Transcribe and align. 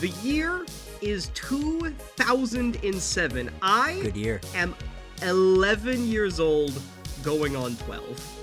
The 0.00 0.08
year 0.22 0.66
is 1.00 1.28
2007. 1.34 3.50
I 3.62 4.00
Good 4.02 4.16
year. 4.16 4.40
am 4.54 4.74
11 5.22 6.06
years 6.06 6.38
old, 6.38 6.78
going 7.22 7.56
on 7.56 7.76
12. 7.76 8.38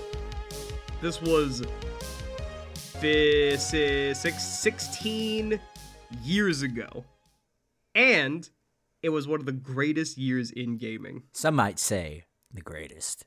This 1.00 1.22
was 1.22 1.62
this 3.00 3.74
is 3.74 4.20
six, 4.20 4.42
16 4.42 5.60
years 6.22 6.62
ago. 6.62 7.04
And 7.94 8.48
it 9.02 9.10
was 9.10 9.28
one 9.28 9.38
of 9.38 9.46
the 9.46 9.52
greatest 9.52 10.18
years 10.18 10.50
in 10.50 10.76
gaming. 10.76 11.22
Some 11.32 11.54
might 11.54 11.78
say 11.78 12.24
the 12.52 12.62
greatest. 12.62 13.26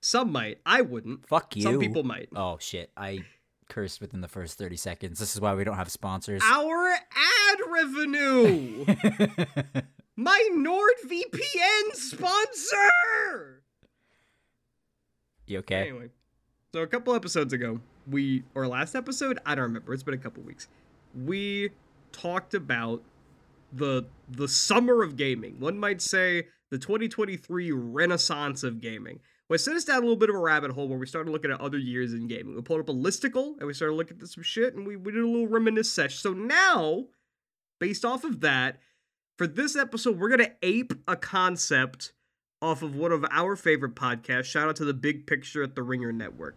Some 0.00 0.30
might. 0.30 0.58
I 0.64 0.82
wouldn't. 0.82 1.26
Fuck 1.28 1.56
you. 1.56 1.62
Some 1.62 1.80
people 1.80 2.04
might. 2.04 2.28
Oh 2.36 2.58
shit! 2.60 2.92
I 2.96 3.24
cursed 3.68 4.00
within 4.00 4.20
the 4.20 4.28
first 4.28 4.58
thirty 4.58 4.76
seconds. 4.76 5.18
This 5.18 5.34
is 5.34 5.40
why 5.40 5.54
we 5.54 5.64
don't 5.64 5.76
have 5.76 5.90
sponsors. 5.90 6.42
Our 6.44 6.88
ad 6.92 7.58
revenue! 7.68 8.84
My 10.16 10.48
NordVPN 10.52 11.94
sponsor! 11.94 13.62
you 15.46 15.58
okay? 15.58 15.88
Anyway, 15.88 16.08
so 16.72 16.82
a 16.82 16.86
couple 16.86 17.14
episodes 17.14 17.52
ago, 17.52 17.80
we 18.10 18.42
or 18.54 18.66
last 18.66 18.94
episode, 18.94 19.38
I 19.46 19.54
don't 19.54 19.64
remember. 19.64 19.94
It's 19.94 20.02
been 20.02 20.14
a 20.14 20.18
couple 20.18 20.42
weeks. 20.42 20.68
We 21.14 21.70
talked 22.12 22.54
about 22.54 23.02
the 23.72 24.06
the 24.28 24.48
summer 24.48 25.02
of 25.02 25.16
gaming. 25.16 25.60
One 25.60 25.78
might 25.78 26.00
say 26.00 26.48
the 26.70 26.78
2023 26.78 27.72
renaissance 27.72 28.62
of 28.62 28.80
gaming. 28.80 29.20
Well, 29.48 29.58
sent 29.58 29.76
us 29.76 29.84
down 29.84 29.98
a 29.98 30.00
little 30.00 30.16
bit 30.16 30.28
of 30.28 30.34
a 30.34 30.40
rabbit 30.40 30.72
hole 30.72 30.88
where 30.88 30.98
we 30.98 31.06
started 31.06 31.30
looking 31.30 31.52
at 31.52 31.60
other 31.60 31.78
years 31.78 32.12
in 32.12 32.26
gaming. 32.26 32.56
We 32.56 32.62
pulled 32.62 32.80
up 32.80 32.88
a 32.88 32.92
listicle 32.92 33.56
and 33.58 33.66
we 33.66 33.74
started 33.74 33.94
looking 33.94 34.18
at 34.20 34.28
some 34.28 34.42
shit 34.42 34.74
and 34.74 34.86
we, 34.86 34.96
we 34.96 35.12
did 35.12 35.22
a 35.22 35.26
little 35.26 35.46
reminisce 35.46 35.92
session. 35.92 36.18
So 36.18 36.32
now, 36.32 37.04
based 37.78 38.04
off 38.04 38.24
of 38.24 38.40
that, 38.40 38.80
for 39.38 39.46
this 39.46 39.76
episode, 39.76 40.18
we're 40.18 40.30
gonna 40.30 40.52
ape 40.62 40.94
a 41.06 41.14
concept 41.14 42.12
off 42.62 42.82
of 42.82 42.96
one 42.96 43.12
of 43.12 43.24
our 43.30 43.54
favorite 43.54 43.94
podcasts. 43.94 44.46
Shout 44.46 44.68
out 44.68 44.76
to 44.76 44.84
the 44.84 44.94
Big 44.94 45.26
Picture 45.26 45.62
at 45.62 45.74
the 45.74 45.82
Ringer 45.82 46.12
Network. 46.12 46.56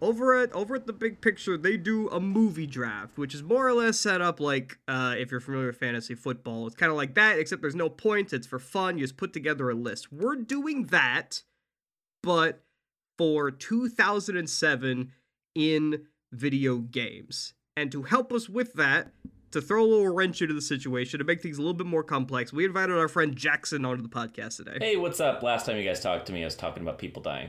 Over 0.00 0.40
at 0.40 0.52
over 0.52 0.76
at 0.76 0.86
the 0.86 0.92
Big 0.92 1.20
Picture, 1.20 1.58
they 1.58 1.76
do 1.76 2.08
a 2.10 2.20
movie 2.20 2.68
draft, 2.68 3.18
which 3.18 3.34
is 3.34 3.42
more 3.42 3.66
or 3.66 3.72
less 3.72 3.98
set 3.98 4.20
up 4.20 4.38
like 4.38 4.78
uh, 4.86 5.16
if 5.18 5.32
you're 5.32 5.40
familiar 5.40 5.68
with 5.68 5.78
fantasy 5.78 6.14
football. 6.14 6.68
It's 6.68 6.76
kind 6.76 6.92
of 6.92 6.96
like 6.96 7.14
that, 7.14 7.38
except 7.38 7.62
there's 7.62 7.74
no 7.74 7.88
points. 7.88 8.32
It's 8.32 8.46
for 8.46 8.60
fun. 8.60 8.98
You 8.98 9.04
just 9.04 9.16
put 9.16 9.32
together 9.32 9.68
a 9.70 9.74
list. 9.74 10.12
We're 10.12 10.36
doing 10.36 10.84
that, 10.86 11.42
but 12.28 12.62
for 13.16 13.50
2007 13.50 15.12
in 15.54 16.02
video 16.30 16.76
games. 16.76 17.54
And 17.74 17.90
to 17.90 18.02
help 18.02 18.34
us 18.34 18.50
with 18.50 18.74
that, 18.74 19.12
to 19.52 19.62
throw 19.62 19.82
a 19.82 19.86
little 19.86 20.08
wrench 20.10 20.42
into 20.42 20.52
the 20.52 20.60
situation, 20.60 21.20
to 21.20 21.24
make 21.24 21.40
things 21.40 21.56
a 21.56 21.62
little 21.62 21.72
bit 21.72 21.86
more 21.86 22.02
complex, 22.04 22.52
we 22.52 22.66
invited 22.66 22.98
our 22.98 23.08
friend 23.08 23.34
Jackson 23.34 23.86
onto 23.86 24.02
the 24.02 24.10
podcast 24.10 24.58
today. 24.58 24.76
Hey, 24.78 24.96
what's 24.98 25.20
up? 25.20 25.42
Last 25.42 25.64
time 25.64 25.78
you 25.78 25.84
guys 25.84 26.00
talked 26.00 26.26
to 26.26 26.34
me, 26.34 26.42
I 26.42 26.44
was 26.44 26.54
talking 26.54 26.82
about 26.82 26.98
people 26.98 27.22
dying. 27.22 27.48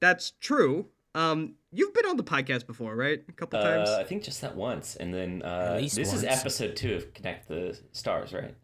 That's 0.00 0.30
true. 0.40 0.86
Um, 1.14 1.56
you've 1.70 1.92
been 1.92 2.06
on 2.06 2.16
the 2.16 2.24
podcast 2.24 2.66
before, 2.66 2.96
right? 2.96 3.22
A 3.28 3.32
couple 3.32 3.58
Uh, 3.58 3.62
times. 3.62 3.90
I 3.90 4.04
think 4.04 4.22
just 4.22 4.40
that 4.40 4.56
once, 4.56 4.96
and 4.96 5.12
then 5.12 5.42
uh, 5.42 5.76
least 5.78 5.96
this 5.96 6.14
is 6.14 6.24
episode 6.24 6.76
two 6.76 6.94
of 6.94 7.12
Connect 7.12 7.46
the 7.46 7.78
Stars, 7.92 8.32
right? 8.32 8.54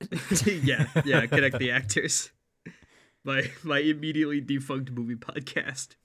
yeah, 0.46 0.86
yeah. 1.04 1.26
Connect 1.26 1.58
the 1.58 1.72
actors. 1.72 2.30
My 3.24 3.50
my 3.62 3.78
immediately 3.78 4.40
defunct 4.40 4.90
movie 4.90 5.16
podcast. 5.16 5.96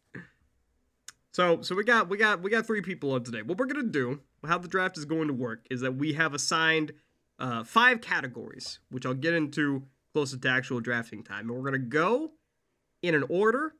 So 1.31 1.61
so 1.61 1.75
we 1.75 1.83
got 1.83 2.09
we 2.09 2.17
got 2.17 2.41
we 2.41 2.49
got 2.49 2.65
three 2.65 2.81
people 2.81 3.13
on 3.13 3.23
today. 3.23 3.41
What 3.41 3.57
we're 3.57 3.65
gonna 3.65 3.83
do, 3.83 4.21
how 4.45 4.57
the 4.57 4.67
draft 4.67 4.97
is 4.97 5.05
going 5.05 5.27
to 5.27 5.33
work, 5.33 5.65
is 5.69 5.81
that 5.81 5.95
we 5.95 6.13
have 6.13 6.33
assigned 6.33 6.93
uh, 7.39 7.63
five 7.63 8.01
categories, 8.01 8.79
which 8.89 9.05
I'll 9.05 9.13
get 9.13 9.33
into 9.33 9.83
closer 10.13 10.37
to 10.37 10.49
actual 10.49 10.79
drafting 10.79 11.23
time, 11.23 11.47
and 11.47 11.55
we're 11.55 11.69
gonna 11.69 11.77
go 11.77 12.31
in 13.03 13.13
an 13.13 13.23
order 13.29 13.73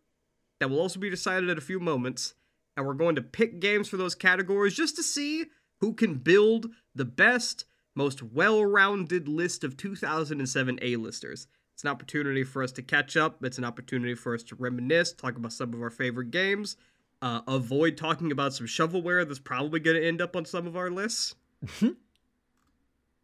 that 0.60 0.70
will 0.70 0.80
also 0.80 1.00
be 1.00 1.10
decided 1.10 1.50
at 1.50 1.58
a 1.58 1.62
few 1.62 1.80
moments, 1.80 2.36
and 2.76 2.86
we're 2.86 2.94
going 2.94 3.16
to 3.16 3.22
pick 3.22 3.60
games 3.60 3.88
for 3.88 3.98
those 3.98 4.16
categories 4.16 4.76
just 4.76 4.96
to 4.96 5.04
see 5.04 5.46
who 5.80 5.94
can 5.94 6.16
build 6.16 6.68
the 6.96 7.06
best, 7.06 7.66
most 7.96 8.24
well-rounded 8.24 9.28
list 9.28 9.64
of 9.64 9.78
2007 9.78 10.80
A-listers. 10.82 11.48
It's 11.78 11.84
an 11.84 11.92
opportunity 11.92 12.44
for 12.44 12.64
us 12.64 12.72
to 12.72 12.82
catch 12.82 13.16
up. 13.16 13.44
It's 13.44 13.60
an 13.60 13.64
opportunity 13.64 14.16
for 14.16 14.34
us 14.34 14.42
to 14.46 14.56
reminisce, 14.56 15.14
talk 15.14 15.36
about 15.38 15.54
some 15.54 15.76
of 15.76 15.80
our 15.84 15.92
favorite 15.92 16.32
games, 16.32 16.76
uh, 17.22 17.42
avoid 17.48 17.98
talking 17.98 18.32
about 18.32 18.56
some 18.56 18.66
shovelware 18.66 19.28
that's 19.28 19.38
probably 19.38 19.80
going 19.80 19.96
to 20.02 20.04
end 20.04 20.20
up 20.20 20.36
on 20.36 20.44
some 20.44 20.66
of 20.66 20.76
our 20.76 20.90
lists. 20.90 21.36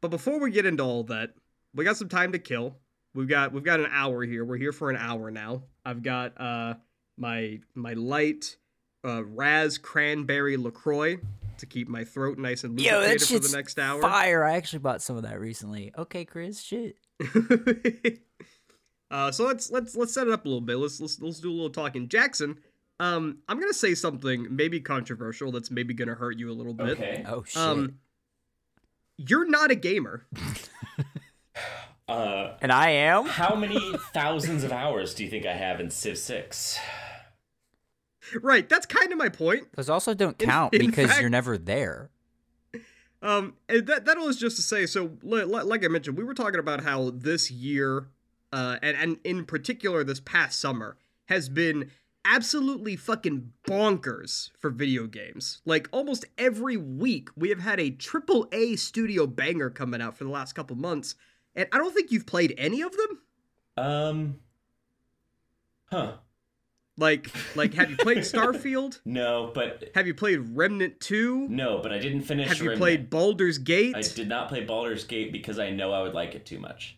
but 0.01 0.11
before 0.11 0.39
we 0.39 0.51
get 0.51 0.67
into 0.67 0.83
all 0.83 1.03
that, 1.05 1.31
we 1.73 1.83
got 1.83 1.97
some 1.97 2.09
time 2.09 2.31
to 2.33 2.37
kill. 2.37 2.77
We've 3.15 3.27
got 3.27 3.53
we've 3.53 3.63
got 3.63 3.79
an 3.79 3.89
hour 3.91 4.23
here. 4.23 4.45
We're 4.45 4.57
here 4.57 4.71
for 4.71 4.91
an 4.91 4.97
hour 4.97 5.31
now. 5.31 5.63
I've 5.83 6.03
got 6.03 6.39
uh 6.39 6.75
my 7.17 7.59
my 7.73 7.93
light 7.93 8.57
uh 9.03 9.23
Raz 9.23 9.79
cranberry 9.79 10.57
Lacroix 10.57 11.17
to 11.57 11.65
keep 11.65 11.87
my 11.87 12.03
throat 12.03 12.37
nice 12.37 12.63
and 12.63 12.79
Yo, 12.79 12.99
lubricated 12.99 13.27
for 13.27 13.49
the 13.49 13.57
next 13.57 13.79
hour. 13.79 13.99
fire. 13.99 14.43
I 14.43 14.57
actually 14.57 14.79
bought 14.79 15.01
some 15.01 15.17
of 15.17 15.23
that 15.23 15.39
recently. 15.39 15.91
Okay, 15.97 16.23
Chris. 16.23 16.61
Shit. 16.61 16.97
uh, 19.13 19.31
so 19.31 19.45
let's 19.45 19.71
let's 19.71 19.95
let's 19.95 20.13
set 20.13 20.27
it 20.27 20.33
up 20.33 20.43
a 20.43 20.47
little 20.49 20.59
bit. 20.61 20.75
Let's 20.77 20.99
let's 20.99 21.21
let's 21.21 21.39
do 21.39 21.49
a 21.49 21.53
little 21.53 21.69
talking. 21.69 22.09
Jackson, 22.09 22.57
um, 22.99 23.37
I'm 23.47 23.59
gonna 23.59 23.73
say 23.73 23.93
something 23.95 24.47
maybe 24.49 24.81
controversial 24.81 25.51
that's 25.51 25.71
maybe 25.71 25.93
gonna 25.93 26.15
hurt 26.15 26.37
you 26.37 26.51
a 26.51 26.53
little 26.53 26.73
bit. 26.73 26.97
Okay. 26.99 27.23
Oh 27.27 27.43
shit. 27.43 27.57
Um, 27.57 27.99
you're 29.17 29.47
not 29.47 29.69
a 29.71 29.75
gamer, 29.75 30.25
Uh, 32.07 32.55
and 32.61 32.71
I 32.71 32.89
am. 32.89 33.25
how 33.27 33.55
many 33.55 33.79
thousands 34.13 34.63
of 34.65 34.71
hours 34.73 35.13
do 35.13 35.23
you 35.23 35.29
think 35.29 35.45
I 35.45 35.53
have 35.53 35.79
in 35.79 35.89
Civ 35.89 36.17
Six? 36.17 36.77
right? 38.41 38.67
That's 38.67 38.85
kind 38.85 39.11
of 39.11 39.17
my 39.17 39.29
point. 39.29 39.67
Those 39.75 39.89
also 39.89 40.13
don't 40.13 40.37
count 40.37 40.73
in 40.73 40.87
because 40.87 41.09
fact- 41.11 41.21
you're 41.21 41.29
never 41.29 41.57
there. 41.57 42.09
Um, 43.21 43.53
and 43.69 43.87
that 43.87 44.03
that 44.05 44.17
was 44.17 44.37
just 44.37 44.57
to 44.57 44.61
say. 44.61 44.85
So, 44.85 45.11
li- 45.23 45.45
li- 45.45 45.61
like 45.63 45.85
I 45.85 45.87
mentioned, 45.87 46.17
we 46.17 46.25
were 46.25 46.33
talking 46.33 46.59
about 46.59 46.83
how 46.83 47.09
this 47.11 47.49
year, 47.49 48.07
uh, 48.53 48.77
and 48.81 48.95
and 48.95 49.17
in 49.25 49.43
particular 49.45 50.03
this 50.03 50.19
past 50.21 50.59
summer 50.61 50.95
has 51.25 51.49
been 51.49 51.89
absolutely 52.25 52.95
fucking 52.95 53.51
bonkers 53.67 54.49
for 54.57 54.69
video 54.69 55.07
games. 55.07 55.61
Like 55.65 55.89
almost 55.91 56.23
every 56.37 56.77
week, 56.77 57.29
we 57.35 57.49
have 57.49 57.59
had 57.59 57.79
a 57.81 57.89
triple 57.89 58.47
A 58.53 58.75
studio 58.77 59.27
banger 59.27 59.69
coming 59.69 60.01
out 60.01 60.15
for 60.17 60.23
the 60.23 60.29
last 60.29 60.53
couple 60.53 60.75
months, 60.77 61.15
and 61.55 61.67
I 61.71 61.77
don't 61.77 61.93
think 61.93 62.11
you've 62.11 62.25
played 62.27 62.53
any 62.57 62.81
of 62.81 62.91
them. 62.95 63.19
Um, 63.75 64.35
huh? 65.87 66.13
Like, 66.97 67.27
like 67.55 67.73
have 67.73 67.89
you 67.89 67.97
played 67.97 68.17
Starfield? 68.33 68.99
No, 69.03 69.51
but 69.53 69.89
Have 69.95 70.05
you 70.05 70.13
played 70.13 70.55
Remnant 70.55 70.99
Two? 70.99 71.47
no, 71.49 71.79
but 71.81 71.91
I 71.91 71.97
didn't 71.99 72.21
finish. 72.21 72.47
Have 72.49 72.57
you 72.59 72.69
Remnant. 72.69 72.79
played 72.79 73.09
Baldur's 73.09 73.57
Gate? 73.57 73.95
I 73.95 74.01
did 74.01 74.29
not 74.29 74.47
play 74.47 74.63
Baldur's 74.63 75.03
Gate 75.03 75.31
because 75.31 75.57
I 75.59 75.71
know 75.71 75.91
I 75.91 76.03
would 76.03 76.13
like 76.13 76.35
it 76.35 76.45
too 76.45 76.59
much. 76.59 76.97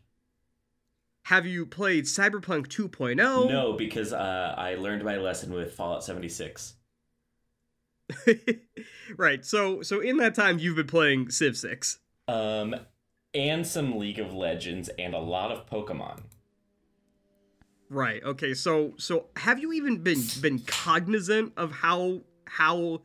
Have 1.26 1.48
you 1.48 1.66
played 1.66 2.06
Cyberpunk 2.06 2.68
2.0? 2.68 3.18
No, 3.50 3.74
because 3.74 4.14
uh, 4.14 4.54
I 4.56 4.76
learned 4.76 5.04
my 5.04 5.18
lesson 5.18 5.52
with 5.52 5.74
Fallout 5.74 6.04
76. 6.04 6.76
right. 9.18 9.44
So 9.44 9.82
so 9.82 10.02
in 10.02 10.18
that 10.18 10.36
time 10.36 10.60
you've 10.60 10.76
been 10.76 10.86
playing 10.86 11.32
Civ 11.32 11.58
6. 11.58 11.98
Um, 12.28 12.76
and 13.34 13.66
some 13.66 13.98
League 13.98 14.20
of 14.20 14.36
Legends 14.36 14.92
and 15.00 15.16
a 15.16 15.20
lot 15.20 15.52
of 15.52 15.66
Pokemon. 15.66 16.20
Right. 17.90 18.24
Okay. 18.24 18.54
So 18.54 18.94
so 18.98 19.26
have 19.36 19.58
you 19.60 19.74
even 19.74 20.04
been 20.04 20.22
been 20.42 20.60
cognizant 20.60 21.54
of 21.58 21.72
how 21.72 22.22
how 22.46 23.02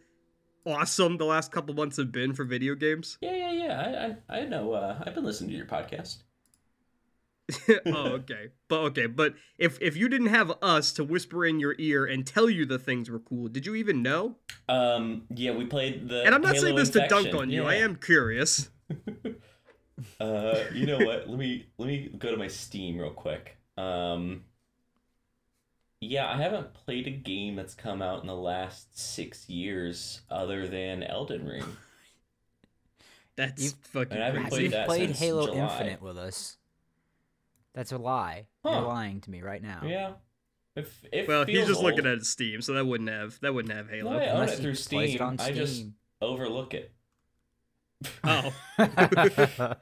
awesome 0.66 1.16
the 1.16 1.24
last 1.24 1.52
couple 1.52 1.72
months 1.72 1.96
have 1.96 2.12
been 2.12 2.34
for 2.34 2.44
video 2.44 2.74
games? 2.74 3.16
Yeah, 3.22 3.32
yeah, 3.34 3.52
yeah. 3.52 4.14
I, 4.28 4.34
I, 4.34 4.40
I 4.40 4.44
know. 4.44 4.74
Uh, 4.74 5.02
I've 5.06 5.14
been 5.14 5.24
listening 5.24 5.48
to 5.52 5.56
your 5.56 5.64
podcast. 5.64 6.18
oh, 7.86 8.06
okay. 8.12 8.48
But 8.68 8.80
okay, 8.80 9.06
but 9.06 9.34
if 9.58 9.80
if 9.80 9.96
you 9.96 10.08
didn't 10.08 10.28
have 10.28 10.52
us 10.62 10.92
to 10.94 11.04
whisper 11.04 11.44
in 11.44 11.60
your 11.60 11.74
ear 11.78 12.04
and 12.04 12.26
tell 12.26 12.48
you 12.50 12.64
the 12.66 12.78
things 12.78 13.10
were 13.10 13.18
cool, 13.18 13.48
did 13.48 13.66
you 13.66 13.74
even 13.74 14.02
know? 14.02 14.36
Um, 14.68 15.22
yeah, 15.34 15.52
we 15.52 15.66
played 15.66 16.08
the. 16.08 16.24
And 16.24 16.34
I'm 16.34 16.42
not 16.42 16.54
Halo 16.54 16.66
saying 16.66 16.76
this 16.76 16.90
to 16.90 17.06
dunk 17.08 17.34
on 17.34 17.50
you. 17.50 17.64
I 17.64 17.74
am 17.76 17.96
curious. 17.96 18.70
Uh, 20.18 20.64
you 20.72 20.86
know 20.86 20.96
what? 20.98 21.28
let 21.28 21.38
me 21.38 21.66
let 21.76 21.86
me 21.86 22.10
go 22.18 22.30
to 22.30 22.36
my 22.38 22.48
Steam 22.48 22.96
real 22.98 23.10
quick. 23.10 23.58
Um, 23.76 24.44
yeah, 26.00 26.26
I 26.26 26.40
haven't 26.40 26.72
played 26.72 27.06
a 27.06 27.10
game 27.10 27.56
that's 27.56 27.74
come 27.74 28.00
out 28.00 28.22
in 28.22 28.26
the 28.26 28.34
last 28.34 28.98
six 28.98 29.48
years 29.48 30.22
other 30.30 30.66
than 30.66 31.02
Elden 31.02 31.46
Ring. 31.46 31.64
That's 33.36 33.62
You've- 33.62 33.76
fucking 33.82 34.12
And 34.12 34.22
I 34.22 34.26
haven't 34.26 34.42
crazy. 34.48 34.56
played 34.56 34.72
You've 34.72 34.86
played 34.86 35.08
since 35.08 35.18
Halo 35.18 35.46
July. 35.46 35.62
Infinite 35.62 36.02
with 36.02 36.18
us. 36.18 36.56
That's 37.80 37.92
a 37.92 37.96
lie. 37.96 38.46
You're 38.62 38.82
lying 38.82 39.22
to 39.22 39.30
me 39.30 39.40
right 39.40 39.62
now. 39.62 39.80
Yeah. 39.86 40.12
If, 40.76 41.02
it 41.10 41.26
Well, 41.26 41.46
he's 41.46 41.56
feels 41.56 41.68
just 41.68 41.82
looking 41.82 42.06
old. 42.06 42.18
at 42.18 42.26
Steam, 42.26 42.60
so 42.60 42.74
that 42.74 42.84
wouldn't 42.84 43.08
have 43.08 43.40
that 43.40 43.54
wouldn't 43.54 43.74
have 43.74 43.88
Halo. 43.88 44.10
No, 44.10 44.18
I 44.18 44.28
own 44.32 44.48
it 44.50 44.58
through 44.58 44.74
plays 44.74 45.14
it 45.14 45.16
Steam. 45.16 45.36
I 45.40 45.50
just 45.50 45.86
overlook 46.20 46.74
it. 46.74 46.92
Oh. 48.22 48.52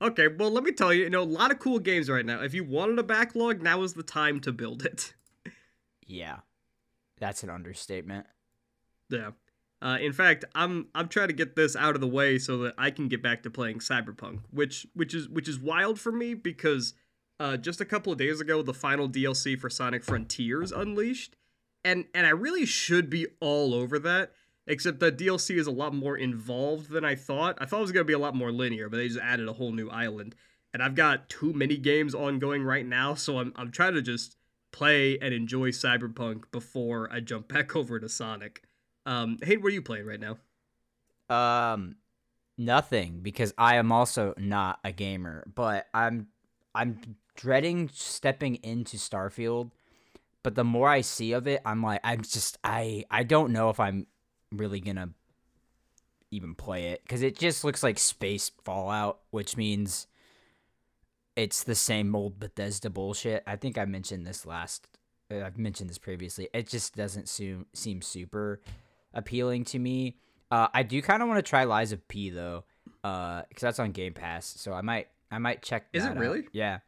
okay, 0.00 0.28
well, 0.28 0.52
let 0.52 0.62
me 0.62 0.70
tell 0.70 0.94
you, 0.94 1.02
you 1.02 1.10
know, 1.10 1.22
a 1.22 1.24
lot 1.24 1.50
of 1.50 1.58
cool 1.58 1.80
games 1.80 2.08
right 2.08 2.24
now. 2.24 2.40
If 2.40 2.54
you 2.54 2.62
wanted 2.62 3.00
a 3.00 3.02
backlog, 3.02 3.60
now 3.60 3.82
is 3.82 3.94
the 3.94 4.04
time 4.04 4.38
to 4.42 4.52
build 4.52 4.84
it. 4.84 5.12
yeah, 6.06 6.36
that's 7.18 7.42
an 7.42 7.50
understatement. 7.50 8.28
Yeah. 9.10 9.32
Uh, 9.82 9.98
in 10.00 10.12
fact, 10.12 10.44
I'm 10.54 10.88
I'm 10.94 11.08
trying 11.08 11.28
to 11.28 11.34
get 11.34 11.56
this 11.56 11.76
out 11.76 11.94
of 11.94 12.00
the 12.00 12.08
way 12.08 12.38
so 12.38 12.58
that 12.58 12.74
I 12.78 12.90
can 12.90 13.08
get 13.08 13.22
back 13.22 13.42
to 13.42 13.50
playing 13.50 13.80
Cyberpunk, 13.80 14.40
which 14.50 14.86
which 14.94 15.14
is 15.14 15.28
which 15.28 15.48
is 15.48 15.58
wild 15.58 16.00
for 16.00 16.10
me 16.10 16.34
because 16.34 16.94
uh, 17.38 17.56
just 17.56 17.80
a 17.80 17.84
couple 17.84 18.12
of 18.12 18.18
days 18.18 18.40
ago 18.40 18.62
the 18.62 18.72
final 18.74 19.08
DLC 19.08 19.58
for 19.58 19.68
Sonic 19.68 20.04
Frontiers 20.04 20.72
unleashed, 20.72 21.36
and 21.84 22.06
and 22.14 22.26
I 22.26 22.30
really 22.30 22.64
should 22.64 23.10
be 23.10 23.26
all 23.40 23.74
over 23.74 23.98
that, 23.98 24.32
except 24.66 25.00
that 25.00 25.18
DLC 25.18 25.56
is 25.56 25.66
a 25.66 25.72
lot 25.72 25.94
more 25.94 26.16
involved 26.16 26.90
than 26.90 27.04
I 27.04 27.14
thought. 27.14 27.58
I 27.60 27.66
thought 27.66 27.78
it 27.78 27.82
was 27.82 27.92
gonna 27.92 28.04
be 28.04 28.14
a 28.14 28.18
lot 28.18 28.34
more 28.34 28.52
linear, 28.52 28.88
but 28.88 28.96
they 28.96 29.08
just 29.08 29.20
added 29.20 29.48
a 29.48 29.54
whole 29.54 29.72
new 29.72 29.90
island, 29.90 30.34
and 30.72 30.82
I've 30.82 30.94
got 30.94 31.28
too 31.28 31.52
many 31.52 31.76
games 31.76 32.14
ongoing 32.14 32.62
right 32.62 32.86
now, 32.86 33.14
so 33.14 33.38
I'm 33.38 33.52
I'm 33.56 33.70
trying 33.70 33.94
to 33.94 34.02
just 34.02 34.36
play 34.72 35.18
and 35.20 35.34
enjoy 35.34 35.70
Cyberpunk 35.70 36.50
before 36.50 37.12
I 37.12 37.20
jump 37.20 37.48
back 37.48 37.76
over 37.76 38.00
to 38.00 38.08
Sonic. 38.08 38.62
Um, 39.06 39.38
hey, 39.42 39.56
what 39.56 39.66
are 39.66 39.74
you 39.74 39.82
playing 39.82 40.06
right 40.06 40.20
now? 40.20 40.38
Um, 41.28 41.96
nothing 42.56 43.20
because 43.22 43.52
I 43.58 43.76
am 43.76 43.92
also 43.92 44.34
not 44.36 44.78
a 44.84 44.92
gamer, 44.92 45.44
but 45.54 45.86
I'm 45.92 46.28
I'm 46.74 47.16
dreading 47.36 47.90
stepping 47.92 48.56
into 48.56 48.96
Starfield. 48.96 49.70
But 50.42 50.54
the 50.54 50.64
more 50.64 50.88
I 50.88 51.00
see 51.00 51.32
of 51.32 51.46
it, 51.46 51.62
I'm 51.64 51.82
like, 51.82 52.00
I'm 52.04 52.22
just 52.22 52.58
I 52.62 53.04
I 53.10 53.22
don't 53.22 53.52
know 53.52 53.70
if 53.70 53.80
I'm 53.80 54.06
really 54.52 54.80
gonna 54.80 55.10
even 56.30 56.54
play 56.54 56.88
it 56.88 57.02
because 57.02 57.22
it 57.22 57.38
just 57.38 57.64
looks 57.64 57.82
like 57.82 57.98
space 57.98 58.50
Fallout, 58.64 59.20
which 59.30 59.56
means 59.56 60.06
it's 61.36 61.64
the 61.64 61.74
same 61.74 62.14
old 62.14 62.38
Bethesda 62.38 62.90
bullshit. 62.90 63.42
I 63.46 63.56
think 63.56 63.78
I 63.78 63.84
mentioned 63.84 64.26
this 64.26 64.46
last. 64.46 64.86
uh, 65.30 65.42
I've 65.44 65.58
mentioned 65.58 65.90
this 65.90 65.98
previously. 65.98 66.48
It 66.52 66.68
just 66.68 66.94
doesn't 66.94 67.28
seem 67.28 67.66
seem 67.72 68.02
super 68.02 68.60
appealing 69.14 69.64
to 69.66 69.78
me. 69.78 70.16
Uh, 70.50 70.68
I 70.74 70.82
do 70.82 71.00
kind 71.02 71.22
of 71.22 71.28
want 71.28 71.38
to 71.38 71.48
try 71.48 71.64
Lies 71.64 71.92
of 71.92 72.06
P 72.08 72.30
though, 72.30 72.64
because 73.02 73.44
that's 73.60 73.78
on 73.78 73.92
Game 73.92 74.12
Pass. 74.12 74.46
So 74.46 74.72
I 74.72 74.82
might 74.82 75.08
I 75.30 75.38
might 75.38 75.62
check. 75.62 75.86
Is 75.92 76.04
it 76.04 76.08
out. 76.10 76.18
really? 76.18 76.46
Yeah, 76.52 76.78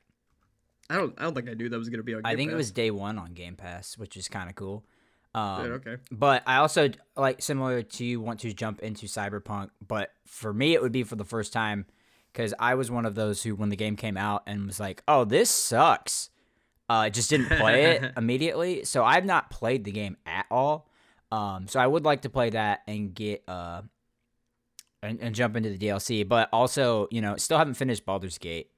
I 0.88 0.96
don't 0.96 1.14
I 1.18 1.24
don't 1.24 1.34
think 1.34 1.48
I 1.48 1.54
knew 1.54 1.68
that 1.68 1.78
was 1.78 1.88
gonna 1.88 2.02
be 2.02 2.14
on. 2.14 2.22
Game 2.22 2.32
I 2.32 2.36
think 2.36 2.52
it 2.52 2.56
was 2.56 2.70
day 2.70 2.90
one 2.90 3.18
on 3.18 3.32
Game 3.34 3.56
Pass, 3.56 3.96
which 3.98 4.16
is 4.16 4.28
kind 4.28 4.48
of 4.48 4.54
cool. 4.56 4.84
Um, 5.34 5.72
okay. 5.72 5.96
But 6.10 6.42
I 6.46 6.56
also 6.56 6.90
like 7.16 7.42
similar 7.42 7.82
to 7.82 8.04
you 8.04 8.20
want 8.20 8.40
to 8.40 8.52
jump 8.54 8.80
into 8.80 9.06
Cyberpunk, 9.06 9.70
but 9.86 10.12
for 10.26 10.52
me 10.52 10.72
it 10.74 10.80
would 10.80 10.92
be 10.92 11.02
for 11.02 11.16
the 11.16 11.24
first 11.24 11.52
time 11.52 11.86
because 12.32 12.54
I 12.58 12.74
was 12.74 12.90
one 12.90 13.04
of 13.04 13.14
those 13.14 13.42
who 13.42 13.54
when 13.54 13.68
the 13.68 13.76
game 13.76 13.96
came 13.96 14.16
out 14.16 14.44
and 14.46 14.66
was 14.66 14.80
like, 14.80 15.02
"Oh, 15.08 15.24
this 15.24 15.50
sucks." 15.50 16.30
Uh, 16.88 17.10
just 17.10 17.28
didn't 17.30 17.48
play 17.48 17.96
it 17.96 18.12
immediately, 18.16 18.84
so 18.84 19.04
I've 19.04 19.24
not 19.24 19.50
played 19.50 19.84
the 19.84 19.90
game 19.90 20.16
at 20.24 20.46
all. 20.50 20.88
Um, 21.32 21.66
so 21.68 21.80
I 21.80 21.86
would 21.86 22.04
like 22.04 22.22
to 22.22 22.30
play 22.30 22.50
that 22.50 22.82
and 22.86 23.12
get 23.14 23.42
uh, 23.48 23.82
and, 25.02 25.20
and 25.20 25.34
jump 25.34 25.56
into 25.56 25.70
the 25.70 25.78
DLC, 25.78 26.26
but 26.26 26.48
also 26.52 27.08
you 27.10 27.20
know 27.20 27.36
still 27.36 27.58
haven't 27.58 27.74
finished 27.74 28.04
Baldur's 28.04 28.38
Gate. 28.38 28.70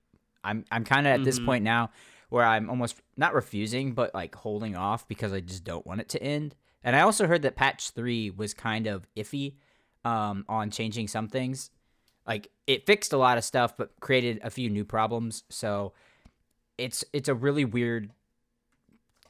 I'm 0.45 0.65
I'm 0.71 0.85
kind 0.85 1.07
of 1.07 1.15
at 1.21 1.25
this 1.25 1.39
Mhm. 1.39 1.45
point 1.47 1.65
now 1.65 1.91
where 2.31 2.45
I'm 2.45 2.69
almost 2.69 3.01
not 3.17 3.35
refusing, 3.35 3.93
but 3.93 4.15
like 4.15 4.35
holding 4.35 4.77
off 4.77 5.09
because 5.09 5.33
I 5.33 5.41
just 5.41 5.65
don't 5.65 5.87
want 5.87 6.01
it 6.01 6.09
to 6.11 6.23
end. 6.23 6.55
And 6.85 6.95
I 6.95 7.01
also 7.01 7.27
heard 7.27 7.43
that 7.43 7.57
patch 7.57 7.91
three 7.91 8.31
was 8.31 8.55
kind 8.55 8.87
of 8.87 9.07
iffy 9.17 9.55
um, 10.05 10.45
on 10.49 10.71
changing 10.71 11.09
some 11.09 11.29
things. 11.29 11.71
Like 12.27 12.51
it 12.67 12.87
fixed 12.87 13.13
a 13.13 13.17
lot 13.17 13.39
of 13.39 13.45
stuff, 13.45 13.77
but 13.77 13.99
created 14.01 14.41
a 14.43 14.51
few 14.51 14.69
new 14.71 14.85
problems. 14.85 15.45
So 15.49 15.93
it's 16.77 17.05
it's 17.13 17.29
a 17.29 17.35
really 17.35 17.65
weird 17.65 18.11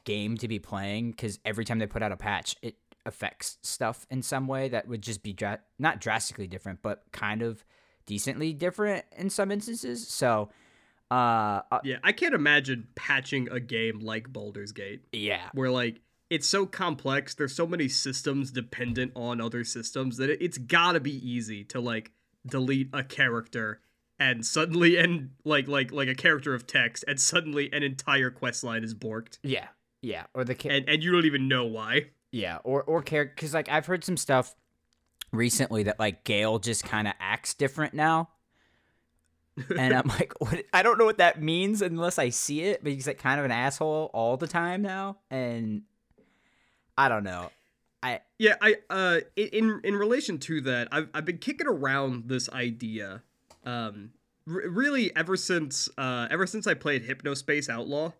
game 0.03 0.37
to 0.37 0.47
be 0.47 0.59
playing 0.59 1.11
because 1.11 1.39
every 1.45 1.65
time 1.65 1.79
they 1.79 1.87
put 1.87 2.01
out 2.03 2.11
a 2.11 2.17
patch, 2.17 2.55
it 2.61 2.75
affects 3.09 3.57
stuff 3.61 4.07
in 4.09 4.21
some 4.21 4.47
way 4.47 4.69
that 4.69 4.87
would 4.87 5.01
just 5.01 5.21
be 5.21 5.33
dra- 5.33 5.59
not 5.77 5.99
drastically 5.99 6.47
different, 6.47 6.81
but 6.81 7.03
kind 7.11 7.41
of 7.41 7.65
decently 8.05 8.53
different 8.53 9.03
in 9.17 9.29
some 9.29 9.51
instances. 9.51 10.07
So, 10.07 10.49
uh, 11.11 11.61
uh 11.69 11.79
Yeah, 11.83 11.97
I 12.01 12.13
can't 12.13 12.33
imagine 12.33 12.87
patching 12.95 13.49
a 13.51 13.59
game 13.59 13.99
like 13.99 14.31
Baldur's 14.31 14.71
Gate, 14.71 15.01
yeah, 15.11 15.49
where 15.53 15.69
like 15.69 15.99
it's 16.29 16.47
so 16.47 16.65
complex. 16.65 17.35
There's 17.35 17.55
so 17.55 17.67
many 17.67 17.89
systems 17.89 18.51
dependent 18.51 19.11
on 19.15 19.41
other 19.41 19.65
systems 19.65 20.15
that 20.17 20.29
it, 20.29 20.41
it's 20.41 20.57
gotta 20.57 21.01
be 21.01 21.29
easy 21.29 21.65
to 21.65 21.81
like 21.81 22.13
delete 22.47 22.89
a 22.93 23.03
character 23.03 23.81
and 24.17 24.45
suddenly 24.45 24.95
and 24.95 25.31
like 25.43 25.67
like 25.67 25.91
like 25.91 26.07
a 26.07 26.15
character 26.15 26.53
of 26.53 26.65
text 26.65 27.03
and 27.07 27.19
suddenly 27.19 27.69
an 27.73 27.83
entire 27.83 28.29
quest 28.29 28.63
line 28.63 28.83
is 28.83 28.95
borked 28.95 29.39
yeah, 29.43 29.67
yeah, 30.01 30.25
or 30.33 30.43
the 30.43 30.55
ca- 30.55 30.69
and 30.69 30.87
and 30.87 31.03
you 31.03 31.11
don't 31.11 31.25
even 31.25 31.47
know 31.47 31.65
why. 31.65 32.07
Yeah, 32.31 32.59
or 32.63 32.83
or 32.83 33.01
character 33.01 33.33
because 33.35 33.53
like 33.53 33.69
I've 33.69 33.85
heard 33.85 34.03
some 34.03 34.17
stuff 34.17 34.55
recently 35.31 35.83
that 35.83 35.99
like 35.99 36.23
Gale 36.23 36.59
just 36.59 36.83
kind 36.83 37.07
of 37.07 37.13
acts 37.19 37.53
different 37.53 37.93
now, 37.93 38.29
and 39.77 39.93
I'm 39.95 40.07
like, 40.19 40.33
what? 40.39 40.63
I 40.73 40.83
don't 40.83 40.97
know 40.97 41.05
what 41.05 41.17
that 41.17 41.41
means 41.41 41.81
unless 41.81 42.19
I 42.19 42.29
see 42.29 42.61
it. 42.61 42.83
But 42.83 42.91
he's 42.91 43.07
like 43.07 43.17
kind 43.17 43.39
of 43.39 43.45
an 43.45 43.51
asshole 43.51 44.11
all 44.13 44.37
the 44.37 44.47
time 44.47 44.81
now, 44.81 45.17
and 45.31 45.83
I 46.97 47.09
don't 47.09 47.23
know. 47.23 47.49
I 48.03 48.21
Yeah, 48.37 48.55
I 48.61 48.75
uh 48.89 49.19
in 49.35 49.81
in 49.83 49.95
relation 49.95 50.37
to 50.39 50.61
that, 50.61 50.87
I've 50.91 51.09
I've 51.13 51.25
been 51.25 51.37
kicking 51.39 51.67
around 51.67 52.29
this 52.29 52.49
idea 52.49 53.23
um 53.65 54.11
r- 54.47 54.69
really 54.69 55.13
ever 55.15 55.35
since 55.35 55.89
uh 55.97 56.27
ever 56.29 56.45
since 56.47 56.67
I 56.67 56.75
played 56.75 57.07
Hypnospace 57.07 57.69
Outlaw 57.69 58.13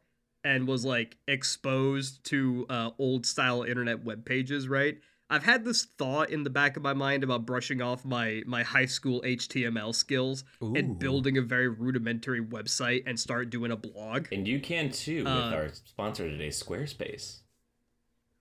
and 0.44 0.68
was 0.68 0.86
like 0.86 1.18
exposed 1.28 2.24
to 2.26 2.66
uh 2.70 2.92
old 2.98 3.26
style 3.26 3.64
internet 3.64 4.04
web 4.04 4.26
pages, 4.26 4.68
right? 4.68 4.98
I've 5.32 5.44
had 5.44 5.64
this 5.64 5.86
thought 6.00 6.32
in 6.32 6.44
the 6.44 6.50
back 6.50 6.76
of 6.76 6.82
my 6.82 6.94
mind 6.94 7.24
about 7.24 7.46
brushing 7.46 7.82
off 7.84 8.04
my 8.04 8.42
my 8.48 8.64
high 8.64 8.88
school 8.88 9.22
HTML 9.22 9.94
skills 9.94 10.44
Ooh. 10.64 10.74
and 10.76 10.98
building 10.98 11.38
a 11.38 11.42
very 11.42 11.68
rudimentary 11.68 12.42
website 12.44 13.04
and 13.06 13.20
start 13.20 13.50
doing 13.52 13.72
a 13.72 13.76
blog. 13.78 14.28
And 14.32 14.48
you 14.48 14.60
can 14.60 14.90
too 14.92 15.20
with 15.26 15.28
Uh, 15.28 15.52
our 15.54 15.70
sponsor 15.74 16.28
today, 16.30 16.48
Squarespace. 16.50 17.42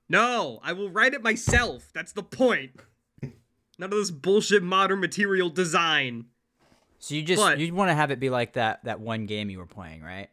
No, 0.09 0.61
I 0.63 0.73
will 0.73 0.89
write 0.91 1.13
it 1.13 1.23
myself. 1.23 1.91
That's 1.93 2.13
the 2.13 2.23
point. 2.23 2.73
None 3.23 3.33
of 3.79 3.91
this 3.91 4.11
bullshit 4.11 4.63
modern 4.63 5.01
material 5.01 5.51
design. 5.51 6.27
so 6.99 7.15
you 7.15 7.23
just 7.23 7.43
But- 7.43 7.59
you 7.59 7.75
want 7.75 7.91
to 7.91 7.95
have 7.95 8.11
it 8.11 8.19
be 8.19 8.31
like 8.31 8.55
that 8.55 8.85
that 8.85 9.01
one 9.01 9.27
game 9.27 9.51
you 9.51 9.59
were 9.59 9.67
playing, 9.67 10.01
right? 10.03 10.31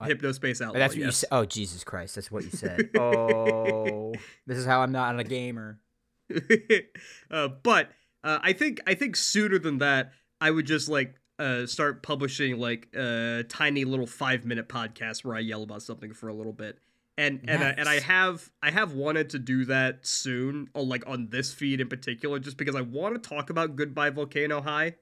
Hypnospace 0.00 0.60
Outlaw. 0.60 0.78
That's 0.78 0.94
what 0.94 1.04
you 1.04 1.10
said. 1.10 1.28
Oh 1.32 1.44
Jesus 1.44 1.84
Christ, 1.84 2.14
that's 2.16 2.30
what 2.30 2.44
you 2.44 2.50
said. 2.50 2.90
oh, 2.98 4.12
this 4.46 4.58
is 4.58 4.66
how 4.66 4.82
I'm 4.82 4.92
not 4.92 5.18
a 5.18 5.24
gamer. 5.24 5.80
uh, 7.30 7.48
but 7.62 7.90
uh, 8.24 8.38
I 8.42 8.52
think 8.52 8.80
I 8.86 8.94
think 8.94 9.16
sooner 9.16 9.58
than 9.58 9.78
that, 9.78 10.12
I 10.40 10.50
would 10.50 10.66
just 10.66 10.88
like 10.88 11.14
uh, 11.38 11.66
start 11.66 12.02
publishing 12.02 12.58
like 12.58 12.88
uh, 12.96 13.42
tiny 13.48 13.84
little 13.84 14.06
five 14.06 14.44
minute 14.44 14.68
podcast 14.68 15.24
where 15.24 15.36
I 15.36 15.40
yell 15.40 15.62
about 15.62 15.82
something 15.82 16.12
for 16.12 16.28
a 16.28 16.34
little 16.34 16.52
bit. 16.52 16.78
And 17.18 17.40
and 17.48 17.64
I, 17.64 17.68
and 17.70 17.88
I 17.88 18.00
have 18.00 18.50
I 18.62 18.70
have 18.70 18.92
wanted 18.92 19.30
to 19.30 19.38
do 19.38 19.64
that 19.66 20.06
soon, 20.06 20.68
or 20.74 20.84
like 20.84 21.06
on 21.06 21.28
this 21.30 21.50
feed 21.52 21.80
in 21.80 21.88
particular, 21.88 22.38
just 22.38 22.58
because 22.58 22.74
I 22.74 22.82
want 22.82 23.14
to 23.14 23.28
talk 23.28 23.48
about 23.48 23.74
Goodbye 23.74 24.10
Volcano 24.10 24.60
High, 24.60 24.96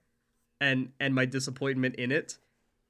and 0.61 0.93
and 1.01 1.13
my 1.13 1.25
disappointment 1.25 1.97
in 1.97 2.13
it. 2.13 2.39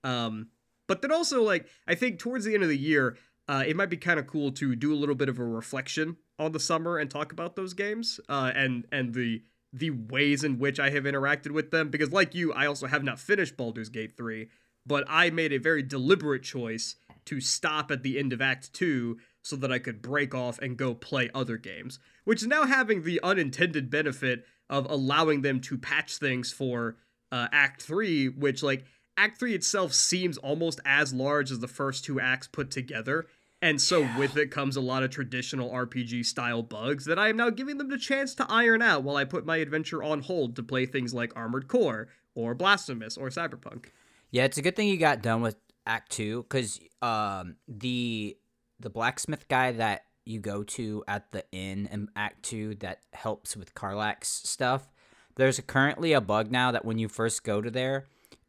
Um, 0.02 0.48
but 0.86 1.02
then 1.02 1.12
also 1.12 1.42
like 1.42 1.66
I 1.86 1.94
think 1.94 2.18
towards 2.18 2.44
the 2.44 2.54
end 2.54 2.62
of 2.62 2.68
the 2.68 2.78
year, 2.78 3.16
uh, 3.48 3.64
it 3.66 3.76
might 3.76 3.90
be 3.90 3.96
kind 3.96 4.18
of 4.18 4.26
cool 4.26 4.52
to 4.52 4.74
do 4.74 4.92
a 4.92 4.96
little 4.96 5.14
bit 5.14 5.28
of 5.28 5.38
a 5.38 5.44
reflection 5.44 6.16
on 6.38 6.52
the 6.52 6.60
summer 6.60 6.98
and 6.98 7.10
talk 7.10 7.32
about 7.32 7.56
those 7.56 7.74
games 7.74 8.20
uh, 8.28 8.52
and 8.54 8.86
and 8.90 9.14
the 9.14 9.42
the 9.72 9.90
ways 9.90 10.44
in 10.44 10.58
which 10.58 10.78
I 10.78 10.90
have 10.90 11.02
interacted 11.02 11.50
with 11.50 11.70
them. 11.70 11.88
Because 11.88 12.12
like 12.12 12.34
you 12.34 12.52
I 12.52 12.66
also 12.66 12.86
have 12.86 13.04
not 13.04 13.18
finished 13.18 13.56
Baldur's 13.56 13.88
Gate 13.88 14.16
3 14.16 14.48
but 14.86 15.04
I 15.08 15.30
made 15.30 15.52
a 15.52 15.58
very 15.58 15.82
deliberate 15.82 16.42
choice 16.42 16.96
to 17.26 17.40
stop 17.40 17.90
at 17.90 18.02
the 18.02 18.18
end 18.18 18.32
of 18.32 18.42
act 18.42 18.72
2 18.74 19.18
so 19.42 19.56
that 19.56 19.72
I 19.72 19.78
could 19.78 20.02
break 20.02 20.34
off 20.34 20.58
and 20.58 20.76
go 20.76 20.94
play 20.94 21.30
other 21.34 21.56
games 21.56 21.98
which 22.24 22.42
is 22.42 22.48
now 22.48 22.64
having 22.64 23.02
the 23.02 23.20
unintended 23.22 23.90
benefit 23.90 24.44
of 24.70 24.90
allowing 24.90 25.42
them 25.42 25.60
to 25.60 25.78
patch 25.78 26.16
things 26.16 26.52
for 26.52 26.96
uh, 27.32 27.48
act 27.52 27.82
3 27.82 28.28
which 28.28 28.62
like 28.62 28.84
act 29.16 29.38
3 29.38 29.54
itself 29.54 29.92
seems 29.92 30.38
almost 30.38 30.80
as 30.84 31.12
large 31.12 31.50
as 31.50 31.60
the 31.60 31.68
first 31.68 32.04
two 32.04 32.20
acts 32.20 32.48
put 32.48 32.70
together 32.70 33.26
and 33.64 33.80
so 33.80 34.06
with 34.18 34.36
it 34.36 34.50
comes 34.50 34.76
a 34.76 34.80
lot 34.82 35.02
of 35.02 35.10
traditional 35.10 35.70
RPG 35.70 36.26
style 36.26 36.62
bugs 36.62 37.06
that 37.06 37.18
I 37.18 37.30
am 37.30 37.38
now 37.38 37.48
giving 37.48 37.78
them 37.78 37.88
the 37.88 37.96
chance 37.96 38.34
to 38.34 38.46
iron 38.50 38.82
out 38.82 39.04
while 39.04 39.16
I 39.16 39.24
put 39.24 39.46
my 39.46 39.56
adventure 39.56 40.02
on 40.02 40.20
hold 40.20 40.54
to 40.56 40.62
play 40.62 40.84
things 40.84 41.14
like 41.14 41.34
Armored 41.34 41.66
Core 41.66 42.08
or 42.34 42.54
Blasphemous 42.54 43.16
or 43.16 43.30
Cyberpunk. 43.30 43.86
Yeah, 44.30 44.44
it's 44.44 44.58
a 44.58 44.62
good 44.62 44.76
thing 44.76 44.88
you 44.88 44.98
got 44.98 45.22
done 45.22 45.40
with 45.40 45.56
Act 45.86 46.12
Two 46.12 46.42
because 46.42 46.78
um, 47.00 47.56
the 47.66 48.36
the 48.80 48.90
blacksmith 48.90 49.48
guy 49.48 49.72
that 49.72 50.04
you 50.26 50.40
go 50.40 50.62
to 50.62 51.02
at 51.08 51.32
the 51.32 51.44
inn 51.50 51.88
in 51.90 52.08
Act 52.14 52.42
Two 52.42 52.74
that 52.80 53.00
helps 53.14 53.56
with 53.56 53.74
Karlach's 53.74 54.28
stuff. 54.28 54.92
There's 55.36 55.58
currently 55.60 56.12
a 56.12 56.20
bug 56.20 56.50
now 56.50 56.70
that 56.72 56.84
when 56.84 56.98
you 56.98 57.08
first 57.08 57.44
go 57.44 57.62
to 57.62 57.70
there 57.70 58.04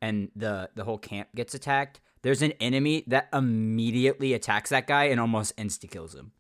and 0.06 0.30
the 0.36 0.70
the 0.76 0.84
whole 0.84 0.98
camp 0.98 1.30
gets 1.36 1.54
attacked, 1.56 2.00
there's 2.22 2.42
an 2.42 2.52
enemy 2.60 3.04
that 3.08 3.28
immediately 3.34 4.34
attacks 4.34 4.70
that 4.70 4.88
guy 4.88 5.06
and 5.06 5.20
almost 5.20 5.56
insta 5.58 5.90
kills 5.90 6.14
him. 6.14 6.32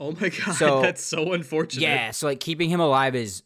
Oh 0.00 0.12
my 0.12 0.28
god, 0.44 0.54
So- 0.54 0.82
that's 0.82 1.04
so 1.04 1.32
unfortunate. 1.32 1.82
Yeah, 1.82 2.10
so 2.10 2.26
like 2.26 2.40
keeping 2.40 2.70
him 2.70 2.80
alive 2.80 3.14
is 3.14 3.42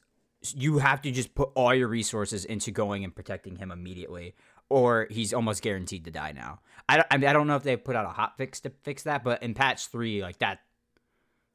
you 0.55 0.79
have 0.79 1.03
to 1.03 1.11
just 1.11 1.35
put 1.35 1.51
all 1.55 1.75
your 1.75 1.89
resources 1.89 2.45
into 2.45 2.71
going 2.71 3.03
and 3.05 3.15
protecting 3.15 3.57
him 3.57 3.73
immediately, 3.73 4.35
or 4.69 5.09
he's 5.11 5.35
almost 5.35 5.63
guaranteed 5.63 6.05
to 6.05 6.11
die 6.11 6.33
now. 6.33 6.61
I 6.89 6.97
don't, 6.99 7.07
I, 7.11 7.17
mean, 7.17 7.29
I 7.29 7.33
don't 7.33 7.49
know 7.49 7.57
if 7.57 7.65
they 7.65 7.77
put 7.77 7.97
out 7.97 8.05
a 8.07 8.11
hot 8.11 8.37
fix 8.37 8.61
to 8.61 8.71
fix 8.85 9.03
that, 9.05 9.25
but 9.25 9.43
in 9.43 9.55
patch 9.55 9.89
three, 9.89 10.23
like 10.23 10.39
that, 10.39 10.61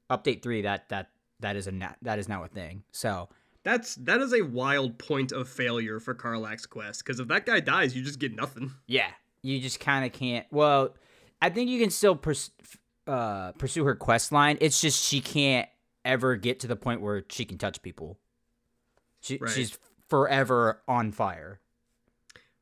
update 0.10 0.42
three, 0.44 0.64
that 0.64 0.90
that 0.90 1.10
that 1.40 1.56
is 1.56 1.68
a 1.68 1.72
na- 1.72 1.96
that 2.02 2.20
is 2.20 2.28
now 2.28 2.44
a 2.44 2.48
thing. 2.48 2.84
So 2.92 3.30
That's 3.64 3.96
that 3.96 4.22
is 4.22 4.34
a 4.34 4.42
wild 4.42 4.98
point 4.98 5.32
of 5.32 5.48
failure 5.48 6.00
for 6.00 6.16
Karlach's 6.16 6.66
quest 6.66 7.06
because 7.06 7.20
if 7.20 7.28
that 7.28 7.46
guy 7.46 7.60
dies, 7.60 7.96
you 7.96 8.04
just 8.04 8.20
get 8.20 8.36
nothing. 8.36 8.72
yeah, 8.88 9.12
you 9.44 9.60
just 9.60 9.80
kind 9.80 10.06
of 10.06 10.12
can't. 10.12 10.46
Well, 10.52 10.96
I 11.42 11.50
think 11.50 11.70
you 11.70 11.80
can 11.80 11.90
still 11.92 12.16
pers- 12.16 12.52
uh, 13.08 13.52
pursue 13.54 13.84
her 13.86 13.96
quest 13.96 14.32
line. 14.32 14.58
It's 14.62 14.82
just 14.82 15.04
she 15.04 15.22
can't 15.22 15.70
ever 16.04 16.36
get 16.36 16.60
to 16.62 16.68
the 16.68 16.76
point 16.76 17.02
where 17.02 17.24
she 17.30 17.46
can 17.46 17.58
touch 17.58 17.82
people. 17.82 18.18
She, 19.22 19.38
Right. 19.38 19.52
She's 19.52 19.78
forever 20.10 20.82
on 20.88 21.12
fire. 21.12 21.61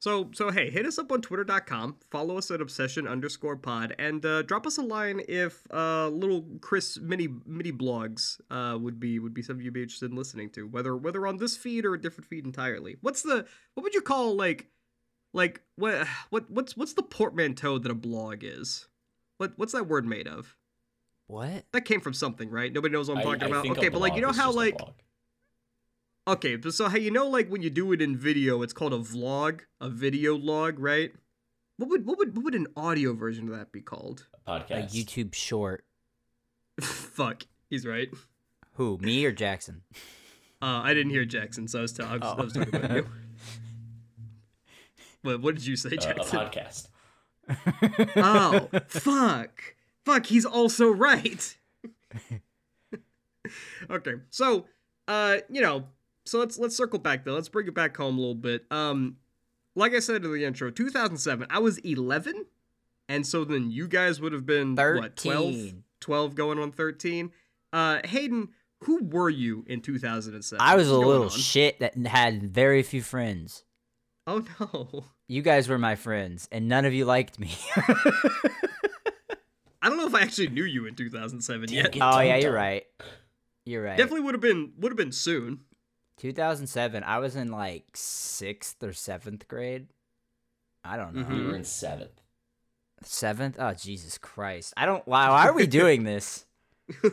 So 0.02 0.30
so 0.34 0.50
hey, 0.50 0.70
hit 0.70 0.86
us 0.86 0.98
up 0.98 1.12
on 1.12 1.22
twitter.com, 1.22 1.98
follow 2.10 2.38
us 2.38 2.50
at 2.52 2.62
obsession 2.62 3.06
underscore 3.06 3.58
pod, 3.58 3.94
and 4.00 4.26
uh, 4.26 4.44
drop 4.44 4.66
us 4.66 4.78
a 4.78 4.82
line 4.82 5.22
if 5.28 5.62
uh, 5.74 6.08
little 6.08 6.46
Chris 6.62 6.98
mini 7.00 7.28
mini 7.46 7.74
blogs 7.74 8.40
uh, 8.50 8.78
would 8.78 8.98
be 9.00 9.20
would 9.20 9.34
be 9.34 9.42
something 9.42 9.64
you'd 9.64 9.74
be 9.74 9.84
interested 9.84 10.10
in 10.10 10.16
listening 10.18 10.50
to, 10.52 10.66
whether 10.68 10.96
whether 10.96 11.28
on 11.28 11.36
this 11.38 11.58
feed 11.58 11.86
or 11.86 11.94
a 11.96 12.02
different 12.02 12.30
feed 12.30 12.46
entirely. 12.46 12.96
What's 13.02 13.24
the 13.24 13.46
what 13.74 13.84
would 13.84 13.94
you 13.94 14.02
call 14.02 14.36
like 14.36 14.68
like 15.34 15.62
what 15.76 16.08
what 16.30 16.50
what's 16.50 16.78
what's 16.78 16.94
the 16.94 17.04
portmanteau 17.04 17.78
that 17.78 17.92
a 17.92 17.96
blog 17.96 18.40
is? 18.44 18.88
What 19.38 19.52
what's 19.58 19.74
that 19.74 19.88
word 19.88 20.06
made 20.06 20.30
of? 20.30 20.56
What? 21.28 21.66
That 21.74 21.82
came 21.86 22.00
from 22.00 22.14
something, 22.14 22.50
right? 22.50 22.72
Nobody 22.72 22.94
knows 22.94 23.10
what 23.10 23.18
I'm 23.18 23.22
I- 23.22 23.24
talking 23.26 23.44
I 23.44 23.48
about. 23.48 23.62
think 23.64 23.76
a 23.76 23.80
Okay, 23.82 23.90
but 23.90 24.00
like 24.00 24.16
you 24.16 24.22
know 24.22 24.32
how 24.32 24.52
like 24.52 24.78
blog. 24.78 24.94
Okay, 26.28 26.56
but 26.58 26.74
so 26.74 26.88
how 26.90 26.98
you 26.98 27.12
know 27.12 27.28
like 27.28 27.50
when 27.50 27.62
you 27.62 27.70
do 27.70 27.92
it 27.92 28.02
in 28.02 28.16
video, 28.18 28.62
it's 28.62 28.74
called 28.74 28.94
a 28.94 28.98
vlog, 29.00 29.62
a 29.82 29.90
video 29.90 30.36
log, 30.36 30.78
right? 30.80 31.12
What 31.78 31.90
would 31.90 32.06
what 32.06 32.18
would 32.18 32.36
what 32.36 32.44
would 32.46 32.56
an 32.56 32.68
audio 32.76 33.14
version 33.14 33.50
of 33.50 33.58
that 33.58 33.72
be 33.72 33.82
called? 33.82 34.28
a 34.46 34.60
podcast, 34.60 34.72
A. 34.72 34.88
YouTube 34.96 35.34
short. 35.34 35.86
Fuck, 36.82 37.44
he's 37.70 37.86
right. 37.86 38.10
Who? 38.74 38.98
Me 39.00 39.26
or 39.26 39.32
Jackson? 39.32 39.82
Uh, 40.62 40.82
I 40.84 40.94
didn't 40.94 41.12
hear 41.12 41.26
Jackson, 41.26 41.68
so 41.68 41.80
I 41.80 41.82
was, 41.84 41.94
t- 41.94 42.04
I 42.04 42.14
was, 42.18 42.22
I 42.22 42.32
Oh. 42.38 42.44
was 42.44 42.54
talking 42.54 42.76
about 42.76 42.92
you. 42.96 43.08
What 45.22 45.42
what 45.42 45.56
did 45.56 45.66
you 45.66 45.76
say, 45.76 45.90
Uh, 45.90 45.94
a 45.94 45.98
Jackson? 45.98 46.40
podcast. 46.40 46.88
oh, 48.18 48.70
fuck, 48.88 49.76
fuck, 50.06 50.26
he's 50.28 50.46
also 50.46 50.90
right. 50.90 51.58
okay, 53.90 54.14
so 54.30 54.66
uh, 55.08 55.38
you 55.50 55.62
know, 55.62 55.86
so 56.30 56.40
let's 56.40 56.58
let's 56.60 56.76
circle 56.76 57.00
back 57.00 57.26
though. 57.26 57.34
Let's 57.34 57.50
bring 57.50 57.68
it 57.68 57.74
back 57.74 57.98
home 57.98 58.18
a 58.18 58.20
little 58.20 58.36
bit. 58.36 58.66
Um, 58.72 59.18
like 59.76 59.94
I 59.94 60.00
said 60.00 60.24
in 60.24 60.32
the 60.32 60.46
intro, 60.46 60.70
2007, 60.72 61.48
I 61.50 61.60
was 61.60 61.78
11, 61.80 62.46
and 63.08 63.26
so 63.26 63.44
then 63.44 63.72
you 63.72 63.88
guys 63.88 64.22
would 64.22 64.34
have 64.34 64.46
been 64.46 64.76
what 64.76 65.16
12, 65.16 65.74
12 66.00 66.36
going 66.36 66.60
on 66.60 66.72
13. 66.72 67.32
Uh, 67.72 68.00
Hayden, 68.06 68.50
who 68.84 69.04
were 69.04 69.30
you 69.30 69.64
in 69.68 69.82
2007? 69.82 70.62
I 70.62 70.76
was 70.76 70.88
a 70.88 70.92
What's 70.92 70.98
going 71.04 71.08
little 71.08 71.24
on? 71.24 71.30
shit 71.30 71.80
that 71.80 71.96
had 71.96 72.44
very 72.44 72.84
few 72.84 73.02
friends. 73.02 73.64
Oh 74.28 74.44
no. 74.60 75.06
You 75.32 75.44
guys 75.44 75.70
were 75.70 75.78
my 75.78 75.94
friends, 75.96 76.50
and 76.52 76.68
none 76.68 76.86
of 76.86 76.94
you 76.96 77.06
liked 77.06 77.38
me. 77.38 77.52
I 79.80 79.88
don't 79.88 79.98
know 79.98 80.08
if 80.08 80.16
I 80.16 80.22
actually 80.22 80.48
knew 80.48 80.64
you 80.64 80.88
in 80.88 80.96
2007 80.96 81.72
yet. 81.72 81.96
Oh 82.02 82.20
yeah, 82.20 82.38
you're 82.38 82.52
right. 82.52 82.84
You're 83.64 83.84
right. 83.84 83.96
Definitely 83.96 84.22
would 84.22 84.34
have 84.34 84.42
been 84.42 84.72
would 84.80 84.92
have 84.92 84.98
been 84.98 85.12
soon. 85.12 85.60
2007. 86.20 87.04
I 87.04 87.18
was 87.20 87.36
in 87.36 87.52
like 87.52 87.86
sixth 87.96 88.84
or 88.84 88.94
seventh 88.94 89.48
grade. 89.48 89.88
I 90.84 90.98
don't 90.98 91.16
know. 91.16 91.26
We 91.30 91.46
were 91.46 91.56
in 91.56 91.64
seventh. 91.64 92.22
Seventh? 93.02 93.56
Oh 93.60 93.74
Jesus 93.74 94.18
Christ! 94.18 94.74
I 94.78 94.86
don't. 94.86 95.06
Wow. 95.08 95.32
Why 95.32 95.48
are 95.48 95.54
we 95.54 95.68
doing 95.68 96.04
this? 96.04 96.46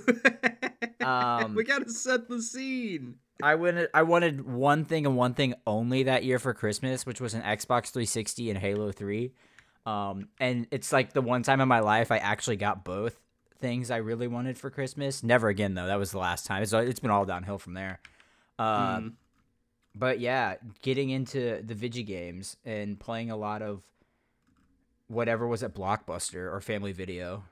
Um, 1.06 1.54
we 1.54 1.62
gotta 1.62 1.88
set 1.88 2.28
the 2.28 2.42
scene. 2.42 3.16
I 3.40 3.54
wanted 3.54 3.90
I 3.94 4.02
wanted 4.02 4.44
one 4.44 4.84
thing 4.84 5.06
and 5.06 5.16
one 5.16 5.34
thing 5.34 5.54
only 5.64 6.02
that 6.04 6.24
year 6.24 6.40
for 6.40 6.52
Christmas, 6.52 7.06
which 7.06 7.20
was 7.20 7.32
an 7.32 7.42
Xbox 7.42 7.90
360 7.90 8.50
and 8.50 8.58
Halo 8.58 8.90
3. 8.90 9.32
Um, 9.84 10.28
and 10.40 10.66
it's 10.72 10.92
like 10.92 11.12
the 11.12 11.22
one 11.22 11.44
time 11.44 11.60
in 11.60 11.68
my 11.68 11.78
life 11.78 12.10
I 12.10 12.18
actually 12.18 12.56
got 12.56 12.82
both 12.84 13.20
things 13.60 13.90
I 13.90 13.98
really 13.98 14.26
wanted 14.26 14.58
for 14.58 14.68
Christmas. 14.68 15.22
Never 15.22 15.48
again 15.48 15.74
though. 15.74 15.86
That 15.86 15.98
was 15.98 16.10
the 16.10 16.18
last 16.18 16.44
time. 16.44 16.62
It's 16.62 16.72
it's 16.72 17.00
been 17.00 17.12
all 17.12 17.24
downhill 17.24 17.58
from 17.58 17.74
there. 17.74 18.00
Um, 18.58 18.66
Mm. 18.66 19.12
but 19.94 20.20
yeah, 20.20 20.56
getting 20.82 21.10
into 21.10 21.62
the 21.62 21.74
Vigi 21.74 22.02
games 22.02 22.56
and 22.64 22.98
playing 22.98 23.30
a 23.30 23.36
lot 23.36 23.62
of 23.62 23.82
whatever 25.08 25.46
was 25.46 25.62
at 25.62 25.74
Blockbuster 25.74 26.52
or 26.52 26.60
Family 26.60 26.92
Video. 26.92 27.44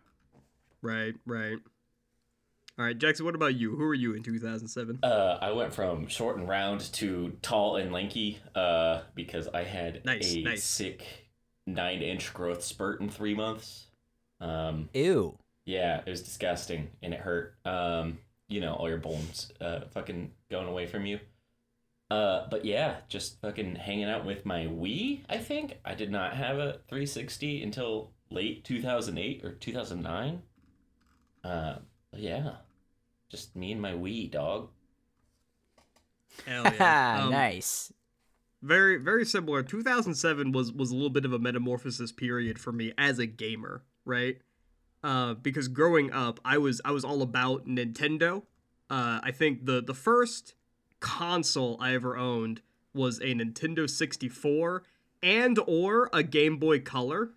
Right, 0.82 1.14
right. 1.26 1.58
All 2.78 2.84
right, 2.84 2.98
Jackson. 2.98 3.24
What 3.24 3.36
about 3.36 3.54
you? 3.54 3.70
Who 3.76 3.84
were 3.84 3.94
you 3.94 4.14
in 4.14 4.22
2007? 4.24 4.98
Uh, 5.02 5.38
I 5.40 5.52
went 5.52 5.72
from 5.72 6.08
short 6.08 6.36
and 6.36 6.48
round 6.48 6.80
to 6.94 7.36
tall 7.40 7.76
and 7.76 7.92
lanky 7.92 8.40
uh, 8.56 9.02
because 9.14 9.46
I 9.54 9.62
had 9.62 10.04
Nice, 10.04 10.34
a 10.34 10.42
nice. 10.42 10.64
sick 10.64 11.04
nine 11.66 12.02
inch 12.02 12.34
growth 12.34 12.64
spurt 12.64 13.00
in 13.00 13.08
three 13.08 13.34
months. 13.34 13.86
Um, 14.40 14.88
Ew. 14.92 15.38
yeah, 15.64 16.02
it 16.04 16.10
was 16.10 16.22
disgusting 16.22 16.90
and 17.00 17.14
it 17.14 17.20
hurt. 17.20 17.54
Um, 17.64 18.18
you 18.48 18.60
know, 18.60 18.74
all 18.74 18.88
your 18.88 18.98
bones 18.98 19.52
uh, 19.60 19.80
fucking 19.92 20.32
going 20.50 20.68
away 20.68 20.86
from 20.86 21.06
you. 21.06 21.18
Uh, 22.10 22.46
but 22.50 22.64
yeah, 22.64 22.96
just 23.08 23.40
fucking 23.40 23.76
hanging 23.76 24.08
out 24.08 24.24
with 24.24 24.44
my 24.44 24.66
Wii. 24.66 25.22
I 25.28 25.38
think 25.38 25.78
I 25.84 25.94
did 25.94 26.10
not 26.10 26.34
have 26.34 26.58
a 26.58 26.78
360 26.88 27.62
until 27.62 28.12
late 28.30 28.64
2008 28.64 29.44
or 29.44 29.52
2009. 29.52 30.42
Uh, 31.42 31.76
yeah, 32.12 32.52
just 33.30 33.56
me 33.56 33.72
and 33.72 33.80
my 33.80 33.92
Wii 33.92 34.30
dog. 34.30 34.68
Hell 36.46 36.64
yeah. 36.64 37.20
Um, 37.24 37.30
nice. 37.30 37.92
Very, 38.62 38.96
very 38.96 39.24
similar. 39.26 39.62
2007 39.62 40.52
was 40.52 40.72
was 40.72 40.90
a 40.90 40.94
little 40.94 41.10
bit 41.10 41.24
of 41.24 41.32
a 41.32 41.38
metamorphosis 41.38 42.12
period 42.12 42.58
for 42.58 42.72
me 42.72 42.92
as 42.96 43.18
a 43.18 43.26
gamer, 43.26 43.82
right? 44.04 44.38
Uh, 45.04 45.34
because 45.34 45.68
growing 45.68 46.10
up, 46.12 46.40
I 46.46 46.56
was 46.56 46.80
I 46.82 46.90
was 46.90 47.04
all 47.04 47.20
about 47.20 47.66
Nintendo. 47.66 48.42
Uh, 48.88 49.20
I 49.22 49.32
think 49.32 49.66
the 49.66 49.82
the 49.82 49.92
first 49.92 50.54
console 50.98 51.76
I 51.78 51.94
ever 51.94 52.16
owned 52.16 52.62
was 52.94 53.18
a 53.18 53.34
Nintendo 53.34 53.88
64 53.88 54.82
and 55.22 55.58
or 55.66 56.08
a 56.14 56.22
Game 56.22 56.56
Boy 56.56 56.80
Color. 56.80 57.32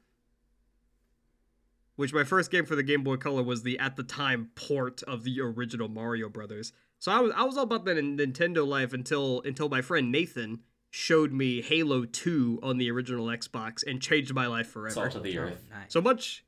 Which 1.97 2.13
my 2.13 2.23
first 2.23 2.51
game 2.51 2.65
for 2.65 2.75
the 2.75 2.83
Game 2.83 3.03
Boy 3.03 3.17
Color 3.17 3.43
was 3.43 3.63
the 3.63 3.77
at 3.79 3.97
the 3.97 4.03
time 4.03 4.51
port 4.55 5.03
of 5.03 5.25
the 5.25 5.41
original 5.41 5.89
Mario 5.89 6.29
Brothers. 6.29 6.71
So 6.99 7.11
I 7.11 7.19
was 7.19 7.33
I 7.35 7.43
was 7.43 7.57
all 7.57 7.63
about 7.63 7.83
that 7.83 7.97
in 7.97 8.15
Nintendo 8.15 8.65
life 8.65 8.93
until 8.93 9.41
until 9.41 9.67
my 9.67 9.81
friend 9.81 10.09
Nathan 10.09 10.61
showed 10.89 11.33
me 11.33 11.61
Halo 11.61 12.05
2 12.05 12.61
on 12.63 12.77
the 12.77 12.89
original 12.89 13.25
Xbox 13.25 13.85
and 13.85 14.01
changed 14.01 14.33
my 14.33 14.47
life 14.47 14.67
forever. 14.67 14.93
Salt 14.93 15.15
of 15.15 15.23
the 15.23 15.37
earth. 15.37 15.65
Nice. 15.69 15.91
So 15.91 15.99
much, 15.99 16.45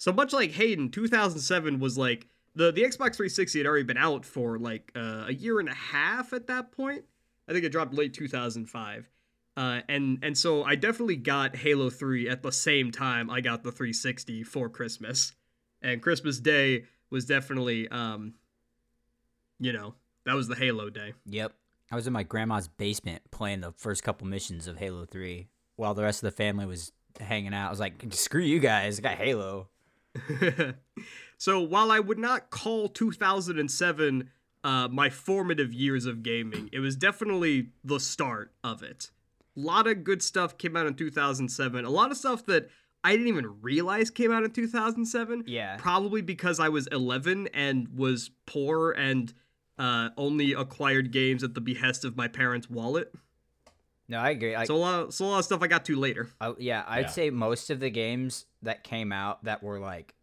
so 0.00 0.14
much 0.14 0.32
like 0.32 0.52
Hayden, 0.52 0.88
2007 0.88 1.78
was 1.78 1.98
like 1.98 2.26
the 2.54 2.72
the 2.72 2.82
Xbox 2.82 3.16
360 3.16 3.58
had 3.58 3.66
already 3.66 3.84
been 3.84 3.98
out 3.98 4.24
for 4.24 4.58
like 4.58 4.90
uh, 4.96 5.26
a 5.28 5.32
year 5.34 5.60
and 5.60 5.68
a 5.68 5.74
half 5.74 6.32
at 6.32 6.46
that 6.46 6.72
point. 6.72 7.04
I 7.46 7.52
think 7.52 7.66
it 7.66 7.68
dropped 7.70 7.92
late 7.92 8.14
2005, 8.14 9.10
uh, 9.58 9.80
and 9.90 10.18
and 10.22 10.38
so 10.38 10.64
I 10.64 10.74
definitely 10.74 11.16
got 11.16 11.54
Halo 11.54 11.90
3 11.90 12.30
at 12.30 12.42
the 12.42 12.50
same 12.50 12.90
time 12.90 13.28
I 13.28 13.42
got 13.42 13.62
the 13.62 13.70
360 13.70 14.42
for 14.42 14.70
Christmas, 14.70 15.34
and 15.82 16.00
Christmas 16.00 16.40
Day 16.40 16.86
was 17.10 17.26
definitely, 17.26 17.86
um, 17.88 18.32
you 19.58 19.74
know, 19.74 19.94
that 20.24 20.34
was 20.34 20.48
the 20.48 20.56
Halo 20.56 20.88
day. 20.88 21.12
Yep. 21.26 21.52
I 21.92 21.96
was 21.96 22.06
in 22.06 22.14
my 22.14 22.22
grandma's 22.22 22.68
basement 22.68 23.20
playing 23.30 23.60
the 23.60 23.72
first 23.72 24.02
couple 24.02 24.26
missions 24.26 24.66
of 24.66 24.78
Halo 24.78 25.04
3 25.04 25.48
while 25.76 25.92
the 25.92 26.04
rest 26.04 26.22
of 26.22 26.30
the 26.30 26.36
family 26.36 26.64
was 26.64 26.90
hanging 27.20 27.52
out. 27.52 27.66
I 27.66 27.70
was 27.70 27.80
like, 27.80 28.02
screw 28.12 28.42
you 28.42 28.60
guys. 28.60 28.98
I 28.98 29.02
got 29.02 29.16
Halo. 29.16 29.68
so 31.38 31.60
while 31.60 31.90
I 31.90 32.00
would 32.00 32.18
not 32.18 32.50
call 32.50 32.88
2007 32.88 34.30
uh, 34.62 34.88
my 34.88 35.08
formative 35.08 35.72
years 35.72 36.06
of 36.06 36.22
gaming, 36.22 36.68
it 36.72 36.80
was 36.80 36.96
definitely 36.96 37.70
the 37.84 38.00
start 38.00 38.52
of 38.62 38.82
it. 38.82 39.10
A 39.56 39.60
lot 39.60 39.86
of 39.86 40.04
good 40.04 40.22
stuff 40.22 40.58
came 40.58 40.76
out 40.76 40.86
in 40.86 40.94
2007. 40.94 41.84
A 41.84 41.90
lot 41.90 42.10
of 42.10 42.16
stuff 42.16 42.46
that 42.46 42.68
I 43.02 43.12
didn't 43.12 43.28
even 43.28 43.60
realize 43.62 44.10
came 44.10 44.30
out 44.30 44.44
in 44.44 44.50
2007. 44.50 45.44
Yeah. 45.46 45.76
Probably 45.78 46.22
because 46.22 46.60
I 46.60 46.68
was 46.68 46.86
11 46.88 47.48
and 47.54 47.88
was 47.96 48.30
poor 48.46 48.92
and 48.92 49.32
uh, 49.78 50.10
only 50.16 50.52
acquired 50.52 51.10
games 51.10 51.42
at 51.42 51.54
the 51.54 51.60
behest 51.60 52.04
of 52.04 52.16
my 52.16 52.28
parents' 52.28 52.68
wallet. 52.68 53.12
No, 54.10 54.18
I 54.18 54.30
agree. 54.30 54.54
I, 54.54 54.64
So 54.64 54.74
a 54.74 54.76
lot, 54.76 55.00
of, 55.00 55.14
so 55.14 55.24
a 55.24 55.28
lot 55.28 55.38
of 55.38 55.44
stuff 55.46 55.62
I 55.62 55.68
got 55.68 55.84
to 55.86 55.96
later. 55.96 56.28
I- 56.40 56.54
yeah, 56.58 56.84
I'd 56.86 57.02
Yeah. 57.06 57.10
say 57.10 57.30
most 57.30 57.70
of 57.70 57.80
the 57.80 57.90
games 57.90 58.44
that 58.62 58.82
came 58.84 59.12
out 59.12 59.44
that 59.44 59.62
were 59.62 59.78
like 59.78 60.14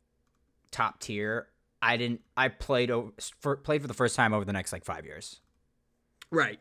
top 0.71 0.99
tier, 0.99 1.47
I 1.81 1.95
didn't. 1.97 2.21
I 2.35 2.49
played 2.49 2.91
over 2.91 3.11
for, 3.39 3.55
played 3.55 3.81
for 3.81 3.87
the 3.87 3.93
first 3.93 4.15
time 4.15 4.33
over 4.33 4.43
the 4.45 4.51
next 4.53 4.73
like 4.73 4.83
five 4.83 5.05
years. 5.05 5.39
Right. 6.29 6.59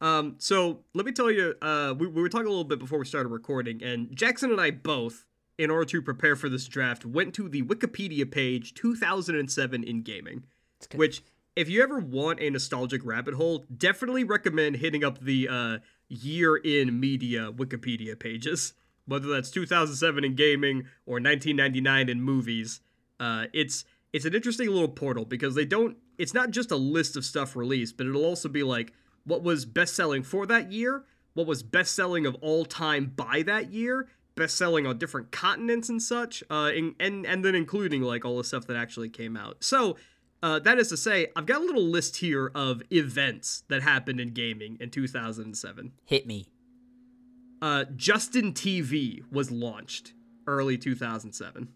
Um, 0.00 0.36
so 0.38 0.80
let 0.94 1.06
me 1.06 1.12
tell 1.12 1.30
you, 1.30 1.54
uh, 1.60 1.94
we, 1.98 2.06
we 2.06 2.22
were 2.22 2.28
talking 2.28 2.46
a 2.46 2.50
little 2.50 2.64
bit 2.64 2.78
before 2.78 2.98
we 2.98 3.04
started 3.04 3.30
recording, 3.30 3.82
and 3.82 4.14
Jackson 4.14 4.50
and 4.50 4.60
I 4.60 4.70
both, 4.70 5.24
in 5.58 5.70
order 5.70 5.86
to 5.86 6.02
prepare 6.02 6.36
for 6.36 6.48
this 6.48 6.66
draft, 6.68 7.04
went 7.04 7.34
to 7.34 7.48
the 7.48 7.62
Wikipedia 7.62 8.30
page 8.30 8.74
2007 8.74 9.82
in 9.82 10.02
gaming, 10.02 10.44
good. 10.90 10.98
which, 10.98 11.22
if 11.56 11.68
you 11.68 11.82
ever 11.82 11.98
want 11.98 12.40
a 12.40 12.50
nostalgic 12.50 13.04
rabbit 13.04 13.34
hole, 13.34 13.64
definitely 13.76 14.24
recommend 14.24 14.76
hitting 14.76 15.04
up 15.04 15.20
the 15.20 15.48
uh, 15.48 15.78
year 16.08 16.56
in 16.56 16.98
media 16.98 17.52
Wikipedia 17.52 18.18
pages, 18.18 18.74
whether 19.06 19.28
that's 19.28 19.50
2007 19.50 20.24
in 20.24 20.34
gaming 20.34 20.86
or 21.06 21.14
1999 21.14 22.08
in 22.08 22.22
movies. 22.22 22.80
Uh, 23.20 23.46
it's 23.52 23.84
it's 24.12 24.24
an 24.24 24.34
interesting 24.34 24.68
little 24.68 24.88
portal 24.88 25.24
because 25.24 25.54
they 25.54 25.64
don't. 25.64 25.96
It's 26.18 26.34
not 26.34 26.50
just 26.50 26.70
a 26.70 26.76
list 26.76 27.16
of 27.16 27.24
stuff 27.24 27.56
released, 27.56 27.96
but 27.96 28.06
it'll 28.06 28.24
also 28.24 28.48
be 28.48 28.62
like 28.62 28.92
what 29.24 29.42
was 29.42 29.64
best 29.64 29.94
selling 29.94 30.22
for 30.22 30.46
that 30.46 30.72
year, 30.72 31.04
what 31.34 31.46
was 31.46 31.62
best 31.62 31.94
selling 31.94 32.26
of 32.26 32.34
all 32.36 32.64
time 32.64 33.12
by 33.16 33.42
that 33.42 33.70
year, 33.70 34.08
best 34.34 34.56
selling 34.56 34.86
on 34.86 34.98
different 34.98 35.30
continents 35.30 35.88
and 35.88 36.02
such, 36.02 36.42
uh, 36.50 36.70
and, 36.74 36.94
and 36.98 37.24
and 37.26 37.44
then 37.44 37.54
including 37.54 38.02
like 38.02 38.24
all 38.24 38.36
the 38.36 38.44
stuff 38.44 38.66
that 38.66 38.76
actually 38.76 39.08
came 39.08 39.36
out. 39.36 39.62
So. 39.62 39.96
Uh, 40.44 40.58
that 40.58 40.78
is 40.78 40.88
to 40.90 40.96
say, 40.98 41.28
I've 41.34 41.46
got 41.46 41.62
a 41.62 41.64
little 41.64 41.86
list 41.86 42.16
here 42.16 42.50
of 42.54 42.82
events 42.90 43.62
that 43.68 43.80
happened 43.80 44.20
in 44.20 44.34
gaming 44.34 44.76
in 44.78 44.90
2007. 44.90 45.92
Hit 46.04 46.26
me. 46.26 46.44
Uh, 47.62 47.86
Justin 47.96 48.52
TV 48.52 49.22
was 49.32 49.50
launched 49.50 50.12
early 50.46 50.76
2007. 50.76 51.68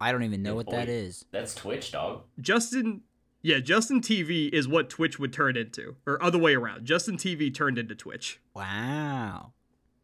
I 0.00 0.10
don't 0.10 0.22
even 0.22 0.42
know 0.42 0.52
Good 0.52 0.56
what 0.56 0.70
that 0.70 0.86
boy. 0.86 1.10
That's 1.30 1.54
Twitch, 1.54 1.92
dog. 1.92 2.22
Justin, 2.40 3.02
yeah, 3.42 3.58
Justin 3.58 4.00
TV 4.00 4.48
is 4.50 4.66
what 4.66 4.88
Twitch 4.88 5.18
would 5.18 5.34
turn 5.34 5.58
into, 5.58 5.96
or 6.06 6.22
other 6.22 6.38
way 6.38 6.54
around. 6.54 6.86
Justin 6.86 7.18
TV 7.18 7.54
turned 7.54 7.76
into 7.76 7.94
Twitch. 7.94 8.40
Wow. 8.54 9.52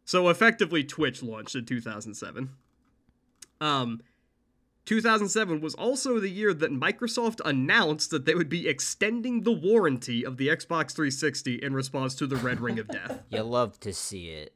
So 0.04 0.28
effectively, 0.28 0.84
Twitch 0.84 1.22
launched 1.22 1.54
in 1.54 1.64
2007. 1.64 2.50
Um, 3.62 4.02
2007 4.84 5.60
was 5.60 5.74
also 5.74 6.18
the 6.18 6.28
year 6.28 6.52
that 6.52 6.72
Microsoft 6.72 7.40
announced 7.44 8.10
that 8.10 8.24
they 8.24 8.34
would 8.34 8.48
be 8.48 8.68
extending 8.68 9.42
the 9.42 9.52
warranty 9.52 10.24
of 10.26 10.36
the 10.36 10.48
Xbox 10.48 10.92
360 10.92 11.54
in 11.54 11.72
response 11.72 12.14
to 12.16 12.26
the 12.26 12.36
Red 12.36 12.60
Ring 12.60 12.78
of 12.78 12.88
Death. 12.88 13.22
You 13.30 13.42
love 13.42 13.78
to 13.80 13.92
see 13.92 14.28
it. 14.28 14.52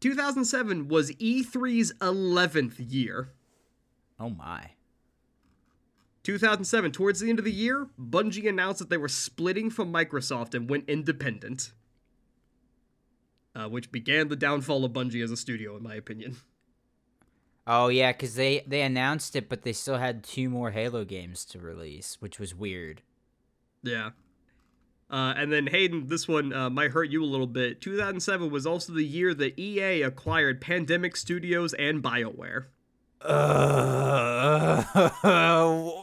2007 0.00 0.88
was 0.88 1.12
E3's 1.12 1.92
11th 2.00 2.74
year. 2.78 3.32
Oh 4.18 4.30
my. 4.30 4.70
2007, 6.22 6.90
towards 6.90 7.20
the 7.20 7.30
end 7.30 7.38
of 7.38 7.44
the 7.44 7.52
year, 7.52 7.88
Bungie 8.00 8.48
announced 8.48 8.80
that 8.80 8.90
they 8.90 8.96
were 8.96 9.08
splitting 9.08 9.70
from 9.70 9.92
Microsoft 9.92 10.54
and 10.54 10.68
went 10.68 10.88
independent. 10.88 11.72
Uh, 13.54 13.68
which 13.68 13.92
began 13.92 14.28
the 14.28 14.36
downfall 14.36 14.84
of 14.84 14.92
Bungie 14.92 15.22
as 15.22 15.30
a 15.30 15.36
studio, 15.36 15.76
in 15.76 15.82
my 15.82 15.94
opinion. 15.94 16.36
Oh 17.66 17.88
yeah, 17.88 18.12
because 18.12 18.36
they 18.36 18.62
they 18.66 18.82
announced 18.82 19.34
it, 19.34 19.48
but 19.48 19.62
they 19.62 19.72
still 19.72 19.98
had 19.98 20.22
two 20.22 20.48
more 20.48 20.70
Halo 20.70 21.04
games 21.04 21.44
to 21.46 21.58
release, 21.58 22.16
which 22.20 22.38
was 22.38 22.54
weird. 22.54 23.02
Yeah. 23.82 24.10
Uh, 25.08 25.34
and 25.36 25.52
then 25.52 25.68
Hayden, 25.68 26.08
this 26.08 26.26
one 26.26 26.52
uh, 26.52 26.68
might 26.68 26.90
hurt 26.90 27.10
you 27.10 27.22
a 27.22 27.26
little 27.26 27.46
bit. 27.46 27.80
2007 27.80 28.50
was 28.50 28.66
also 28.66 28.92
the 28.92 29.04
year 29.04 29.34
that 29.34 29.58
EA 29.58 30.02
acquired 30.02 30.60
Pandemic 30.60 31.16
Studios 31.16 31.74
and 31.74 32.02
BioWare. 32.02 32.66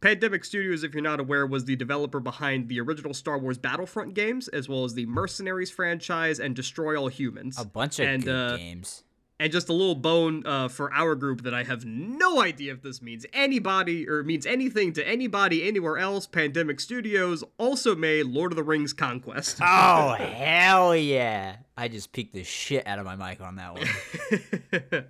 Pandemic 0.00 0.44
Studios, 0.44 0.84
if 0.84 0.94
you're 0.94 1.02
not 1.02 1.18
aware, 1.18 1.44
was 1.44 1.64
the 1.64 1.74
developer 1.74 2.20
behind 2.20 2.68
the 2.68 2.80
original 2.80 3.12
Star 3.12 3.38
Wars 3.38 3.58
Battlefront 3.58 4.14
games, 4.14 4.46
as 4.46 4.68
well 4.68 4.84
as 4.84 4.94
the 4.94 5.06
Mercenaries 5.06 5.72
franchise 5.72 6.38
and 6.38 6.54
Destroy 6.54 6.96
All 6.96 7.08
Humans. 7.08 7.58
A 7.58 7.64
bunch 7.64 7.98
of 7.98 8.06
And, 8.06 8.24
good 8.24 8.52
uh, 8.52 8.56
games. 8.56 9.02
And 9.40 9.52
just 9.52 9.68
a 9.68 9.72
little 9.72 9.94
bone 9.94 10.44
uh, 10.44 10.66
for 10.66 10.92
our 10.92 11.14
group 11.14 11.42
that 11.42 11.54
I 11.54 11.62
have 11.62 11.84
no 11.84 12.42
idea 12.42 12.72
if 12.72 12.82
this 12.82 13.00
means 13.00 13.24
anybody 13.32 14.08
or 14.08 14.24
means 14.24 14.44
anything 14.46 14.92
to 14.94 15.06
anybody 15.06 15.66
anywhere 15.66 15.96
else. 15.96 16.26
Pandemic 16.26 16.80
Studios 16.80 17.44
also 17.56 17.94
made 17.94 18.26
Lord 18.26 18.50
of 18.50 18.56
the 18.56 18.64
Rings 18.64 18.92
Conquest. 18.92 19.60
Oh 19.70 20.14
hell 20.18 20.96
yeah! 20.96 21.56
I 21.76 21.86
just 21.88 22.12
peeked 22.12 22.34
the 22.34 22.42
shit 22.42 22.84
out 22.86 22.98
of 22.98 23.04
my 23.04 23.14
mic 23.14 23.40
on 23.40 23.56
that 23.56 23.74
one. 23.74 25.04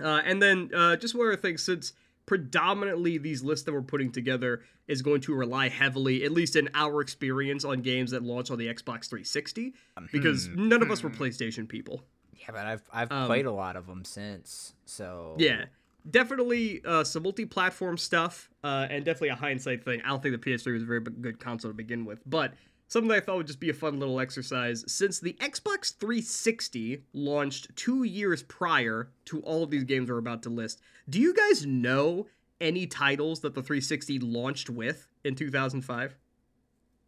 uh, 0.06 0.20
and 0.26 0.42
then 0.42 0.70
uh, 0.74 0.96
just 0.96 1.14
one 1.14 1.28
other 1.28 1.36
thing, 1.36 1.56
since 1.56 1.94
predominantly 2.26 3.18
these 3.18 3.42
lists 3.42 3.64
that 3.64 3.72
we're 3.72 3.82
putting 3.82 4.12
together 4.12 4.62
is 4.88 5.00
going 5.00 5.20
to 5.22 5.34
rely 5.34 5.68
heavily, 5.68 6.24
at 6.24 6.32
least 6.32 6.56
in 6.56 6.68
our 6.74 7.00
experience, 7.00 7.64
on 7.64 7.80
games 7.80 8.10
that 8.10 8.22
launch 8.22 8.50
on 8.50 8.58
the 8.58 8.66
Xbox 8.66 9.08
360, 9.08 9.74
because 10.10 10.48
none 10.48 10.82
of 10.82 10.90
us 10.90 11.02
were 11.02 11.10
PlayStation 11.10 11.68
people. 11.68 12.02
Yeah, 12.42 12.50
but 12.52 12.66
I've 12.66 12.82
I've 12.92 13.10
Um, 13.12 13.26
played 13.26 13.46
a 13.46 13.52
lot 13.52 13.76
of 13.76 13.86
them 13.86 14.04
since. 14.04 14.74
So 14.84 15.36
Yeah, 15.38 15.66
definitely 16.10 16.82
uh, 16.84 17.04
some 17.04 17.22
multi-platform 17.22 17.96
stuff, 17.98 18.50
uh, 18.64 18.86
and 18.90 19.04
definitely 19.04 19.28
a 19.30 19.34
hindsight 19.36 19.84
thing. 19.84 20.02
I 20.02 20.08
don't 20.08 20.22
think 20.22 20.40
the 20.40 20.50
PS3 20.50 20.72
was 20.74 20.82
a 20.82 20.86
very 20.86 21.00
good 21.00 21.38
console 21.40 21.70
to 21.70 21.74
begin 21.76 22.04
with, 22.04 22.20
but 22.26 22.54
something 22.88 23.10
I 23.12 23.20
thought 23.20 23.36
would 23.36 23.46
just 23.46 23.60
be 23.60 23.70
a 23.70 23.74
fun 23.74 23.98
little 24.00 24.18
exercise. 24.20 24.84
Since 24.86 25.20
the 25.20 25.34
Xbox 25.40 25.96
360 25.96 27.04
launched 27.12 27.74
two 27.76 28.02
years 28.04 28.42
prior 28.42 29.10
to 29.26 29.40
all 29.42 29.62
of 29.62 29.70
these 29.70 29.84
games 29.84 30.10
we're 30.10 30.18
about 30.18 30.42
to 30.42 30.50
list, 30.50 30.80
do 31.08 31.20
you 31.20 31.32
guys 31.34 31.64
know 31.64 32.26
any 32.60 32.86
titles 32.86 33.40
that 33.40 33.54
the 33.54 33.62
360 33.62 34.18
launched 34.18 34.68
with 34.68 35.06
in 35.24 35.34
2005? 35.34 36.16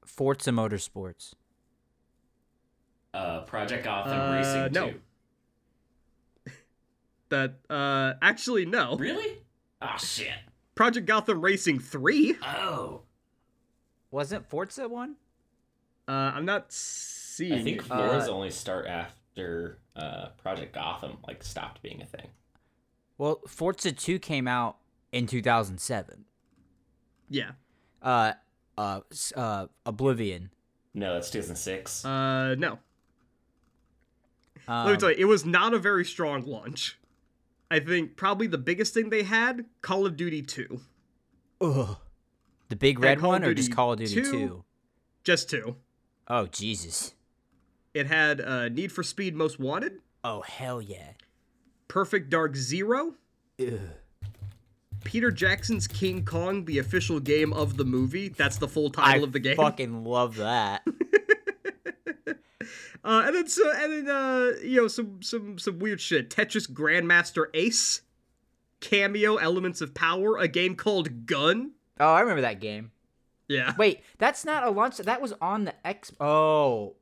Forza 0.05 0.51
Motorsports. 0.51 1.35
Uh, 3.13 3.41
Project 3.43 3.85
Gotham 3.85 4.13
Uh, 4.21 4.33
Racing 4.33 4.73
no. 4.73 4.91
2. 4.91 5.01
That 7.35 7.75
uh, 7.75 8.15
actually 8.23 8.65
no. 8.65 8.97
Really? 8.97 9.39
Oh 9.83 9.97
shit. 9.99 10.29
Project 10.77 11.07
Gotham 11.07 11.41
Racing 11.41 11.79
3. 11.81 12.37
Oh. 12.43 13.03
Wasn't 14.11 14.47
Forza 14.49 14.89
one? 14.89 15.17
Uh, 16.07 16.13
I'm 16.35 16.45
not 16.45 16.73
seeing. 16.73 17.53
I 17.55 17.63
think 17.63 17.83
Forza 17.83 18.31
Uh, 18.31 18.35
only 18.35 18.51
start 18.51 18.87
after 18.87 19.79
uh, 19.97 20.29
Project 20.43 20.75
Gotham 20.75 21.19
like 21.27 21.43
stopped 21.43 21.83
being 21.83 22.01
a 22.03 22.07
thing. 22.07 22.29
Well, 23.19 23.41
Forza 23.49 23.91
two 23.93 24.19
came 24.19 24.47
out 24.47 24.77
in 25.13 25.27
two 25.27 25.43
thousand 25.43 25.79
seven. 25.81 26.25
yeah. 27.29 27.53
Uh, 28.03 28.33
uh, 28.77 29.01
uh, 29.35 29.67
Oblivion. 29.87 30.51
No, 30.93 31.15
that's 31.15 31.31
2006. 31.31 32.05
Uh, 32.05 32.55
no. 32.59 32.79
Um, 34.69 34.87
Let 34.87 34.93
me 34.93 34.97
tell 34.99 35.11
you, 35.11 35.17
it 35.19 35.25
was 35.25 35.45
not 35.47 35.73
a 35.75 35.79
very 35.79 36.05
strong 36.05 36.45
launch. 36.45 36.99
I 37.75 37.81
think 37.81 38.17
probably 38.17 38.47
the 38.47 38.57
biggest 38.57 38.95
thing 38.95 39.11
they 39.11 39.25
had, 39.25 39.65
Call 39.83 40.07
of 40.07 40.17
Duty 40.17 40.43
2. 40.43 40.81
ugh. 41.61 41.97
the 42.69 42.77
big 42.77 43.01
red 43.01 43.19
Call 43.19 43.35
of 43.35 43.43
one 43.43 43.51
or 43.51 43.53
just 43.53 43.75
Call 43.75 43.95
of 43.95 43.99
Duty 43.99 44.15
2? 44.15 44.31
two? 44.31 44.65
Just 45.25 45.51
two. 45.51 45.75
Oh 46.29 46.47
Jesus! 46.47 47.15
It 47.93 48.07
had 48.07 48.41
uh, 48.41 48.69
Need 48.69 48.93
for 48.93 49.03
Speed 49.03 49.35
Most 49.35 49.59
Wanted, 49.59 49.95
Oh 50.23 50.43
hell 50.43 50.81
yeah! 50.81 51.15
Perfect 51.89 52.31
Dark 52.31 52.55
Zero, 52.55 53.15
Ugh. 53.61 53.81
Peter 55.03 55.33
Jackson's 55.33 55.89
King 55.89 56.25
Kong, 56.25 56.67
the 56.67 56.79
official 56.79 57.19
game 57.19 57.53
of 57.53 57.77
the 57.77 57.85
movie. 57.85 58.29
That's 58.29 58.57
the 58.57 58.69
full 58.69 58.91
title 58.91 59.23
I 59.23 59.25
of 59.25 59.33
the 59.33 59.41
game. 59.41 59.59
I 59.59 59.65
fucking 59.65 60.05
love 60.05 60.37
that. 60.37 60.87
Uh, 63.05 63.25
and 63.27 63.35
then 63.35 63.47
so 63.47 63.71
and 63.71 63.93
then 63.93 64.09
uh, 64.09 64.53
you 64.63 64.81
know 64.81 64.89
some 64.89 65.23
some 65.23 65.59
some 65.59 65.79
weird 65.79 66.01
shit. 66.01 66.31
Tetris 66.31 66.71
Grandmaster 66.71 67.47
Ace, 67.53 68.01
Kameo 68.81 69.41
Elements 69.41 69.83
of 69.83 69.93
Power, 69.93 70.39
a 70.39 70.49
game 70.49 70.75
called 70.75 71.27
Gun. 71.27 71.73
oh, 72.01 72.13
I 72.15 72.21
remember 72.21 72.41
that 72.41 72.61
game. 72.61 72.93
Yeah. 73.47 73.75
Wait, 73.77 74.01
that's 74.17 74.47
not 74.47 74.65
a 74.65 74.71
launch. 74.71 74.97
That 74.97 75.21
was 75.21 75.35
on 75.43 75.65
the 75.65 75.75
X. 75.87 76.13
Oh, 76.19 76.95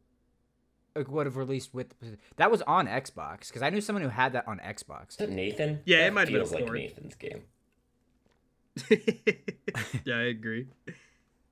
it 0.97 1.09
would 1.09 1.27
have 1.27 1.37
released 1.37 1.73
with. 1.73 1.95
That 2.35 2.51
was 2.51 2.63
on 2.63 2.89
Xbox 2.89 3.47
because 3.49 3.63
I 3.63 3.71
knew 3.71 3.81
someone 3.81 4.03
who 4.03 4.09
had 4.09 4.33
that 4.33 4.49
on 4.49 4.59
Xbox. 4.59 5.11
Is 5.11 5.17
that 5.19 5.31
Nathan? 5.31 5.83
Yeah, 5.85 6.07
it 6.07 6.13
might 6.13 6.23
have 6.23 6.31
been 6.31 6.41
feels 6.41 6.53
like 6.53 6.67
port. 6.67 6.79
Nathan's 6.79 7.15
game. 7.15 7.43
yeah, 10.05 10.17
I 10.17 10.23
agree. 10.23 10.67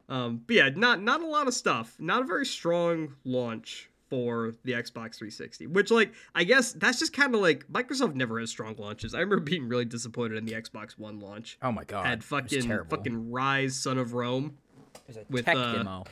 Um, 0.08 0.42
but 0.44 0.56
yeah, 0.56 0.70
not 0.74 1.00
not 1.00 1.20
a 1.20 1.26
lot 1.26 1.46
of 1.46 1.54
stuff. 1.54 1.96
Not 2.00 2.22
a 2.22 2.24
very 2.24 2.46
strong 2.46 3.14
launch 3.24 3.89
for 4.10 4.52
the 4.64 4.72
Xbox 4.72 5.16
360. 5.16 5.68
Which, 5.68 5.90
like, 5.90 6.12
I 6.34 6.44
guess 6.44 6.72
that's 6.72 6.98
just 6.98 7.12
kind 7.12 7.34
of 7.34 7.40
like 7.40 7.66
Microsoft 7.72 8.14
never 8.16 8.40
has 8.40 8.50
strong 8.50 8.74
launches. 8.76 9.14
I 9.14 9.20
remember 9.20 9.44
being 9.44 9.68
really 9.68 9.84
disappointed 9.84 10.36
in 10.36 10.44
the 10.44 10.52
Xbox 10.52 10.98
One 10.98 11.20
launch. 11.20 11.56
Oh 11.62 11.72
my 11.72 11.84
god. 11.84 12.04
Had 12.04 12.18
it 12.18 12.30
was 12.30 12.42
fucking 12.64 12.84
fucking 12.90 13.30
Ryse, 13.30 13.72
Son 13.72 13.96
of 13.96 14.12
Rome, 14.12 14.58
a 15.08 15.14
with, 15.30 15.44
tech 15.46 15.56
uh, 15.56 15.72
demo. 15.72 16.04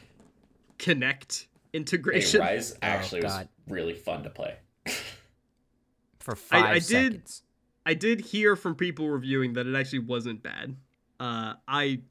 Kinect 0.78 1.42
Hey, 1.42 1.78
integration. 1.78 2.40
Ryse 2.40 2.78
actually 2.80 3.22
was 3.22 3.44
really 3.68 3.94
fun 3.94 4.22
to 4.22 4.30
play. 4.30 4.54
for 6.20 6.32
I- 6.32 6.36
five 6.36 6.64
I 6.64 6.74
did- 6.74 6.82
seconds. 6.86 7.42
I 7.84 7.94
did 7.94 8.20
hear 8.20 8.54
from 8.54 8.74
people 8.74 9.08
reviewing 9.08 9.54
that 9.54 9.66
it 9.66 9.74
actually 9.74 10.00
wasn't 10.00 10.42
bad. 10.42 10.76
Uh, 11.18 11.54
I, 11.66 12.02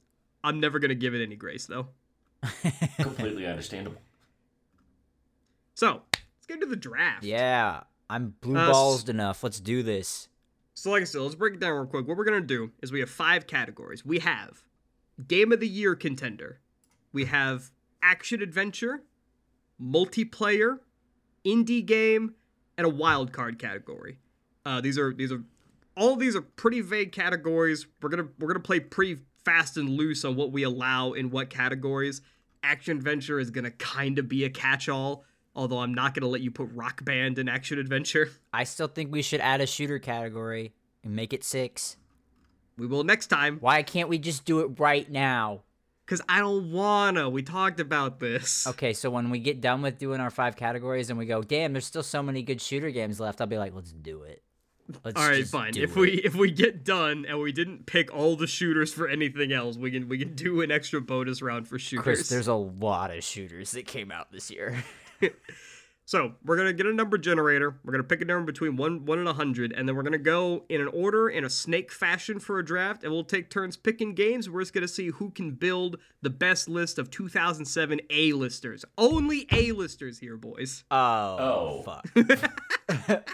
I'm 0.43 0.60
never 0.60 0.80
gonna 0.80 0.95
give 0.95 1.13
it 1.13 1.21
any 1.21 1.36
grace 1.36 1.67
though. 1.67 1.89
Completely 3.00 3.45
understandable. 3.45 4.02
So 5.78 6.02
let's 6.12 6.48
get 6.48 6.56
into 6.56 6.66
the 6.66 6.76
draft. 6.76 7.24
yeah, 7.24 7.82
I'm 8.10 8.34
blue 8.42 8.58
Uh, 8.58 8.96
s- 8.96 9.08
enough. 9.08 9.44
Let's 9.44 9.60
do 9.60 9.84
this. 9.84 10.28
So, 10.74 10.90
like 10.90 11.04
I 11.04 11.06
said, 11.06 11.22
let's 11.22 11.36
break 11.36 11.54
it 11.54 11.60
down 11.60 11.74
real 11.74 11.86
quick. 11.86 12.08
What 12.08 12.18
we're 12.18 12.24
gonna 12.26 12.42
do 12.42 12.72
is 12.82 12.92
we 12.92 13.00
have 13.00 13.12
five 13.12 13.46
categories. 13.46 14.04
We 14.04 14.18
have 14.20 14.63
game 15.28 15.52
of 15.52 15.60
the 15.60 15.68
year 15.68 15.94
contender. 15.96 16.62
We 17.13 17.26
have 17.26 17.70
action 18.02 18.42
adventure, 18.42 19.04
multiplayer, 19.80 20.80
indie 21.46 21.86
game, 21.86 22.34
and 22.76 22.86
a 22.86 22.90
wild 22.90 23.32
card 23.32 23.60
category. 23.60 24.18
Uh, 24.66 24.82
these 24.82 24.98
are 24.98 25.13
these 25.13 25.32
are 25.32 25.44
all 25.96 26.16
these 26.16 26.36
are 26.36 26.42
pretty 26.42 26.82
vague 26.82 27.12
categories. 27.12 27.86
We're 28.02 28.10
gonna 28.10 28.30
we're 28.40 28.48
gonna 28.48 28.60
play 28.60 28.80
pretty 28.80 29.22
fast 29.46 29.78
and 29.78 29.90
loose 29.90 30.26
on 30.26 30.36
what 30.36 30.52
we 30.52 30.63
allow 30.63 31.13
in 31.13 31.30
what 31.30 31.52
categories. 31.52 32.22
Action 32.63 32.98
adventure 32.98 33.40
is 33.40 33.52
gonna 33.52 33.72
kind 33.72 34.18
of 34.18 34.28
be 34.28 34.44
a 34.44 34.50
catch-all. 34.50 35.24
Although 35.58 35.80
I'm 35.80 35.93
not 35.93 36.13
gonna 36.13 36.28
let 36.28 36.41
you 36.41 36.52
put 36.52 36.70
Rock 36.74 37.04
Band 37.04 37.39
in 37.39 37.50
action 37.50 37.80
adventure. 37.80 38.30
I 38.54 38.63
still 38.63 38.88
think 38.88 39.12
we 39.12 39.24
should 39.24 39.41
add 39.41 39.60
a 39.60 39.65
shooter 39.65 39.98
category 39.98 40.72
and 41.04 41.15
make 41.15 41.34
it 41.34 41.43
six. 41.43 41.98
We 42.78 42.86
will 42.86 43.04
next 43.04 43.28
time. 43.28 43.58
Why 43.60 43.82
can't 43.82 44.08
we 44.08 44.20
just 44.20 44.46
do 44.46 44.60
it 44.60 44.80
right 44.80 45.10
now? 45.12 45.63
Cause 46.06 46.22
I 46.30 46.39
don't 46.39 46.72
wanna. 46.72 47.28
We 47.28 47.41
talked 47.41 47.80
about 47.80 48.20
this. 48.20 48.67
Okay, 48.67 48.93
so 48.93 49.10
when 49.10 49.32
we 49.32 49.39
get 49.39 49.60
done 49.60 49.82
with 49.82 49.98
doing 49.98 50.22
our 50.22 50.30
five 50.30 50.56
categories 50.56 51.10
and 51.10 51.17
we 51.17 51.26
go, 51.26 51.41
damn, 51.41 51.74
there's 51.74 51.88
still 51.88 52.04
so 52.04 52.22
many 52.22 52.43
good 52.43 52.62
shooter 52.62 52.91
games 52.91 53.20
left, 53.20 53.41
I'll 53.41 53.48
be 53.48 53.58
like, 53.58 53.74
let's 53.74 53.91
do 53.91 54.22
it. 54.22 54.43
Let's 55.04 55.20
All 55.20 55.28
right, 55.28 55.46
fine. 55.46 55.76
If 55.76 55.98
it. 55.98 56.00
we 56.00 56.12
if 56.24 56.36
we 56.36 56.52
get 56.52 56.86
done 56.86 57.26
and 57.28 57.39
we 57.39 57.52
didn't 57.52 57.88
pick 57.88 58.13
all 58.15 58.36
the 58.36 58.48
shooters 58.48 58.93
for 58.93 59.08
anything 59.08 59.52
else, 59.52 59.76
we 59.76 59.89
can 59.89 60.08
we 60.08 60.20
can 60.20 60.36
do 60.36 60.62
an 60.62 60.72
extra 60.72 61.02
bonus 61.02 61.41
round 61.41 61.67
for 61.67 61.80
shooters. 61.80 62.04
Chris, 62.04 62.30
there's 62.30 62.48
a 62.48 62.54
lot 62.54 63.10
of 63.10 63.24
shooters 63.24 63.72
that 63.72 63.88
came 63.88 64.12
out 64.12 64.32
this 64.32 64.52
year. 64.52 64.84
So 66.10 66.36
we're 66.45 66.56
gonna 66.56 66.71
get 66.71 66.86
a 66.86 66.93
number 66.93 67.17
generator. 67.17 67.75
We're 67.84 67.91
gonna 67.91 68.06
pick 68.06 68.21
a 68.21 68.25
number 68.25 68.45
between 68.49 68.77
one 68.77 69.03
one 69.06 69.19
and 69.19 69.27
a 69.27 69.34
hundred, 69.34 69.73
and 69.73 69.89
then 69.89 69.97
we're 69.97 70.03
gonna 70.03 70.17
go 70.17 70.63
in 70.69 70.80
an 70.80 70.88
order 70.88 71.27
in 71.27 71.43
a 71.43 71.49
snake 71.49 71.91
fashion 71.91 72.39
for 72.39 72.60
a 72.60 72.63
draft, 72.65 73.03
and 73.03 73.12
we'll 73.12 73.25
take 73.25 73.49
turns 73.49 73.75
picking 73.75 74.13
games. 74.15 74.49
We're 74.49 74.62
just 74.62 74.73
gonna 74.73 74.88
see 74.88 75.08
who 75.10 75.32
can 75.32 75.51
build 75.51 75.97
the 76.21 76.30
best 76.30 76.69
list 76.69 76.97
of 76.97 77.12
2007 77.12 77.99
A 78.10 78.32
listers. 78.32 78.86
Only 78.97 79.47
A 79.51 79.73
listers 79.73 80.17
here, 80.19 80.38
boys. 80.38 80.86
Oh, 80.89 81.38
Oh. 81.38 81.82
fuck. 81.84 83.27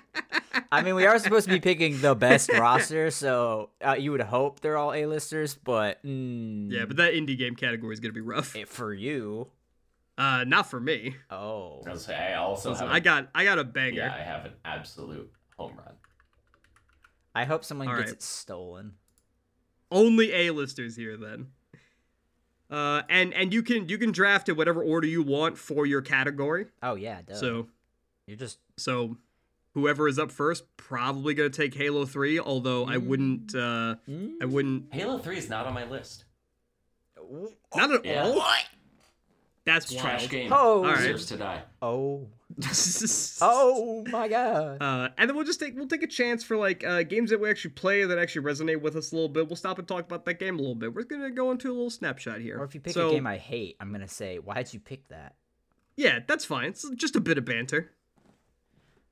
I 0.72 0.82
mean, 0.82 0.96
we 0.96 1.06
are 1.06 1.20
supposed 1.20 1.46
to 1.48 1.54
be 1.54 1.60
picking 1.60 2.02
the 2.02 2.16
best 2.16 2.52
roster, 2.52 3.12
so 3.12 3.70
uh, 3.86 3.94
you 4.00 4.12
would 4.12 4.22
hope 4.22 4.62
they're 4.62 4.78
all 4.78 4.94
A-listers, 4.94 5.54
but 5.54 6.04
mm, 6.04 6.72
Yeah, 6.72 6.86
but 6.86 6.98
that 6.98 7.14
indie 7.14 7.38
game 7.38 7.56
category 7.56 7.94
is 7.94 8.00
gonna 8.00 8.14
be 8.14 8.22
rough. 8.22 8.56
it, 8.56 8.68
for 8.68 8.92
you, 8.94 9.50
Uh, 10.18 10.44
not 10.46 10.70
for 10.70 10.80
me. 10.80 11.16
oh, 11.32 11.82
I, 11.88 11.90
was, 11.90 12.08
I 12.10 12.34
also 12.36 12.70
Listen, 12.72 12.86
have 12.88 12.94
I 12.94 12.98
a- 12.98 13.02
got 13.02 13.30
I 13.34 13.44
got 13.46 13.58
a 13.60 13.64
banger. 13.64 13.98
yeah, 13.98 14.14
I 14.16 14.22
have 14.22 14.46
an 14.46 14.54
absolute 14.64 15.32
home 15.58 15.76
run. 15.78 15.94
I 17.36 17.46
hope 17.46 17.64
someone 17.66 17.88
All 17.88 17.96
gets 17.96 18.12
right. 18.12 18.18
it 18.18 18.22
stolen. 18.22 18.94
only 19.92 20.32
A-listers 20.34 20.96
here 20.96 21.18
then. 21.18 21.48
Uh, 22.70 23.02
and 23.10 23.34
and 23.34 23.52
you 23.54 23.64
can 23.64 23.90
you 23.90 23.98
can 23.98 24.12
draft 24.12 24.50
it 24.50 24.54
whatever 24.54 24.84
order 24.84 25.08
you 25.08 25.22
want 25.24 25.58
for 25.58 25.86
your 25.86 26.02
category. 26.02 26.68
Oh 26.84 26.94
yeah, 26.96 27.22
duh. 27.26 27.34
So 27.36 27.68
you're 28.28 28.38
just 28.38 28.60
so 28.78 29.18
whoever 29.74 30.08
is 30.08 30.18
up 30.20 30.32
first 30.32 30.64
probably 30.78 31.34
gonna 31.34 31.50
take 31.50 31.74
Halo 31.74 32.06
Three. 32.06 32.40
Although 32.40 32.86
I 32.86 32.98
wouldn't 32.98 33.54
uh 33.56 33.96
I 34.42 34.46
wouldn't 34.46 34.94
Halo 34.94 35.18
Three 35.18 35.38
is 35.38 35.50
not 35.50 35.66
on 35.66 35.74
my 35.74 35.86
list. 35.86 36.26
not 37.76 37.92
at 37.92 38.06
Yeah. 38.06 38.24
all. 38.26 38.44
That's 39.66 39.92
It's 39.92 40.02
trash 40.02 40.30
game. 40.30 40.52
Oh. 40.52 40.80
Alright. 40.80 40.98
deserves 40.98 41.26
to 41.28 41.38
die. 41.38 41.62
oh 41.82 42.28
oh 43.42 44.04
my 44.12 44.28
god. 44.28 44.82
Uh, 44.82 45.10
and 45.18 45.30
then 45.30 45.36
we'll 45.36 45.46
just 45.46 45.60
take 45.60 45.76
we'll 45.76 45.88
take 45.88 46.04
a 46.04 46.08
chance 46.08 46.44
for 46.44 46.56
like 46.56 46.84
uh, 46.84 47.02
games 47.04 47.32
that 47.32 47.40
we 47.40 47.50
actually 47.50 47.72
play 47.72 48.04
that 48.04 48.20
actually 48.20 48.46
resonate 48.46 48.80
with 48.82 48.96
us 48.96 49.12
a 49.12 49.16
little 49.16 49.30
bit. 49.30 49.48
We'll 49.48 49.56
stop 49.56 49.80
and 49.80 49.88
talk 49.88 50.06
about 50.06 50.26
that 50.26 50.40
game 50.40 50.56
a 50.56 50.62
little 50.62 50.76
bit. 50.76 50.94
We're 50.94 51.04
gonna 51.04 51.32
go 51.32 51.50
into 51.52 51.70
a 51.70 51.74
little 51.74 51.90
snapshot 51.90 52.42
here. 52.42 52.60
Or 52.60 52.64
if 52.64 52.76
you 52.76 52.82
pick 52.82 52.94
so, 52.94 53.10
a 53.10 53.14
game 53.14 53.26
I 53.26 53.38
hate, 53.38 53.76
I'm 53.80 53.92
gonna 53.92 54.08
say, 54.08 54.38
why'd 54.38 54.72
you 54.72 54.80
pick 54.80 55.08
that? 55.08 55.36
Yeah, 55.96 56.20
that's 56.28 56.46
fine. 56.46 56.66
It's 56.66 56.88
just 56.96 57.16
a 57.16 57.20
bit 57.20 57.38
of 57.38 57.46
banter. 57.46 57.92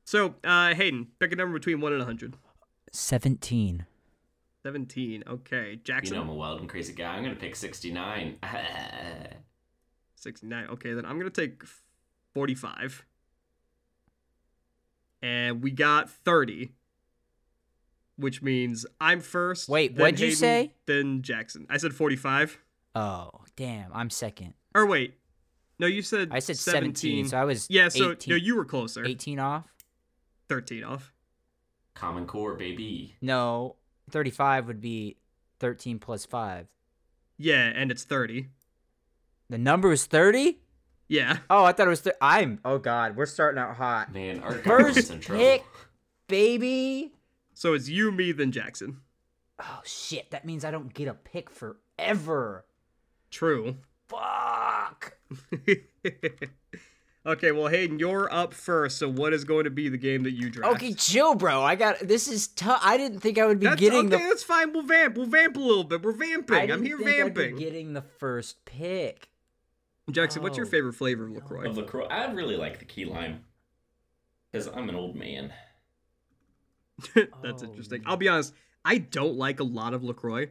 So, 0.04 0.36
uh, 0.44 0.74
Hayden, 0.74 1.08
pick 1.20 1.32
a 1.32 1.36
number 1.36 1.58
between 1.58 1.80
1 1.80 1.94
and 1.94 2.00
100. 2.00 2.36
Seventeen. 2.92 3.86
17. 4.64 5.24
Okay. 5.28 5.80
Jackson. 5.84 6.16
You 6.16 6.20
know 6.20 6.26
I'm 6.26 6.30
a 6.30 6.36
wild 6.36 6.60
and 6.60 6.70
crazy 6.70 6.94
guy. 6.94 7.16
I'm 7.16 7.24
gonna 7.24 7.36
pick 7.36 7.56
69. 10.22 10.66
69. 10.66 10.68
Okay, 10.74 10.94
then 10.94 11.06
I'm 11.06 11.20
going 11.20 11.32
to 11.32 11.42
take 11.42 11.64
45. 12.34 13.06
And 15.22 15.64
we 15.64 15.72
got 15.72 16.10
30. 16.10 16.74
Which 18.18 18.42
means 18.42 18.86
I'm 19.00 19.20
first. 19.20 19.68
Wait, 19.68 19.96
then 19.96 20.02
what'd 20.02 20.20
you 20.20 20.32
say? 20.32 20.74
Then 20.86 21.24
Jackson. 21.24 21.66
I 21.70 21.78
said 21.78 21.94
45. 21.94 22.60
Oh 22.94 23.32
damn, 23.56 23.90
I'm 23.94 24.10
second. 24.12 24.54
Or 24.76 24.86
wait. 24.86 25.16
No, 25.80 25.88
you 25.88 26.04
said 26.04 26.30
I 26.32 26.38
said 26.40 26.58
17, 26.58 27.30
so 27.30 27.38
I 27.38 27.46
was 27.46 27.66
Yeah, 27.68 27.90
so 27.90 28.12
18, 28.12 28.32
no, 28.32 28.36
you 28.36 28.56
were 28.56 28.66
closer. 28.66 29.04
18 29.04 29.40
off. 29.40 29.66
13 30.50 30.84
off. 30.84 31.12
Common 31.96 32.28
Core, 32.28 32.54
baby. 32.54 33.16
No, 33.22 33.78
35 34.12 34.68
would 34.68 34.82
be 34.82 35.18
13 35.60 35.98
plus 35.98 36.26
5. 36.26 36.68
Yeah, 37.38 37.72
and 37.74 37.90
it's 37.90 38.04
30. 38.04 38.50
The 39.52 39.58
number 39.58 39.92
is 39.92 40.06
30? 40.06 40.60
Yeah. 41.10 41.40
Oh, 41.50 41.66
I 41.66 41.74
thought 41.74 41.88
it 41.88 41.90
was. 41.90 42.00
Th- 42.00 42.16
I'm. 42.22 42.62
Oh 42.64 42.78
God, 42.78 43.18
we're 43.18 43.26
starting 43.26 43.60
out 43.60 43.76
hot. 43.76 44.14
Man, 44.14 44.40
our 44.40 44.54
government's 44.60 44.96
First 44.96 45.12
in 45.12 45.20
trouble. 45.20 45.44
pick, 45.44 45.66
baby. 46.30 47.12
So 47.54 47.74
it's 47.74 47.90
you, 47.90 48.14
me, 48.14 48.32
then 48.32 48.54
Jackson. 48.54 49.02
Oh 49.60 49.82
shit, 49.84 50.32
that 50.32 50.46
means 50.46 50.64
I 50.64 50.72
don't 50.72 50.94
get 50.94 51.10
a 51.10 51.14
pick 51.14 51.50
forever. 51.50 52.66
True. 53.30 53.76
Fuck. 54.08 55.18
okay, 57.26 57.52
well, 57.52 57.68
Hayden, 57.68 58.00
you're 58.00 58.34
up 58.34 58.54
first. 58.54 58.98
So, 58.98 59.10
what 59.10 59.34
is 59.34 59.44
going 59.44 59.66
to 59.66 59.70
be 59.70 59.90
the 59.90 59.98
game 59.98 60.24
that 60.24 60.32
you 60.32 60.50
draft? 60.50 60.76
Okay, 60.76 60.94
chill, 60.94 61.36
bro. 61.36 61.62
I 61.62 61.76
got. 61.76 62.00
This 62.00 62.30
is 62.30 62.48
tough. 62.48 62.80
I 62.86 62.96
didn't 62.96 63.20
think 63.20 63.38
I 63.38 63.46
would 63.48 63.60
be 63.60 63.68
that's 63.68 63.82
getting 63.82 64.14
okay. 64.14 64.24
the. 64.24 64.30
That's 64.30 64.44
fine. 64.44 64.72
We'll 64.72 64.84
vamp. 64.84 65.18
We'll 65.18 65.26
vamp 65.26 65.58
a 65.58 65.60
little 65.60 65.84
bit. 65.84 66.02
We're 66.04 66.14
I 66.14 66.16
vamping. 66.16 66.56
didn't 66.62 66.72
I'm 66.72 66.86
here 66.86 66.98
think 66.98 67.10
I'd 67.10 67.34
be 67.34 67.42
vamping. 67.42 67.56
getting 67.58 67.92
the 67.92 68.02
first 68.02 68.64
pick. 68.64 69.28
Jackson, 70.10 70.42
what's 70.42 70.58
your 70.58 70.66
Oh, 70.66 70.70
favorite 70.70 70.94
flavor 70.94 71.26
of 71.26 71.32
Lacroix? 71.32 71.68
Of 71.68 71.78
LaCroix, 71.78 72.06
I 72.08 72.26
really 72.32 72.58
like 72.58 72.80
the 72.80 72.86
key 72.86 73.06
lime. 73.06 73.46
Because 74.52 74.68
I'm 74.68 74.90
an 74.90 74.96
old 74.96 75.16
man. 75.16 75.54
that's 77.42 77.64
Oh, 77.64 77.66
interesting. 77.66 78.02
no. 78.04 78.12
I'll 78.12 78.18
be 78.18 78.28
honest. 78.28 78.54
I 78.84 78.98
don't 78.98 79.36
like 79.36 79.60
a 79.60 79.64
lot 79.64 79.94
of 79.94 80.04
Lacroix, 80.04 80.50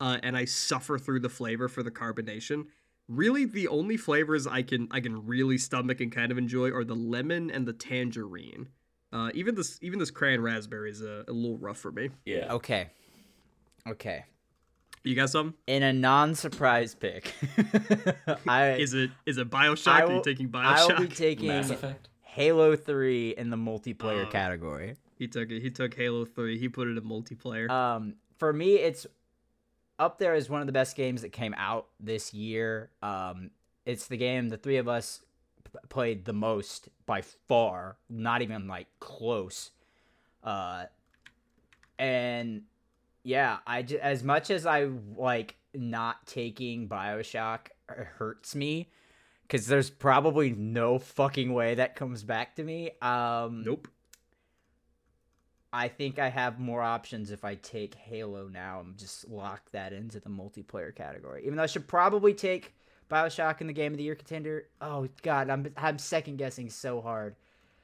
uh, 0.00 0.18
and 0.22 0.36
I 0.36 0.44
suffer 0.46 0.98
through 0.98 1.20
the 1.20 1.28
flavor 1.28 1.68
for 1.68 1.82
the 1.82 1.90
carbonation. 1.90 2.66
Really, 3.08 3.44
the 3.44 3.68
only 3.68 3.96
flavors 3.96 4.46
I 4.46 4.62
can 4.62 4.88
I 4.90 5.00
can 5.00 5.26
really 5.26 5.58
stomach 5.58 6.00
and 6.00 6.10
kind 6.10 6.32
of 6.32 6.38
enjoy 6.38 6.70
are 6.72 6.84
the 6.84 6.96
lemon 6.96 7.50
and 7.50 7.66
the 7.66 7.72
tangerine. 7.72 8.68
Uh, 9.12 9.30
even 9.34 9.54
this 9.54 9.78
even 9.82 9.98
this 9.98 10.10
crayon 10.10 10.40
raspberry 10.40 10.90
is 10.90 11.02
a, 11.02 11.24
a 11.28 11.32
little 11.32 11.58
rough 11.58 11.78
for 11.78 11.92
me. 11.92 12.10
Yeah. 12.24 12.52
Okay. 12.54 12.90
Okay. 13.86 14.24
You 15.06 15.14
got 15.14 15.30
some? 15.30 15.54
In 15.66 15.82
a 15.84 15.92
non-surprise 15.92 16.94
pick, 16.96 17.32
I 18.48 18.72
Is 18.72 18.92
it 18.92 19.10
is 19.24 19.38
it 19.38 19.48
Bioshock? 19.48 19.88
I 19.88 20.02
Are 20.02 20.08
you 20.08 20.14
will- 20.16 20.20
taking 20.22 20.50
I 20.54 20.84
will 20.84 20.98
be 21.00 21.06
taking 21.08 21.48
Mass 21.48 21.72
Halo 22.22 22.74
3 22.76 23.30
in 23.38 23.50
the 23.50 23.56
multiplayer 23.56 24.26
Oh. 24.26 24.30
category. 24.30 24.96
he 25.18 25.28
took 25.28 25.50
it. 25.50 25.62
He 25.62 25.70
took 25.70 25.94
Halo 25.94 26.24
Three. 26.24 26.58
He 26.58 26.68
put 26.68 26.88
it 26.88 26.98
in 26.98 27.04
multiplayer. 27.04 27.70
Um, 27.70 28.14
for 28.38 28.52
me, 28.52 28.74
it's 28.74 29.06
up 29.98 30.18
there 30.18 30.34
as 30.34 30.50
one 30.50 30.60
of 30.60 30.66
the 30.66 30.72
best 30.72 30.96
games 30.96 31.22
that 31.22 31.30
came 31.32 31.54
out 31.56 31.86
this 32.00 32.34
year. 32.34 32.90
Um, 33.00 33.50
it's 33.86 34.08
the 34.08 34.16
game 34.18 34.48
the 34.50 34.58
three 34.58 34.76
of 34.76 34.88
us 34.88 35.22
p- 35.64 35.78
played 35.88 36.24
the 36.26 36.32
most 36.34 36.88
by 37.06 37.22
far, 37.22 37.96
not 38.10 38.42
even 38.42 38.66
like 38.68 38.88
close. 39.00 39.70
Uh, 40.44 40.84
and 41.98 42.62
yeah, 43.26 43.58
I 43.66 43.82
j- 43.82 43.98
as 43.98 44.22
much 44.22 44.50
as 44.50 44.64
I 44.66 44.88
like 45.16 45.56
not 45.74 46.26
taking 46.26 46.88
Bioshock 46.88 47.68
hurts 47.88 48.54
me 48.54 48.88
because 49.42 49.66
there's 49.66 49.90
probably 49.90 50.50
no 50.50 50.98
fucking 51.00 51.52
way 51.52 51.74
that 51.74 51.96
comes 51.96 52.22
back 52.22 52.54
to 52.56 52.62
me. 52.64 52.92
Um, 53.02 53.64
Nope. 53.64 53.88
I 55.72 55.88
think 55.88 56.18
I 56.18 56.28
have 56.28 56.58
more 56.60 56.80
options 56.82 57.30
if 57.32 57.44
I 57.44 57.56
take 57.56 57.94
Halo 57.96 58.48
now 58.48 58.80
and 58.80 58.96
just 58.96 59.28
lock 59.28 59.70
that 59.72 59.92
into 59.92 60.20
the 60.20 60.30
multiplayer 60.30 60.94
category. 60.94 61.42
Even 61.44 61.56
though 61.56 61.64
I 61.64 61.66
should 61.66 61.86
probably 61.88 62.32
take 62.32 62.74
Bioshock 63.10 63.60
in 63.60 63.66
the 63.66 63.72
Game 63.72 63.92
of 63.92 63.98
the 63.98 64.04
Year 64.04 64.14
contender. 64.14 64.68
Oh 64.80 65.08
god, 65.22 65.50
I'm 65.50 65.72
I'm 65.76 65.98
second 65.98 66.36
guessing 66.36 66.70
so 66.70 67.00
hard. 67.00 67.34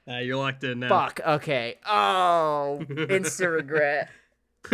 Uh, 0.09 0.19
you're 0.19 0.37
locked 0.37 0.65
in 0.65 0.81
now. 0.81 0.89
Fuck. 0.89 1.21
Okay. 1.27 1.77
Oh, 1.87 2.81
instant 3.09 3.51
regret. 3.53 4.09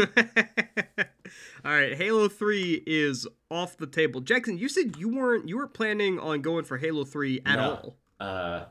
All 1.65 1.73
right, 1.73 1.95
Halo 1.97 2.29
3 2.29 2.83
is 2.87 3.27
off 3.51 3.77
the 3.77 3.87
table. 3.87 4.21
Jackson, 4.21 4.59
you 4.59 4.69
said 4.69 4.97
you 4.97 5.09
weren't 5.15 5.49
you 5.49 5.57
weren't 5.57 5.75
planning 5.75 6.19
on 6.19 6.41
going 6.43 6.65
for 6.65 6.77
Halo 6.79 7.05
3 7.05 7.41
at 7.47 7.57
No. 7.57 7.71
all. 7.71 7.97
Uh, 8.21 8.65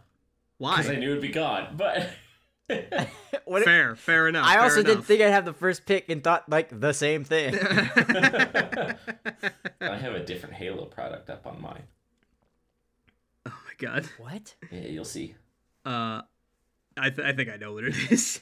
Why? 0.58 0.78
because 0.78 0.92
I 0.92 0.96
knew 0.96 1.10
it'd 1.12 1.22
be 1.22 1.30
gone, 1.30 1.76
but 1.78 2.10
What- 3.46 3.64
fair, 3.66 3.96
fair 3.96 4.28
enough. 4.28 4.46
I 4.46 4.54
fair 4.56 4.64
also 4.64 4.84
didn't 4.84 5.04
think 5.04 5.22
I'd 5.22 5.32
have 5.32 5.46
the 5.46 5.54
first 5.54 5.86
pick 5.86 6.10
and 6.10 6.24
thought 6.24 6.48
like 6.50 6.78
the 6.80 6.94
same 6.94 7.24
thing. 7.24 7.56
I 7.58 8.96
have 9.82 10.14
a 10.14 10.24
different 10.26 10.56
Halo 10.56 10.86
product 10.86 11.30
up 11.30 11.46
on 11.48 11.62
mine. 11.62 11.84
Oh 13.46 13.54
my 13.66 13.74
god. 13.78 14.06
what? 14.18 14.56
Yeah, 14.72 14.82
you'll 14.82 15.06
see. 15.06 15.36
Uh 15.86 16.22
I 17.00 17.10
th- 17.12 17.26
I 17.28 17.34
think 17.34 17.50
I 17.50 17.58
know 17.58 17.74
what 17.74 17.84
it 17.86 17.96
is. 18.12 18.42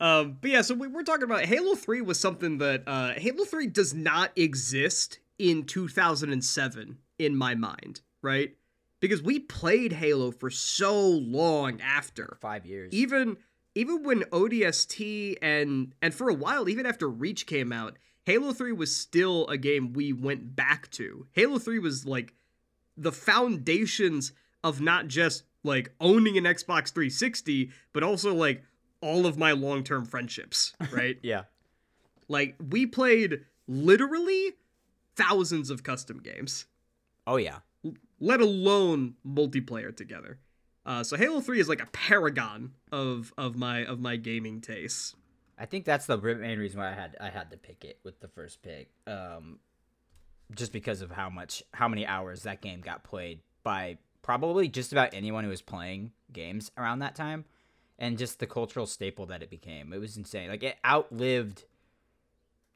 Um, 0.00 0.38
but 0.40 0.50
yeah, 0.50 0.62
so 0.62 0.74
we, 0.74 0.86
we're 0.86 1.02
talking 1.02 1.24
about 1.24 1.44
Halo 1.44 1.74
3 1.74 2.02
was 2.02 2.20
something 2.20 2.58
that 2.58 2.84
uh, 2.86 3.14
Halo 3.14 3.44
3 3.44 3.66
does 3.66 3.94
not 3.94 4.30
exist 4.36 5.18
in 5.38 5.64
2007 5.64 6.98
in 7.18 7.36
my 7.36 7.54
mind, 7.54 8.00
right? 8.22 8.54
Because 9.00 9.22
we 9.22 9.38
played 9.38 9.92
Halo 9.92 10.30
for 10.30 10.50
so 10.50 11.00
long 11.00 11.80
after. 11.80 12.38
Five 12.40 12.66
years. 12.66 12.92
Even 12.92 13.36
even 13.74 14.02
when 14.02 14.22
ODST 14.24 15.36
and 15.40 15.94
and 16.02 16.12
for 16.12 16.28
a 16.28 16.34
while, 16.34 16.68
even 16.68 16.86
after 16.86 17.08
Reach 17.08 17.46
came 17.46 17.72
out, 17.72 17.96
Halo 18.24 18.52
3 18.52 18.72
was 18.72 18.94
still 18.94 19.46
a 19.46 19.56
game 19.56 19.92
we 19.92 20.12
went 20.12 20.56
back 20.56 20.90
to. 20.92 21.26
Halo 21.32 21.58
3 21.58 21.78
was 21.78 22.04
like 22.04 22.34
the 22.96 23.12
foundations 23.12 24.32
of 24.64 24.80
not 24.80 25.06
just 25.06 25.44
like 25.62 25.92
owning 26.00 26.36
an 26.36 26.44
Xbox 26.44 26.92
360, 26.92 27.70
but 27.92 28.02
also 28.02 28.34
like 28.34 28.62
all 29.00 29.26
of 29.26 29.36
my 29.38 29.52
long-term 29.52 30.04
friendships, 30.06 30.74
right? 30.92 31.18
yeah. 31.22 31.42
like 32.28 32.56
we 32.70 32.86
played 32.86 33.40
literally 33.66 34.52
thousands 35.16 35.70
of 35.70 35.82
custom 35.82 36.20
games, 36.20 36.66
Oh 37.26 37.36
yeah. 37.36 37.58
let 38.20 38.40
alone 38.40 39.14
multiplayer 39.26 39.94
together. 39.94 40.38
Uh, 40.86 41.04
so 41.04 41.16
Halo 41.16 41.40
3 41.40 41.60
is 41.60 41.68
like 41.68 41.82
a 41.82 41.86
paragon 41.92 42.72
of 42.90 43.32
of 43.36 43.56
my 43.56 43.84
of 43.84 44.00
my 44.00 44.16
gaming 44.16 44.60
tastes. 44.62 45.14
I 45.58 45.66
think 45.66 45.84
that's 45.84 46.06
the 46.06 46.16
main 46.16 46.58
reason 46.58 46.80
why 46.80 46.88
I 46.90 46.94
had 46.94 47.16
I 47.20 47.28
had 47.28 47.50
to 47.50 47.56
pick 47.58 47.84
it 47.84 47.98
with 48.04 48.20
the 48.20 48.28
first 48.28 48.62
pick. 48.62 48.88
Um, 49.06 49.58
just 50.54 50.72
because 50.72 51.02
of 51.02 51.10
how 51.10 51.28
much 51.28 51.62
how 51.74 51.88
many 51.88 52.06
hours 52.06 52.44
that 52.44 52.62
game 52.62 52.80
got 52.80 53.04
played 53.04 53.40
by 53.62 53.98
probably 54.22 54.68
just 54.68 54.92
about 54.92 55.12
anyone 55.12 55.44
who 55.44 55.50
was 55.50 55.60
playing 55.60 56.12
games 56.32 56.70
around 56.78 57.00
that 57.00 57.14
time, 57.14 57.44
and 57.98 58.18
just 58.18 58.38
the 58.38 58.46
cultural 58.46 58.86
staple 58.86 59.26
that 59.26 59.42
it 59.42 59.50
became. 59.50 59.92
It 59.92 59.98
was 59.98 60.16
insane. 60.16 60.48
Like 60.48 60.62
it 60.62 60.76
outlived. 60.84 61.64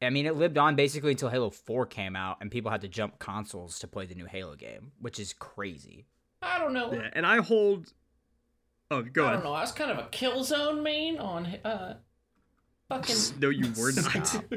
I 0.00 0.10
mean, 0.10 0.26
it 0.26 0.34
lived 0.36 0.58
on 0.58 0.74
basically 0.74 1.12
until 1.12 1.28
Halo 1.28 1.50
Four 1.50 1.86
came 1.86 2.16
out, 2.16 2.38
and 2.40 2.50
people 2.50 2.70
had 2.70 2.80
to 2.80 2.88
jump 2.88 3.18
consoles 3.18 3.78
to 3.80 3.86
play 3.86 4.04
the 4.06 4.16
new 4.16 4.26
Halo 4.26 4.56
game, 4.56 4.92
which 5.00 5.20
is 5.20 5.32
crazy. 5.32 6.06
I 6.42 6.58
don't 6.58 6.72
know. 6.72 6.92
Yeah, 6.92 7.08
and 7.12 7.24
I 7.24 7.40
hold. 7.40 7.92
Oh, 8.90 9.02
go 9.02 9.24
I 9.24 9.28
ahead. 9.28 9.36
don't 9.38 9.44
know. 9.44 9.54
I 9.54 9.60
was 9.60 9.72
kind 9.72 9.90
of 9.90 9.98
a 9.98 10.08
Killzone 10.08 10.82
main 10.82 11.18
on 11.18 11.46
uh, 11.64 11.94
fucking. 12.88 13.16
No, 13.40 13.48
you 13.48 13.72
were 13.78 13.92
not. 13.92 14.44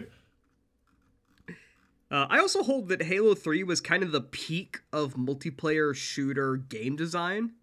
Uh, 2.12 2.28
I 2.30 2.40
also 2.40 2.62
hold 2.62 2.90
that 2.90 3.02
Halo 3.02 3.34
3 3.34 3.64
was 3.64 3.82
kind 3.82 4.04
of 4.04 4.12
the 4.12 4.22
peak 4.22 4.82
of 4.94 5.16
multiplayer 5.16 5.94
shooter 5.94 6.56
game 6.56 6.96
design. 6.96 7.54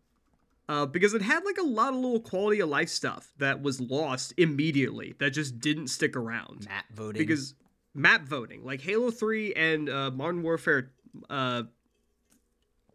Uh, 0.73 0.87
because 0.87 1.13
it 1.13 1.21
had 1.21 1.45
like 1.45 1.59
a 1.59 1.63
lot 1.63 1.91
of 1.91 1.97
little 1.97 2.19
quality 2.19 2.59
of 2.61 2.67
life 2.67 2.89
stuff 2.89 3.31
that 3.37 3.61
was 3.61 3.79
lost 3.79 4.33
immediately, 4.39 5.15
that 5.19 5.29
just 5.29 5.61
didn't 5.61 5.89
stick 5.89 6.17
around. 6.17 6.65
Map 6.67 6.87
voting. 6.95 7.19
Because 7.19 7.53
map 7.93 8.23
voting, 8.23 8.65
like 8.65 8.81
Halo 8.81 9.11
3 9.11 9.53
and 9.53 9.91
uh, 9.91 10.11
Modern 10.11 10.43
Warfare, 10.43 10.91
uh, 11.29 11.65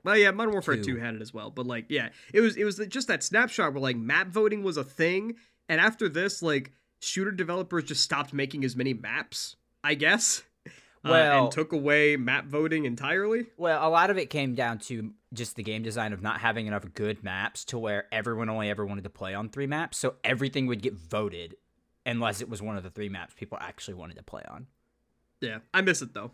well, 0.04 0.18
yeah, 0.18 0.32
Modern 0.32 0.54
Warfare 0.54 0.78
2. 0.78 0.84
Two. 0.84 0.96
had 0.98 1.14
it 1.14 1.22
as 1.22 1.32
well, 1.32 1.52
but 1.52 1.68
like, 1.68 1.86
yeah, 1.90 2.10
it 2.34 2.42
was 2.42 2.58
it 2.58 2.64
was 2.64 2.78
just 2.90 3.10
that 3.10 3.22
snapshot 3.22 3.74
where 3.74 3.82
like 3.82 3.96
map 3.96 4.30
voting 4.30 4.64
was 4.64 4.78
a 4.78 4.84
thing, 4.84 5.36
and 5.70 5.80
after 5.80 6.10
this, 6.10 6.42
like 6.42 6.72
shooter 7.00 7.30
developers 7.30 7.84
just 7.84 8.02
stopped 8.02 8.34
making 8.34 8.66
as 8.66 8.76
many 8.76 8.96
maps, 8.96 9.56
I 9.84 9.94
guess. 9.94 10.42
uh, 10.66 10.72
Well- 11.12 11.44
and 11.44 11.52
took 11.52 11.74
away 11.74 12.18
map 12.18 12.48
voting 12.48 12.86
entirely. 12.86 13.46
Well, 13.56 13.88
a 13.88 13.92
lot 13.92 14.10
of 14.10 14.18
it 14.18 14.32
came 14.32 14.56
down 14.56 14.80
to 14.80 15.14
just 15.34 15.56
the 15.56 15.64
game 15.64 15.84
design 15.84 16.14
of 16.14 16.22
not 16.22 16.40
having 16.40 16.68
enough 16.68 16.86
good 16.94 17.24
maps 17.24 17.66
to 17.66 17.78
where 17.78 18.06
everyone 18.12 18.50
only 18.50 18.70
ever 18.70 18.86
wanted 18.86 19.04
to 19.04 19.10
play 19.10 19.34
on 19.34 19.50
three 19.50 19.68
maps. 19.68 19.98
So 19.98 20.16
everything 20.24 20.68
would 20.68 20.82
get 20.82 20.94
voted 20.94 21.56
unless 22.06 22.42
it 22.42 22.50
was 22.50 22.62
one 22.62 22.78
of 22.78 22.84
the 22.84 22.90
three 22.90 23.10
maps 23.10 23.34
people 23.36 23.58
actually 23.60 23.96
wanted 23.96 24.18
to 24.18 24.24
play 24.24 24.44
on. 24.50 24.68
Yeah, 25.42 25.60
I 25.74 25.82
miss 25.82 26.02
it 26.02 26.14
though. 26.14 26.32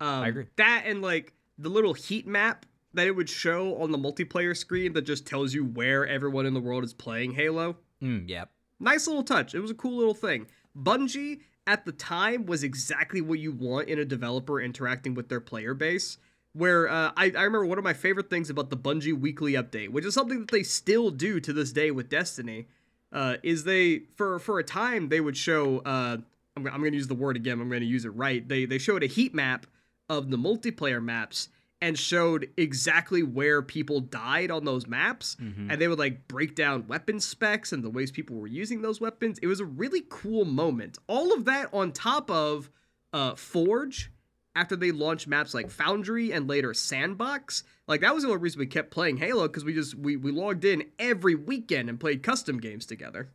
Um, 0.00 0.22
I 0.22 0.28
agree. 0.28 0.46
That 0.56 0.84
and 0.86 1.02
like 1.02 1.34
the 1.58 1.68
little 1.68 1.94
heat 1.94 2.26
map 2.26 2.64
that 2.94 3.06
it 3.06 3.14
would 3.14 3.28
show 3.28 3.76
on 3.80 3.92
the 3.92 3.98
multiplayer 3.98 4.56
screen 4.56 4.92
that 4.94 5.02
just 5.02 5.26
tells 5.26 5.52
you 5.54 5.64
where 5.64 6.06
everyone 6.06 6.46
in 6.46 6.54
the 6.54 6.60
world 6.60 6.84
is 6.84 6.94
playing 6.94 7.32
Halo. 7.32 7.76
Mm, 8.02 8.28
yep. 8.28 8.50
Nice 8.78 9.06
little 9.06 9.22
touch. 9.22 9.54
It 9.54 9.60
was 9.60 9.70
a 9.70 9.74
cool 9.74 9.96
little 9.96 10.14
thing. 10.14 10.46
Bungie 10.76 11.40
at 11.66 11.84
the 11.84 11.92
time 11.92 12.46
was 12.46 12.64
exactly 12.64 13.20
what 13.20 13.38
you 13.38 13.52
want 13.52 13.88
in 13.88 13.98
a 13.98 14.04
developer 14.04 14.60
interacting 14.60 15.14
with 15.14 15.28
their 15.28 15.40
player 15.40 15.74
base. 15.74 16.18
Where 16.52 16.88
uh, 16.88 17.12
I, 17.16 17.26
I 17.26 17.42
remember 17.44 17.66
one 17.66 17.78
of 17.78 17.84
my 17.84 17.92
favorite 17.92 18.28
things 18.28 18.50
about 18.50 18.70
the 18.70 18.76
Bungie 18.76 19.18
weekly 19.18 19.52
update, 19.52 19.90
which 19.90 20.04
is 20.04 20.14
something 20.14 20.40
that 20.40 20.50
they 20.50 20.64
still 20.64 21.10
do 21.10 21.38
to 21.40 21.52
this 21.52 21.70
day 21.72 21.90
with 21.92 22.08
Destiny, 22.08 22.66
uh, 23.12 23.36
is 23.42 23.64
they 23.64 24.00
for 24.16 24.38
for 24.40 24.58
a 24.58 24.64
time 24.64 25.08
they 25.08 25.20
would 25.20 25.36
show. 25.36 25.78
Uh, 25.78 26.16
I'm, 26.56 26.66
I'm 26.66 26.80
going 26.80 26.90
to 26.92 26.96
use 26.98 27.06
the 27.06 27.14
word 27.14 27.36
again. 27.36 27.60
I'm 27.60 27.68
going 27.68 27.80
to 27.82 27.86
use 27.86 28.04
it 28.04 28.10
right. 28.10 28.46
They 28.46 28.64
they 28.64 28.78
showed 28.78 29.02
a 29.04 29.06
heat 29.06 29.32
map 29.34 29.66
of 30.08 30.30
the 30.30 30.36
multiplayer 30.36 31.00
maps 31.02 31.48
and 31.80 31.96
showed 31.98 32.50
exactly 32.58 33.22
where 33.22 33.62
people 33.62 34.00
died 34.00 34.50
on 34.50 34.64
those 34.64 34.86
maps 34.88 35.36
Mhm. 35.40 35.70
and 35.72 35.80
they 35.80 35.86
would 35.88 35.98
like 36.00 36.26
break 36.28 36.54
down 36.56 36.86
weapon 36.88 37.20
specs 37.20 37.72
and 37.72 37.82
the 37.84 37.88
ways 37.88 38.10
people 38.10 38.36
were 38.36 38.46
using 38.48 38.82
those 38.82 39.00
weapons 39.00 39.38
it 39.38 39.46
was 39.46 39.60
a 39.60 39.64
really 39.64 40.02
cool 40.10 40.44
moment 40.44 40.98
all 41.06 41.32
of 41.32 41.46
that 41.46 41.72
on 41.72 41.90
top 41.92 42.30
of 42.30 42.68
uh 43.14 43.34
forge 43.34 44.10
after 44.56 44.74
they 44.76 44.90
launched 44.92 45.26
maps 45.28 45.54
like 45.54 45.70
foundry 45.70 46.32
and 46.32 46.48
later 46.48 46.74
sandbox 46.74 47.62
like 47.86 48.00
that 48.00 48.14
was 48.14 48.24
the 48.24 48.28
only 48.28 48.40
reason 48.40 48.58
we 48.58 48.66
kept 48.66 48.90
playing 48.90 49.16
halo 49.16 49.46
because 49.46 49.64
we 49.64 49.72
just 49.74 49.94
we, 49.94 50.16
we 50.16 50.30
logged 50.32 50.64
in 50.64 50.84
every 50.98 51.34
weekend 51.34 51.88
and 51.88 52.00
played 52.00 52.22
custom 52.22 52.58
games 52.58 52.84
together 52.86 53.30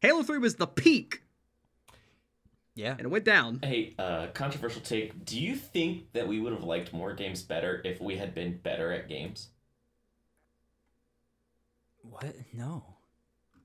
halo 0.00 0.22
3 0.22 0.38
was 0.38 0.54
the 0.56 0.66
peak 0.66 1.22
Yeah. 2.76 2.92
and 2.92 3.00
it 3.00 3.08
went 3.10 3.24
down 3.24 3.58
Hey, 3.62 3.94
uh, 3.98 4.28
controversial 4.32 4.80
take. 4.80 5.24
Do 5.24 5.38
you 5.40 5.56
think 5.56 6.12
that 6.12 6.26
we 6.28 6.40
would 6.40 6.52
have 6.52 6.64
liked 6.64 6.92
more 6.92 7.12
games 7.14 7.42
better 7.42 7.82
if 7.84 8.00
we 8.00 8.16
had 8.16 8.34
been 8.34 8.58
better 8.58 8.92
at 8.92 9.08
games? 9.08 9.48
What? 12.02 12.34
No. 12.52 12.89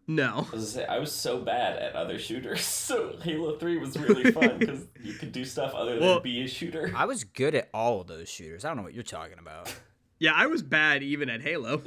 No 0.07 0.47
I 0.51 0.55
was, 0.55 0.71
say, 0.71 0.85
I 0.85 0.99
was 0.99 1.11
so 1.11 1.39
bad 1.39 1.77
at 1.77 1.95
other 1.95 2.19
shooters, 2.19 2.61
so 2.65 3.17
Halo 3.21 3.57
3 3.57 3.77
was 3.77 3.97
really 3.97 4.31
fun 4.31 4.59
because 4.59 4.85
you 5.03 5.13
could 5.13 5.31
do 5.31 5.45
stuff 5.45 5.73
other 5.73 5.99
than 5.99 6.21
be 6.21 6.43
a 6.43 6.47
shooter. 6.47 6.91
I 6.95 7.05
was 7.05 7.23
good 7.23 7.55
at 7.55 7.69
all 7.73 8.01
of 8.01 8.07
those 8.07 8.29
shooters. 8.29 8.65
I 8.65 8.69
don't 8.69 8.77
know 8.77 8.83
what 8.83 8.93
you're 8.93 9.03
talking 9.03 9.39
about. 9.39 9.73
yeah 10.19 10.31
i 10.33 10.47
was 10.47 10.63
bad 10.63 11.03
even 11.03 11.29
at 11.29 11.41
halo 11.41 11.81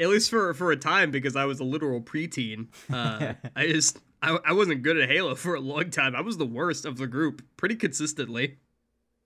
at 0.00 0.08
least 0.08 0.30
for 0.30 0.54
for 0.54 0.70
a 0.72 0.76
time 0.76 1.10
because 1.10 1.36
I 1.36 1.44
was 1.44 1.60
a 1.60 1.64
literal 1.64 2.00
preteen. 2.00 2.68
Uh, 2.92 3.34
I 3.54 3.66
just 3.66 3.98
I, 4.22 4.38
I 4.44 4.52
wasn't 4.52 4.82
good 4.82 4.98
at 4.98 5.08
Halo 5.08 5.34
for 5.34 5.54
a 5.54 5.60
long 5.60 5.90
time. 5.90 6.14
I 6.14 6.20
was 6.20 6.36
the 6.36 6.46
worst 6.46 6.84
of 6.84 6.98
the 6.98 7.06
group 7.06 7.42
pretty 7.56 7.76
consistently. 7.76 8.58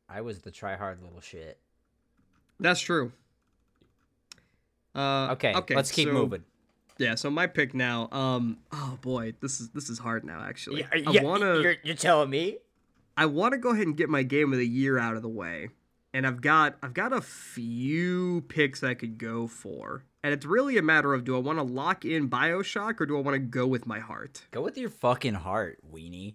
I 0.08 0.20
was 0.20 0.40
the 0.40 0.50
try 0.50 0.76
hard 0.76 1.02
little 1.02 1.20
shit. 1.20 1.58
That's 2.58 2.80
true. 2.80 3.12
Uh, 4.94 5.28
Okay, 5.32 5.54
okay. 5.54 5.74
let's 5.74 5.90
keep 5.92 6.08
so- 6.08 6.14
moving. 6.14 6.44
Yeah. 6.98 7.14
So 7.14 7.30
my 7.30 7.46
pick 7.46 7.72
now. 7.72 8.08
Um. 8.12 8.58
Oh 8.72 8.98
boy, 9.00 9.32
this 9.40 9.58
is 9.60 9.70
this 9.70 9.88
is 9.88 9.98
hard 9.98 10.22
now. 10.24 10.42
Actually, 10.42 10.80
Yeah, 10.82 10.88
I 10.92 10.96
yeah, 11.12 11.22
wanna 11.22 11.60
You're, 11.60 11.76
you're 11.82 11.96
telling 11.96 12.28
me? 12.28 12.58
I 13.16 13.24
want 13.26 13.52
to 13.52 13.58
go 13.58 13.70
ahead 13.70 13.86
and 13.86 13.96
get 13.96 14.08
my 14.10 14.22
game 14.22 14.52
of 14.52 14.58
the 14.58 14.66
year 14.68 14.98
out 14.98 15.16
of 15.16 15.22
the 15.22 15.28
way. 15.28 15.70
And 16.12 16.26
I've 16.26 16.40
got 16.42 16.76
I've 16.82 16.92
got 16.92 17.12
a 17.14 17.20
few 17.20 18.44
picks 18.48 18.82
I 18.82 18.92
could 18.94 19.16
go 19.16 19.46
for. 19.46 20.04
And 20.22 20.34
it's 20.34 20.44
really 20.44 20.76
a 20.76 20.82
matter 20.82 21.14
of 21.14 21.24
do 21.24 21.34
I 21.36 21.38
want 21.38 21.58
to 21.58 21.62
lock 21.62 22.04
in 22.04 22.28
BioShock 22.28 23.00
or 23.00 23.06
do 23.06 23.16
I 23.16 23.20
want 23.22 23.34
to 23.36 23.38
go 23.38 23.66
with 23.66 23.86
my 23.86 24.00
heart? 24.00 24.42
Go 24.50 24.60
with 24.60 24.76
your 24.76 24.90
fucking 24.90 25.34
heart, 25.34 25.78
weenie. 25.90 26.34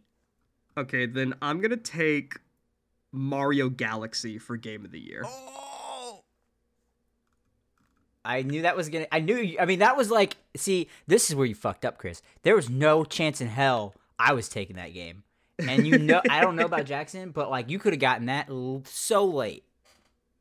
Okay, 0.77 1.05
then 1.05 1.35
I'm 1.43 1.59
going 1.59 1.69
to 1.69 1.77
take 1.77 2.39
Mario 3.11 3.69
Galaxy 3.69 4.39
for 4.39 4.57
Game 4.57 4.83
of 4.85 4.91
the 4.91 4.99
Year. 4.99 5.21
Oh. 5.25 5.74
I 8.25 8.41
knew 8.41 8.63
that 8.63 8.75
was 8.75 8.89
gonna. 8.89 9.07
I 9.11 9.19
knew. 9.19 9.55
I 9.59 9.65
mean, 9.65 9.79
that 9.79 9.95
was 9.95 10.09
like. 10.11 10.35
See, 10.57 10.89
this 11.07 11.29
is 11.29 11.35
where 11.35 11.45
you 11.45 11.55
fucked 11.55 11.85
up, 11.85 11.97
Chris. 11.97 12.21
There 12.43 12.55
was 12.55 12.69
no 12.69 13.03
chance 13.05 13.39
in 13.41 13.47
hell 13.47 13.93
I 14.19 14.33
was 14.33 14.49
taking 14.49 14.75
that 14.77 14.93
game. 14.93 15.23
And 15.59 15.87
you 15.87 15.97
know, 15.97 16.21
I 16.29 16.41
don't 16.41 16.55
know 16.55 16.65
about 16.65 16.85
Jackson, 16.93 17.31
but 17.31 17.49
like 17.49 17.69
you 17.69 17.79
could 17.79 17.93
have 17.93 17.99
gotten 17.99 18.25
that 18.25 18.49
l- 18.49 18.83
so 18.85 19.25
late. 19.25 19.63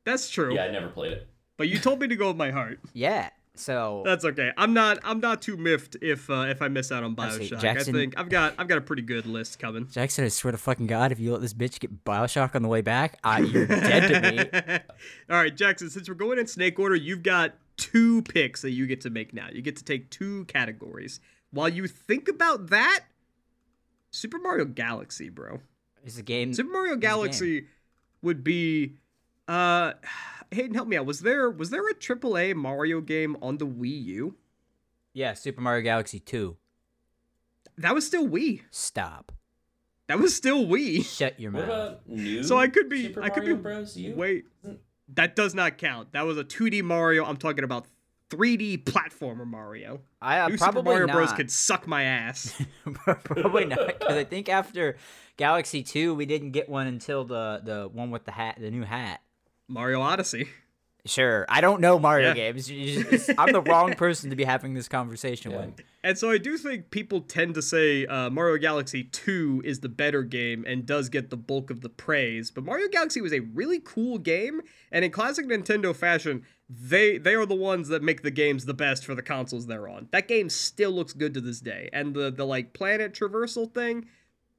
That's 0.03 0.29
true. 0.29 0.53
Yeah, 0.53 0.65
I 0.65 0.71
never 0.71 0.87
played 0.89 1.13
it. 1.13 1.27
But 1.57 1.69
you 1.69 1.79
told 1.79 2.01
me 2.01 2.07
to 2.07 2.15
go 2.15 2.27
with 2.27 2.37
my 2.37 2.51
heart. 2.51 2.79
Yeah. 2.93 3.29
So 3.57 4.01
That's 4.05 4.25
okay. 4.25 4.51
I'm 4.57 4.73
not. 4.73 4.99
I'm 5.03 5.19
not 5.19 5.41
too 5.41 5.57
miffed 5.57 5.97
if 6.01 6.29
uh, 6.29 6.45
if 6.49 6.61
I 6.61 6.67
miss 6.67 6.91
out 6.91 7.03
on 7.03 7.15
Bioshock. 7.15 7.59
Jackson- 7.59 7.95
I 7.95 7.99
think 7.99 8.19
I've 8.19 8.29
got 8.29 8.53
I've 8.57 8.67
got 8.67 8.77
a 8.77 8.81
pretty 8.81 9.01
good 9.01 9.25
list 9.25 9.59
coming. 9.59 9.87
Jackson, 9.89 10.25
I 10.25 10.29
swear 10.29 10.51
to 10.51 10.57
fucking 10.57 10.87
God, 10.87 11.11
if 11.11 11.19
you 11.19 11.31
let 11.31 11.41
this 11.41 11.53
bitch 11.53 11.79
get 11.79 12.03
Bioshock 12.03 12.55
on 12.55 12.61
the 12.61 12.67
way 12.67 12.81
back, 12.81 13.19
I, 13.23 13.39
you're 13.39 13.67
dead 13.67 14.07
to 14.07 14.31
me. 14.31 14.79
All 15.29 15.41
right, 15.41 15.55
Jackson. 15.55 15.89
Since 15.89 16.09
we're 16.09 16.15
going 16.15 16.39
in 16.39 16.47
snake 16.47 16.79
order, 16.79 16.95
you've 16.95 17.23
got 17.23 17.53
two 17.77 18.21
picks 18.23 18.61
that 18.61 18.71
you 18.71 18.87
get 18.87 19.01
to 19.01 19.09
make 19.09 19.33
now. 19.33 19.47
You 19.51 19.61
get 19.61 19.75
to 19.77 19.83
take 19.83 20.09
two 20.09 20.45
categories. 20.45 21.19
While 21.51 21.69
you 21.69 21.87
think 21.87 22.27
about 22.27 22.67
that, 22.69 23.01
Super 24.11 24.39
Mario 24.39 24.65
Galaxy, 24.65 25.29
bro. 25.29 25.61
It's 26.03 26.17
a 26.17 26.23
game. 26.23 26.53
Super 26.53 26.71
Mario 26.71 26.93
game. 26.93 26.99
Galaxy 27.01 27.67
would 28.21 28.43
be. 28.43 28.95
Uh, 29.47 29.93
Hayden, 30.51 30.73
help 30.73 30.87
me 30.87 30.97
out. 30.97 31.05
Was 31.05 31.21
there 31.21 31.49
was 31.49 31.69
there 31.69 31.87
a 31.89 31.93
AAA 31.93 32.55
Mario 32.55 33.01
game 33.01 33.37
on 33.41 33.57
the 33.57 33.65
Wii 33.67 34.03
U? 34.05 34.35
Yeah, 35.13 35.33
Super 35.33 35.61
Mario 35.61 35.81
Galaxy 35.81 36.19
2. 36.19 36.57
That 37.77 37.93
was 37.93 38.05
still 38.05 38.27
Wii. 38.27 38.61
Stop. 38.71 39.31
That 40.07 40.19
was 40.19 40.35
still 40.35 40.65
Wii. 40.65 41.03
Shut 41.05 41.39
your 41.39 41.51
What 41.51 41.67
mouth. 41.67 41.69
about 41.69 42.09
new? 42.09 42.43
So 42.43 42.57
I 42.57 42.67
could 42.67 42.89
be. 42.89 43.07
Super 43.07 43.23
I 43.23 43.29
could 43.29 43.43
Mario 43.43 43.55
be. 43.55 43.61
Bros. 43.61 43.97
U? 43.97 44.15
Wait, 44.15 44.45
that 45.13 45.35
does 45.35 45.55
not 45.55 45.77
count. 45.77 46.13
That 46.13 46.25
was 46.25 46.37
a 46.37 46.43
2D 46.43 46.83
Mario. 46.83 47.25
I'm 47.25 47.37
talking 47.37 47.63
about 47.63 47.87
3D 48.29 48.83
platformer 48.83 49.45
Mario. 49.47 50.01
I 50.21 50.39
uh, 50.39 50.47
New 50.49 50.57
probably 50.57 50.79
Super 50.79 50.89
Mario 50.89 51.05
not. 51.07 51.13
Bros. 51.13 51.33
could 51.33 51.51
suck 51.51 51.87
my 51.87 52.03
ass. 52.03 52.61
probably 53.23 53.65
not, 53.65 53.87
because 53.87 54.15
I 54.15 54.23
think 54.23 54.47
after 54.49 54.97
Galaxy 55.37 55.81
2, 55.83 56.13
we 56.13 56.25
didn't 56.25 56.51
get 56.51 56.69
one 56.69 56.87
until 56.87 57.23
the 57.25 57.61
the 57.63 57.89
one 57.91 58.11
with 58.11 58.25
the 58.25 58.31
hat, 58.31 58.57
the 58.59 58.71
new 58.71 58.83
hat. 58.83 59.21
Mario 59.67 60.01
Odyssey. 60.01 60.47
Sure, 61.07 61.45
I 61.47 61.61
don't 61.61 61.81
know 61.81 61.99
Mario 61.99 62.29
Yeah. 62.29 62.33
games. 62.33 62.67
Just- 62.67 63.29
I'm 63.37 63.51
the 63.51 63.61
wrong 63.61 63.93
person 63.97 64.31
to 64.31 64.35
be 64.35 64.43
having 64.43 64.73
this 64.73 64.87
conversation 64.87 65.51
Yeah. 65.51 65.67
with. 65.67 65.81
And 66.03 66.17
so 66.17 66.31
I 66.31 66.39
do 66.39 66.57
think 66.57 66.89
people 66.89 67.21
tend 67.21 67.53
to 67.53 67.61
say 67.61 68.07
uh, 68.07 68.31
Mario 68.31 68.57
Galaxy 68.57 69.03
2 69.03 69.61
is 69.63 69.81
the 69.81 69.89
better 69.89 70.23
game 70.23 70.65
and 70.67 70.83
does 70.83 71.09
get 71.09 71.29
the 71.29 71.37
bulk 71.37 71.69
of 71.69 71.81
the 71.81 71.89
praise. 71.89 72.49
But 72.49 72.63
Mario 72.63 72.87
Galaxy 72.87 73.21
was 73.21 73.33
a 73.33 73.41
really 73.41 73.79
cool 73.79 74.17
game, 74.17 74.61
and 74.91 75.05
in 75.05 75.11
classic 75.11 75.45
Nintendo 75.45 75.95
fashion, 75.95 76.43
they 76.67 77.19
they 77.19 77.35
are 77.35 77.45
the 77.45 77.53
ones 77.53 77.87
that 77.89 78.01
make 78.01 78.23
the 78.23 78.31
games 78.31 78.65
the 78.65 78.73
best 78.73 79.05
for 79.05 79.13
the 79.13 79.21
consoles 79.21 79.67
they're 79.67 79.87
on. 79.87 80.07
That 80.11 80.27
game 80.27 80.49
still 80.49 80.91
looks 80.91 81.13
good 81.13 81.35
to 81.35 81.41
this 81.41 81.59
day. 81.59 81.87
And 81.93 82.15
the 82.15 82.31
the 82.31 82.45
like 82.47 82.73
planet 82.73 83.13
traversal 83.13 83.71
thing, 83.71 84.05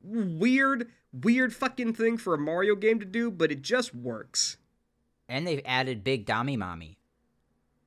weird 0.01 0.89
weird 1.13 1.53
fucking 1.55 1.95
thing 1.95 2.19
for 2.19 2.35
a 2.35 2.39
Mario 2.39 2.77
game 2.77 3.01
to 3.01 3.05
do, 3.07 3.33
but 3.33 3.51
it 3.51 3.63
just 3.63 3.93
works. 3.95 4.59
And 5.29 5.47
they've 5.47 5.63
added 5.65 6.05
Big 6.05 6.25
Dummy 6.27 6.57
Mommy. 6.57 6.99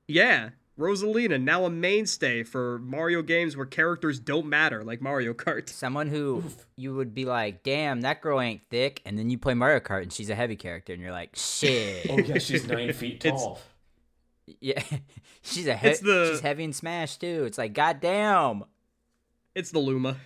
Yeah, 0.07 0.49
Rosalina 0.77 1.41
now 1.41 1.65
a 1.65 1.69
mainstay 1.69 2.43
for 2.43 2.79
Mario 2.79 3.21
games 3.21 3.55
where 3.55 3.65
characters 3.65 4.19
don't 4.19 4.47
matter, 4.47 4.83
like 4.83 5.01
Mario 5.01 5.33
Kart. 5.33 5.69
Someone 5.69 6.07
who 6.07 6.43
you 6.75 6.95
would 6.95 7.13
be 7.13 7.25
like, 7.25 7.63
damn, 7.63 8.01
that 8.01 8.21
girl 8.21 8.41
ain't 8.41 8.61
thick. 8.69 9.01
And 9.05 9.17
then 9.17 9.29
you 9.29 9.37
play 9.37 9.53
Mario 9.53 9.79
Kart 9.79 10.03
and 10.03 10.11
she's 10.13 10.29
a 10.29 10.35
heavy 10.35 10.55
character. 10.55 10.93
And 10.93 11.01
you're 11.01 11.11
like, 11.11 11.35
shit. 11.35 12.07
Oh 12.09 12.17
yeah, 12.17 12.37
she's 12.39 12.67
nine 12.67 12.91
feet 12.93 13.23
It's- 13.25 13.41
tall. 13.41 13.59
Yeah, 14.61 14.81
she's 15.43 15.67
a 15.67 15.77
he- 15.77 15.89
the- 16.01 16.29
she's 16.31 16.39
heavy 16.39 16.63
in 16.63 16.73
Smash 16.73 17.17
too. 17.17 17.43
It's 17.45 17.57
like, 17.59 17.73
goddamn. 17.73 18.63
It's 19.53 19.69
the 19.71 19.79
Luma. 19.79 20.17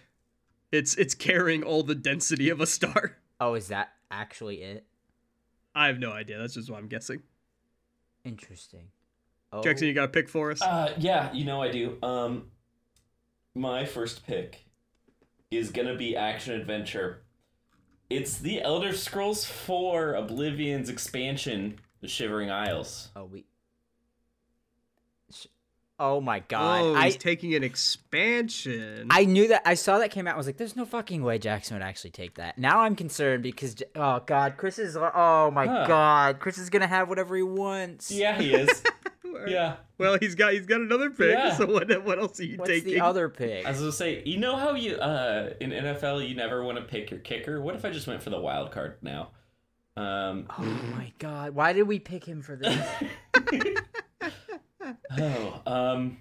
It's 0.72 0.96
it's 0.96 1.14
carrying 1.14 1.62
all 1.64 1.84
the 1.84 1.94
density 1.94 2.50
of 2.50 2.62
a 2.62 2.66
star. 2.66 3.18
Oh, 3.42 3.54
is 3.56 3.68
that 3.68 3.90
actually 4.10 4.62
it? 4.64 4.86
I 5.76 5.88
have 5.88 6.00
no 6.00 6.12
idea. 6.12 6.38
That's 6.38 6.54
just 6.54 6.70
what 6.70 6.80
I'm 6.80 6.88
guessing. 6.88 7.22
Interesting. 8.24 8.88
Oh, 9.52 9.62
Jackson, 9.62 9.88
you 9.88 9.94
got 9.94 10.06
a 10.06 10.10
pick 10.10 10.30
for 10.30 10.52
us? 10.52 10.62
Uh, 10.62 10.94
yeah, 10.98 11.32
you 11.34 11.46
know 11.46 11.62
I 11.62 11.72
do. 11.72 11.98
Um, 12.02 12.46
my 13.56 13.86
first 13.86 14.26
pick 14.26 14.66
is 15.52 15.70
gonna 15.72 15.96
be 15.96 16.16
action 16.16 16.60
adventure. 16.60 17.24
It's 18.10 18.38
the 18.38 18.62
Elder 18.62 18.94
Scrolls 18.94 19.46
4 19.46 20.14
Oblivion's 20.14 20.90
expansion, 20.90 21.80
The 22.02 22.08
Shivering 22.08 22.52
Isles. 22.52 23.10
oh 23.16 23.26
we. 23.26 23.46
Sh- 26.04 26.06
Oh 26.06 26.20
my 26.22 26.40
god! 26.40 26.82
oh, 26.84 26.96
I 26.96 27.06
he's 27.06 27.18
taking 27.18 27.54
an 27.56 27.64
expansion. 27.64 29.08
I 29.10 29.26
knew 29.26 29.48
that. 29.48 29.62
I 29.66 29.76
saw 29.76 30.00
that 30.00 30.12
came 30.12 30.28
out. 30.28 30.34
I 30.36 30.38
was 30.38 30.46
like, 30.48 30.58
"There's 30.58 30.76
no 30.76 30.86
fucking 30.86 31.24
way 31.24 31.38
Jackson 31.40 31.76
would 31.78 31.84
actually 31.84 32.12
take 32.12 32.36
that." 32.36 32.58
Now 32.58 32.82
I'm 32.82 32.96
concerned 32.96 33.44
because 33.44 33.76
oh 33.96 34.22
god, 34.26 34.56
Chris 34.58 34.80
is. 34.80 34.98
Oh 34.98 35.52
my 35.54 35.66
Huh. 35.66 35.86
god, 35.88 36.40
Chris 36.40 36.58
is 36.58 36.70
gonna 36.70 36.88
have 36.88 37.10
whatever 37.10 37.36
he 37.36 37.44
wants. 37.44 38.12
Yeah, 38.12 38.38
he 38.40 38.54
is. 38.54 38.84
yeah. 39.48 39.76
Well, 39.98 40.18
he's 40.20 40.36
got 40.36 40.54
he's 40.54 40.66
got 40.66 40.82
another 40.82 41.10
pick. 41.10 41.32
Yeah. 41.38 41.56
So 41.56 41.66
what 41.66 41.88
what 42.04 42.20
else 42.20 42.40
are 42.40 42.46
you 42.46 42.58
What's 42.58 42.70
taking? 42.70 42.94
the 42.96 43.02
other 43.02 43.30
pick? 43.30 43.66
I 43.66 43.70
was 43.70 43.80
gonna 43.80 43.92
say, 43.92 44.22
you 44.26 44.38
know 44.38 44.56
how 44.58 44.74
you 44.76 44.96
uh 44.96 45.52
in 45.62 45.72
NFL 45.72 46.28
you 46.28 46.36
never 46.36 46.64
want 46.64 46.78
to 46.78 46.84
pick 46.84 47.12
your 47.12 47.20
kicker. 47.22 47.62
What 47.62 47.76
if 47.76 47.86
I 47.86 47.90
just 47.92 48.08
went 48.08 48.22
for 48.22 48.30
the 48.30 48.40
wild 48.40 48.72
card 48.72 48.98
now? 49.02 49.30
Um, 49.96 50.48
Oh 50.58 50.64
my 50.96 51.14
god, 51.20 51.54
why 51.56 51.72
did 51.74 51.84
we 51.84 52.00
pick 52.00 52.26
him 52.26 52.42
for 52.42 52.56
this? 52.56 52.84
oh, 55.20 55.62
um, 55.66 56.18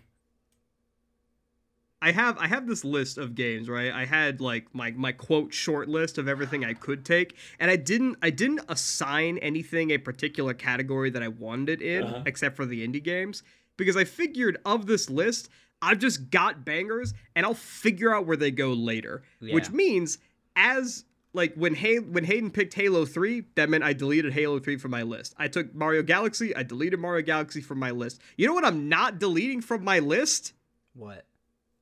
I 2.01 2.11
have 2.11 2.37
I 2.39 2.49
have 2.49 2.67
this 2.67 2.85
list 2.85 3.17
of 3.17 3.35
games, 3.37 3.69
right? 3.69 3.93
I 3.93 4.05
had 4.07 4.41
like 4.41 4.75
my 4.75 4.91
my 4.91 5.13
quote 5.13 5.55
short 5.55 5.89
list 5.89 6.19
of 6.19 6.27
everything 6.27 6.65
I 6.65 6.75
could 6.75 7.05
take, 7.05 7.37
and 7.61 7.71
I 7.71 7.77
didn't 7.77 8.17
I 8.21 8.31
didn't 8.31 8.61
assign 8.69 9.39
anything 9.39 9.91
a 9.93 9.99
particular 9.99 10.53
category 10.53 11.11
that 11.11 11.23
I 11.23 11.29
wanted 11.29 11.81
it 11.81 11.83
in, 11.83 12.05
Uh-huh. 12.05 12.23
except 12.27 12.57
for 12.57 12.67
the 12.67 12.87
indie 12.87 13.03
games, 13.03 13.45
because 13.77 13.97
I 13.97 14.03
figured 14.05 14.59
of 14.65 14.87
this 14.87 15.09
list, 15.09 15.49
I've 15.81 15.99
just 16.01 16.31
got 16.31 16.65
bangers, 16.65 17.15
and 17.37 17.47
I'll 17.47 17.55
figure 17.55 18.13
out 18.13 18.27
where 18.27 18.37
they 18.37 18.51
go 18.51 18.73
later. 18.73 19.23
Which 19.41 19.71
means 19.71 20.19
as 20.57 21.05
like 21.35 21.55
when 21.55 21.75
Hay- 21.75 21.99
when 21.99 22.25
Hayden 22.25 22.51
picked 22.51 22.75
Halo 22.75 23.05
3, 23.05 23.45
that 23.57 23.69
meant 23.71 23.85
I 23.85 23.93
deleted 23.93 24.33
Halo 24.33 24.59
3 24.59 24.77
from 24.77 24.91
my 24.91 25.03
list. 25.03 25.35
I 25.39 25.49
took 25.49 25.75
Mario 25.75 26.03
Galaxy, 26.03 26.55
I 26.55 26.63
deleted 26.63 26.99
Mario 27.01 27.25
Galaxy 27.25 27.61
from 27.61 27.79
my 27.79 27.91
list. 27.91 28.21
You 28.37 28.47
know 28.47 28.55
what 28.55 28.65
I'm 28.65 28.89
not 28.89 29.19
deleting 29.19 29.61
from 29.61 29.85
my 29.85 29.99
list? 29.99 30.53
what? 30.95 31.25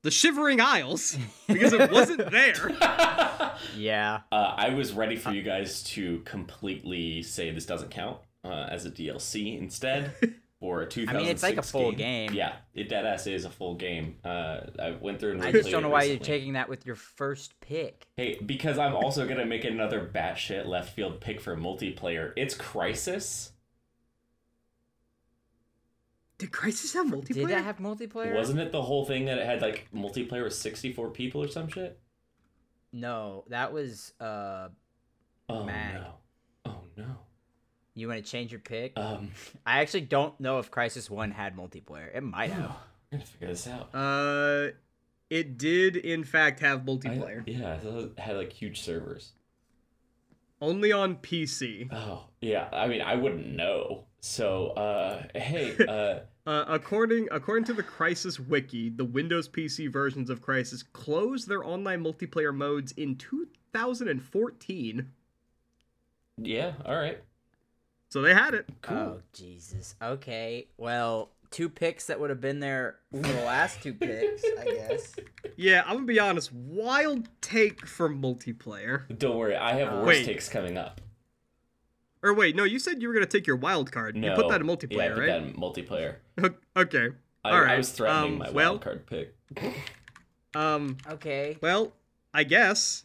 the 0.03 0.09
Shivering 0.09 0.59
Isles 0.59 1.15
because 1.47 1.73
it 1.73 1.91
wasn't 1.91 2.31
there. 2.31 2.71
Yeah. 3.77 4.21
uh, 4.31 4.55
I 4.57 4.69
was 4.73 4.91
ready 4.93 5.15
for 5.17 5.31
you 5.31 5.43
guys 5.43 5.83
to 5.83 6.19
completely 6.21 7.21
say 7.21 7.51
this 7.51 7.65
doesn't 7.65 7.91
count 7.91 8.17
uh, 8.43 8.65
as 8.69 8.85
a 8.85 8.89
DLC 8.91 9.59
instead, 9.59 10.13
or 10.61 10.83
a 10.83 10.85
2006 10.87 11.09
I 11.09 11.17
mean, 11.19 11.29
it's 11.31 11.43
like 11.43 11.57
a 11.57 11.61
full 11.63 11.91
game. 11.91 12.33
Yeah, 12.33 12.53
it 12.73 12.87
deadass 12.87 13.25
is 13.29 13.45
a 13.45 13.49
full 13.49 13.75
game. 13.75 14.17
Uh, 14.23 14.61
I 14.79 14.91
went 14.91 15.19
through 15.19 15.31
and 15.33 15.43
I 15.43 15.51
just 15.51 15.69
don't 15.69 15.81
know 15.81 15.89
it 15.89 15.91
why 15.91 16.03
you're 16.03 16.19
taking 16.19 16.53
that 16.53 16.69
with 16.69 16.85
your 16.85 16.95
first 16.95 17.59
pick. 17.59 18.05
Hey, 18.15 18.39
because 18.45 18.77
I'm 18.77 18.95
also 18.95 19.27
gonna 19.27 19.45
make 19.45 19.65
another 19.65 20.09
batshit 20.13 20.67
left 20.67 20.93
field 20.95 21.19
pick 21.19 21.41
for 21.41 21.57
multiplayer. 21.57 22.31
It's 22.37 22.55
Crysis. 22.55 23.49
Did 26.37 26.51
Crysis 26.51 26.93
have 26.93 27.07
multiplayer? 27.07 27.33
Did 27.33 27.49
that 27.49 27.63
have 27.63 27.77
multiplayer? 27.77 28.33
Wasn't 28.35 28.59
it 28.59 28.71
the 28.71 28.81
whole 28.81 29.05
thing 29.05 29.25
that 29.25 29.37
it 29.37 29.45
had 29.45 29.61
like 29.61 29.87
multiplayer 29.93 30.43
with 30.43 30.53
64 30.53 31.09
people 31.09 31.43
or 31.43 31.47
some 31.47 31.67
shit? 31.67 31.99
No, 32.93 33.45
that 33.49 33.73
was. 33.73 34.13
Uh, 34.19 34.69
Oh 35.49 35.63
Mag. 35.65 35.95
no. 35.95 36.13
Oh 36.65 36.81
no. 36.95 37.17
You 37.93 38.07
want 38.07 38.23
to 38.23 38.29
change 38.31 38.51
your 38.51 38.61
pick? 38.61 38.93
Um, 38.97 39.31
I 39.65 39.81
actually 39.81 40.01
don't 40.01 40.39
know 40.39 40.59
if 40.59 40.71
Crysis 40.71 41.09
One 41.09 41.31
had 41.31 41.55
multiplayer. 41.57 42.15
It 42.15 42.23
might 42.23 42.51
have. 42.51 42.71
I'm 43.11 43.17
gonna 43.19 43.25
figure 43.25 43.47
this 43.49 43.67
out. 43.67 43.89
Uh, 43.93 44.69
it 45.29 45.57
did 45.57 45.95
in 45.97 46.23
fact 46.23 46.59
have 46.61 46.81
multiplayer, 46.81 47.43
yeah, 47.45 47.73
I 47.73 47.77
thought 47.77 47.97
it 48.03 48.19
had 48.19 48.37
like 48.37 48.53
huge 48.53 48.81
servers. 48.81 49.33
only 50.61 50.91
on 50.91 51.15
PC. 51.17 51.89
Oh 51.91 52.25
yeah, 52.41 52.69
I 52.71 52.87
mean 52.87 53.01
I 53.01 53.15
wouldn't 53.15 53.47
know. 53.47 54.05
So 54.21 54.67
uh, 54.69 55.23
hey, 55.35 55.75
uh, 55.87 56.19
Uh, 56.49 56.65
according 56.67 57.27
according 57.31 57.65
to 57.65 57.73
the 57.73 57.83
Crysis 57.83 58.39
wiki, 58.39 58.89
the 58.89 59.03
Windows 59.05 59.49
PC 59.49 59.91
versions 59.91 60.29
of 60.29 60.41
Crysis 60.41 60.83
closed 60.93 61.47
their 61.49 61.63
online 61.65 62.01
multiplayer 62.03 62.55
modes 62.55 62.93
in 62.93 63.15
2014. 63.17 65.11
yeah, 66.37 66.73
all 66.85 66.95
right, 66.95 67.21
So 68.11 68.21
they 68.21 68.33
had 68.33 68.53
it. 68.53 68.67
cool. 68.81 68.97
Oh 68.97 69.21
Jesus. 69.33 69.95
Okay. 70.01 70.67
Well, 70.77 71.29
two 71.49 71.69
picks 71.69 72.07
that 72.07 72.19
would 72.19 72.29
have 72.29 72.41
been 72.41 72.59
there 72.59 72.97
for 73.11 73.19
the 73.19 73.43
last 73.45 73.81
two 73.81 73.93
picks, 73.93 74.43
I 74.59 74.65
guess. 74.65 75.15
Yeah, 75.57 75.83
I'm 75.85 75.93
gonna 75.97 76.05
be 76.05 76.19
honest. 76.19 76.51
Wild 76.53 77.27
take 77.41 77.85
for 77.85 78.09
multiplayer. 78.09 79.03
Don't 79.19 79.37
worry, 79.37 79.55
I 79.55 79.73
have 79.73 79.89
Uh, 79.93 79.97
worse 79.97 80.07
Wait. 80.07 80.25
takes 80.25 80.49
coming 80.49 80.75
up. 80.77 81.01
Or 82.23 82.33
wait, 82.33 82.55
no, 82.55 82.63
you 82.63 82.79
said 82.79 82.99
you 83.01 83.07
were 83.07 83.13
gonna 83.13 83.25
take 83.27 83.45
your 83.45 83.57
wild 83.57 83.91
card. 83.91 84.15
No, 84.15 84.29
you 84.29 84.35
put 84.35 84.47
that 84.49 84.61
in 84.61 84.67
yeah, 84.67 84.73
I 84.73 84.75
multiplayer, 84.75 85.13
put 85.13 85.19
right? 85.19 85.27
that 85.27 85.43
in 85.43 85.53
multiplayer. 85.53 86.15
okay. 86.77 87.09
I, 87.43 87.49
All 87.51 87.61
right. 87.61 87.71
I 87.73 87.77
was 87.77 87.91
threatening 87.91 88.33
um, 88.33 88.37
my 88.39 88.49
well, 88.49 88.71
wild 88.71 88.81
card 88.81 89.05
pick. 89.05 89.35
Um. 90.55 90.97
Okay. 91.09 91.57
Well, 91.61 91.91
I 92.33 92.43
guess. 92.43 93.03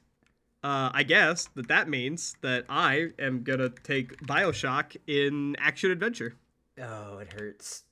Uh, 0.66 0.90
I 0.92 1.04
guess 1.04 1.48
that 1.54 1.68
that 1.68 1.88
means 1.88 2.34
that 2.40 2.64
I 2.68 3.10
am 3.20 3.44
gonna 3.44 3.68
take 3.68 4.20
Bioshock 4.22 4.96
in 5.06 5.54
action 5.60 5.92
adventure. 5.92 6.34
Oh, 6.82 7.18
it 7.18 7.32
hurts. 7.32 7.84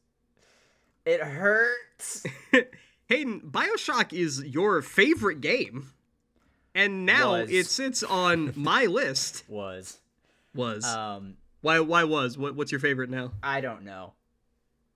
It 1.06 1.20
hurts. 1.20 2.24
Hayden, 3.08 3.42
Bioshock 3.42 4.12
is 4.12 4.42
your 4.42 4.82
favorite 4.82 5.40
game, 5.40 5.92
and 6.74 7.06
now 7.06 7.42
Was. 7.42 7.50
it 7.52 7.66
sits 7.66 8.02
on 8.02 8.52
my 8.56 8.86
list. 9.00 9.44
Was. 9.46 10.00
Was 10.52 10.84
Um, 10.84 11.36
why? 11.60 11.78
Why 11.78 12.02
was? 12.02 12.36
What? 12.36 12.56
What's 12.56 12.72
your 12.72 12.80
favorite 12.80 13.08
now? 13.08 13.34
I 13.40 13.60
don't 13.60 13.84
know. 13.84 14.14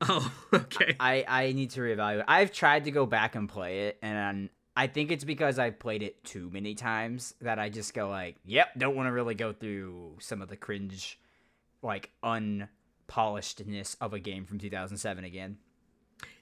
Oh, 0.00 0.32
okay. 0.52 0.96
I 0.98 1.24
I 1.28 1.52
need 1.52 1.70
to 1.70 1.80
reevaluate. 1.80 2.24
I've 2.26 2.50
tried 2.50 2.86
to 2.86 2.90
go 2.90 3.06
back 3.06 3.36
and 3.36 3.48
play 3.48 3.86
it, 3.86 3.98
and 4.02 4.50
I 4.78 4.86
think 4.86 5.10
it's 5.10 5.24
because 5.24 5.58
I've 5.58 5.80
played 5.80 6.04
it 6.04 6.22
too 6.22 6.50
many 6.52 6.76
times 6.76 7.34
that 7.40 7.58
I 7.58 7.68
just 7.68 7.94
go 7.94 8.08
like, 8.08 8.36
"Yep, 8.44 8.78
don't 8.78 8.94
want 8.94 9.08
to 9.08 9.12
really 9.12 9.34
go 9.34 9.52
through 9.52 10.18
some 10.20 10.40
of 10.40 10.48
the 10.48 10.56
cringe, 10.56 11.18
like 11.82 12.12
unpolishedness 12.22 13.96
of 14.00 14.12
a 14.12 14.20
game 14.20 14.44
from 14.44 14.58
2007 14.60 15.24
again." 15.24 15.58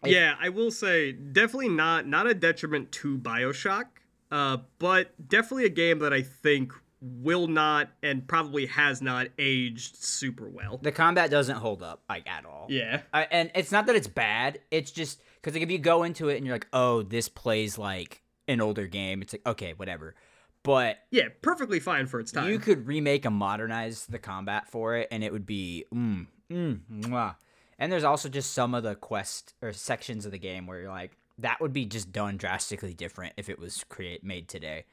Yeah, 0.05 0.35
I 0.39 0.51
will 0.51 0.71
say 0.71 1.13
definitely 1.13 1.71
not 1.71 2.07
not 2.07 2.27
a 2.27 2.35
detriment 2.35 2.93
to 2.93 3.17
BioShock, 3.17 3.87
uh, 4.31 4.59
but 4.79 5.15
definitely 5.27 5.65
a 5.65 5.71
game 5.71 6.01
that 6.01 6.13
I 6.13 6.21
think 6.21 6.75
will 7.01 7.47
not 7.47 7.89
and 8.03 8.29
probably 8.29 8.67
has 8.67 9.01
not 9.01 9.29
aged 9.39 9.97
super 9.97 10.51
well. 10.51 10.79
The 10.83 10.93
combat 10.93 11.31
doesn't 11.31 11.57
hold 11.57 11.83
up 11.83 12.03
like 12.07 12.29
at 12.29 12.45
all. 12.45 12.67
Yeah. 12.69 13.01
I, 13.15 13.23
and 13.31 13.51
it's 13.55 13.73
not 13.73 13.87
that 13.87 13.97
it's 13.97 14.09
bad. 14.09 14.61
It's 14.71 14.91
just 14.91 15.23
because 15.37 15.55
like 15.55 15.63
if 15.63 15.71
you 15.71 15.79
go 15.79 16.03
into 16.03 16.29
it 16.29 16.37
and 16.37 16.45
you're 16.45 16.55
like, 16.55 16.69
"Oh, 16.75 17.01
this 17.01 17.31
plays 17.31 17.79
like 17.79 18.23
an 18.49 18.61
older 18.61 18.87
game," 18.87 19.23
it's 19.23 19.33
like 19.35 19.47
okay, 19.47 19.73
whatever. 19.75 20.15
But 20.63 20.99
Yeah, 21.11 21.29
perfectly 21.43 21.79
fine 21.79 22.07
for 22.07 22.19
its 22.19 22.33
time. 22.33 22.51
You 22.51 22.59
could 22.59 22.87
remake 22.87 23.25
and 23.25 23.37
modernize 23.37 24.07
the 24.07 24.19
combat 24.19 24.69
for 24.69 24.97
it, 24.97 25.09
and 25.13 25.23
it 25.23 25.33
would 25.33 25.47
be 25.47 25.85
mm, 25.95 26.27
mm, 26.51 26.81
mwah. 26.91 27.37
And 27.79 27.93
there's 27.93 28.05
also 28.05 28.29
just 28.29 28.53
some 28.53 28.75
of 28.75 28.83
the 28.83 28.95
quest 28.97 29.55
or 29.63 29.73
sections 29.73 30.27
of 30.27 30.33
the 30.33 30.39
game 30.39 30.67
where 30.67 30.81
you're 30.81 30.91
like, 30.91 31.17
that 31.39 31.61
would 31.61 31.73
be 31.73 31.85
just 31.85 32.11
done 32.11 32.37
drastically 32.37 32.95
different 32.95 33.35
if 33.37 33.49
it 33.49 33.59
was 33.59 33.85
create 33.85 34.25
made 34.25 34.49
today. 34.49 34.87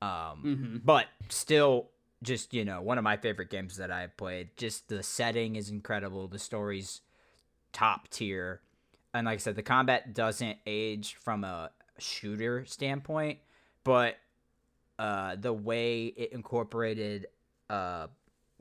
Um, 0.00 0.42
Mhm. 0.44 0.80
But 0.84 1.08
still, 1.28 1.90
just 2.22 2.54
you 2.54 2.64
know, 2.64 2.80
one 2.80 2.96
of 2.96 3.04
my 3.04 3.16
favorite 3.16 3.50
games 3.50 3.76
that 3.76 3.90
I've 3.90 4.16
played. 4.16 4.56
Just 4.56 4.88
the 4.88 5.02
setting 5.02 5.56
is 5.56 5.68
incredible. 5.68 6.28
The 6.28 6.38
story's 6.38 7.02
top 7.72 8.08
tier, 8.08 8.60
and 9.12 9.26
like 9.26 9.34
I 9.34 9.38
said, 9.38 9.56
the 9.56 9.62
combat 9.62 10.14
doesn't 10.14 10.58
age 10.66 11.16
from 11.16 11.44
a 11.44 11.70
shooter 11.98 12.64
standpoint, 12.66 13.38
but 13.84 14.16
uh, 14.98 15.36
the 15.36 15.52
way 15.52 16.06
it 16.06 16.32
incorporated 16.32 17.26
uh, 17.70 18.08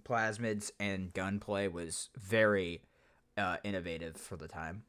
plasmids 0.04 0.72
and 0.80 1.14
gunplay 1.14 1.68
was 1.68 2.10
very 2.18 2.82
uh, 3.38 3.58
innovative 3.64 4.18
for 4.18 4.36
the 4.36 4.48
time. 4.48 4.84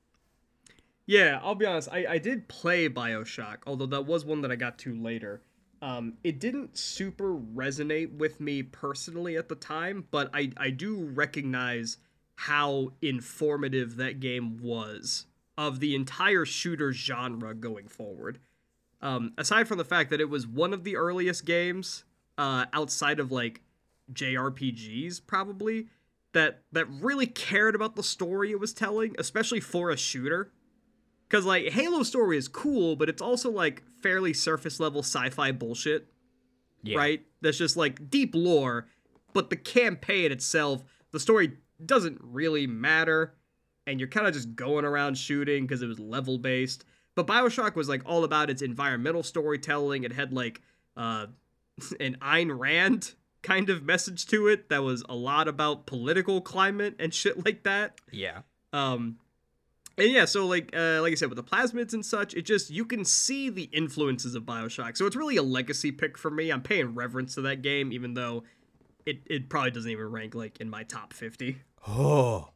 Yeah, 1.07 1.41
I'll 1.43 1.55
be 1.55 1.65
honest. 1.65 1.89
I, 1.91 2.07
I 2.07 2.19
did 2.19 2.49
play 2.49 2.89
Bioshock, 2.89 3.59
although 3.67 3.87
that 3.87 4.05
was 4.05 4.27
one 4.27 4.43
that 4.43 4.53
I 4.53 4.57
got 4.57 4.79
to 4.81 4.95
later. 4.95 5.41
Um, 5.81 6.15
it 6.23 6.39
didn't 6.39 6.77
super 6.77 7.35
resonate 7.35 8.19
with 8.19 8.41
me 8.41 8.63
personally 8.63 9.37
at 9.37 9.49
the 9.49 9.55
time, 9.55 10.07
but 10.11 10.29
I, 10.35 10.51
I 10.57 10.71
do 10.71 10.97
recognize 10.97 11.99
how 12.35 12.93
informative 13.01 13.97
that 13.97 14.21
game 14.21 14.59
was 14.59 15.27
of 15.59 15.81
the 15.81 15.95
entire 15.95 16.47
shooter 16.47 16.93
genre 16.93 17.53
going 17.53 17.89
forward. 17.89 18.39
Um, 19.03 19.33
aside 19.37 19.69
from 19.69 19.77
the 19.77 19.85
fact 19.85 20.09
that 20.11 20.21
it 20.21 20.31
was 20.31 20.47
one 20.47 20.73
of 20.73 20.85
the 20.85 20.97
earliest 20.97 21.45
games 21.45 22.05
uh, 22.39 22.65
outside 22.73 23.21
of 23.21 23.31
like 23.31 23.61
JRPGs, 24.13 25.21
probably 25.27 25.89
that 26.33 26.63
that 26.73 26.89
really 26.89 27.27
cared 27.27 27.75
about 27.75 27.97
the 27.97 28.03
story 28.03 28.53
it 28.53 28.61
was 28.61 28.73
telling, 28.73 29.15
especially 29.19 29.61
for 29.61 29.91
a 29.91 29.97
shooter. 29.97 30.53
Because, 31.29 31.45
like, 31.45 31.69
Halo 31.73 32.05
story 32.05 32.39
is 32.39 32.49
cool, 32.49 32.97
but 32.97 33.11
it's 33.11 33.21
also, 33.21 33.51
like, 33.51 33.83
fairly 34.03 34.33
surface 34.33 34.81
level 34.81 35.03
sci 35.03 35.29
fi 35.29 35.53
bullshit, 35.53 36.07
right? 36.97 37.23
That's 37.43 37.59
just, 37.59 37.77
like, 37.77 38.09
deep 38.09 38.35
lore, 38.35 38.87
but 39.35 39.51
the 39.51 39.57
campaign 39.57 40.33
itself, 40.33 40.83
the 41.11 41.21
story 41.21 41.59
doesn't 41.85 42.19
really 42.23 42.67
matter, 42.67 43.35
and 43.89 43.99
you're 43.99 44.09
kind 44.09 44.27
of 44.27 44.35
just 44.35 44.55
going 44.55 44.85
around 44.85 45.17
shooting 45.17 45.65
because 45.67 45.81
it 45.81 45.87
was 45.87 45.99
level 45.99 46.39
based. 46.39 46.85
But 47.15 47.27
Bioshock 47.27 47.75
was, 47.75 47.89
like, 47.89 48.03
all 48.05 48.23
about 48.23 48.51
its 48.51 48.63
environmental 48.63 49.23
storytelling. 49.23 50.05
It 50.05 50.13
had, 50.13 50.33
like, 50.33 50.61
uh, 50.97 51.27
an 52.01 52.19
Ayn 52.21 52.57
Rand 52.57 53.15
kind 53.43 53.71
of 53.71 53.83
message 53.83 54.27
to 54.27 54.49
it 54.49 54.69
that 54.69 54.83
was 54.83 55.03
a 55.09 55.15
lot 55.15 55.49
about 55.49 55.87
political 55.87 56.41
climate 56.41 56.97
and 56.99 57.15
shit 57.15 57.45
like 57.47 57.63
that. 57.63 58.01
Yeah. 58.13 58.43
Um, 58.73 59.19
and 59.97 60.11
yeah, 60.11 60.27
so 60.27 60.47
like 60.47 60.71
uh, 60.77 61.01
like 61.03 61.13
I 61.13 61.15
said 61.15 61.29
with 61.29 61.37
the 61.37 61.45
plasmids 61.45 61.93
and 61.93 62.05
such, 62.05 62.35
it 62.35 62.43
just 62.43 62.71
you 62.71 62.85
can 62.85 63.05
see 63.05 63.49
the 63.49 63.65
influences 63.65 64.35
of 64.35 64.45
Bioshock. 64.45 64.97
So 64.97 65.07
it's 65.07 65.17
really 65.17 65.37
a 65.37 65.43
legacy 65.43 65.91
pick 65.91 66.17
for 66.17 66.31
me. 66.31 66.51
I'm 66.51 66.63
paying 66.63 66.95
reverence 66.95 67.35
to 67.35 67.41
that 67.43 67.63
game, 67.63 67.93
even 67.93 68.15
though 68.15 68.45
it 69.07 69.23
it 69.27 69.49
probably 69.49 69.73
doesn't 69.73 69.91
even 69.91 70.07
rank 70.07 70.35
like 70.35 70.61
in 70.61 70.71
my 70.71 70.85
top 70.85 71.13
fifty. 71.13 71.63
Oh. 71.87 72.51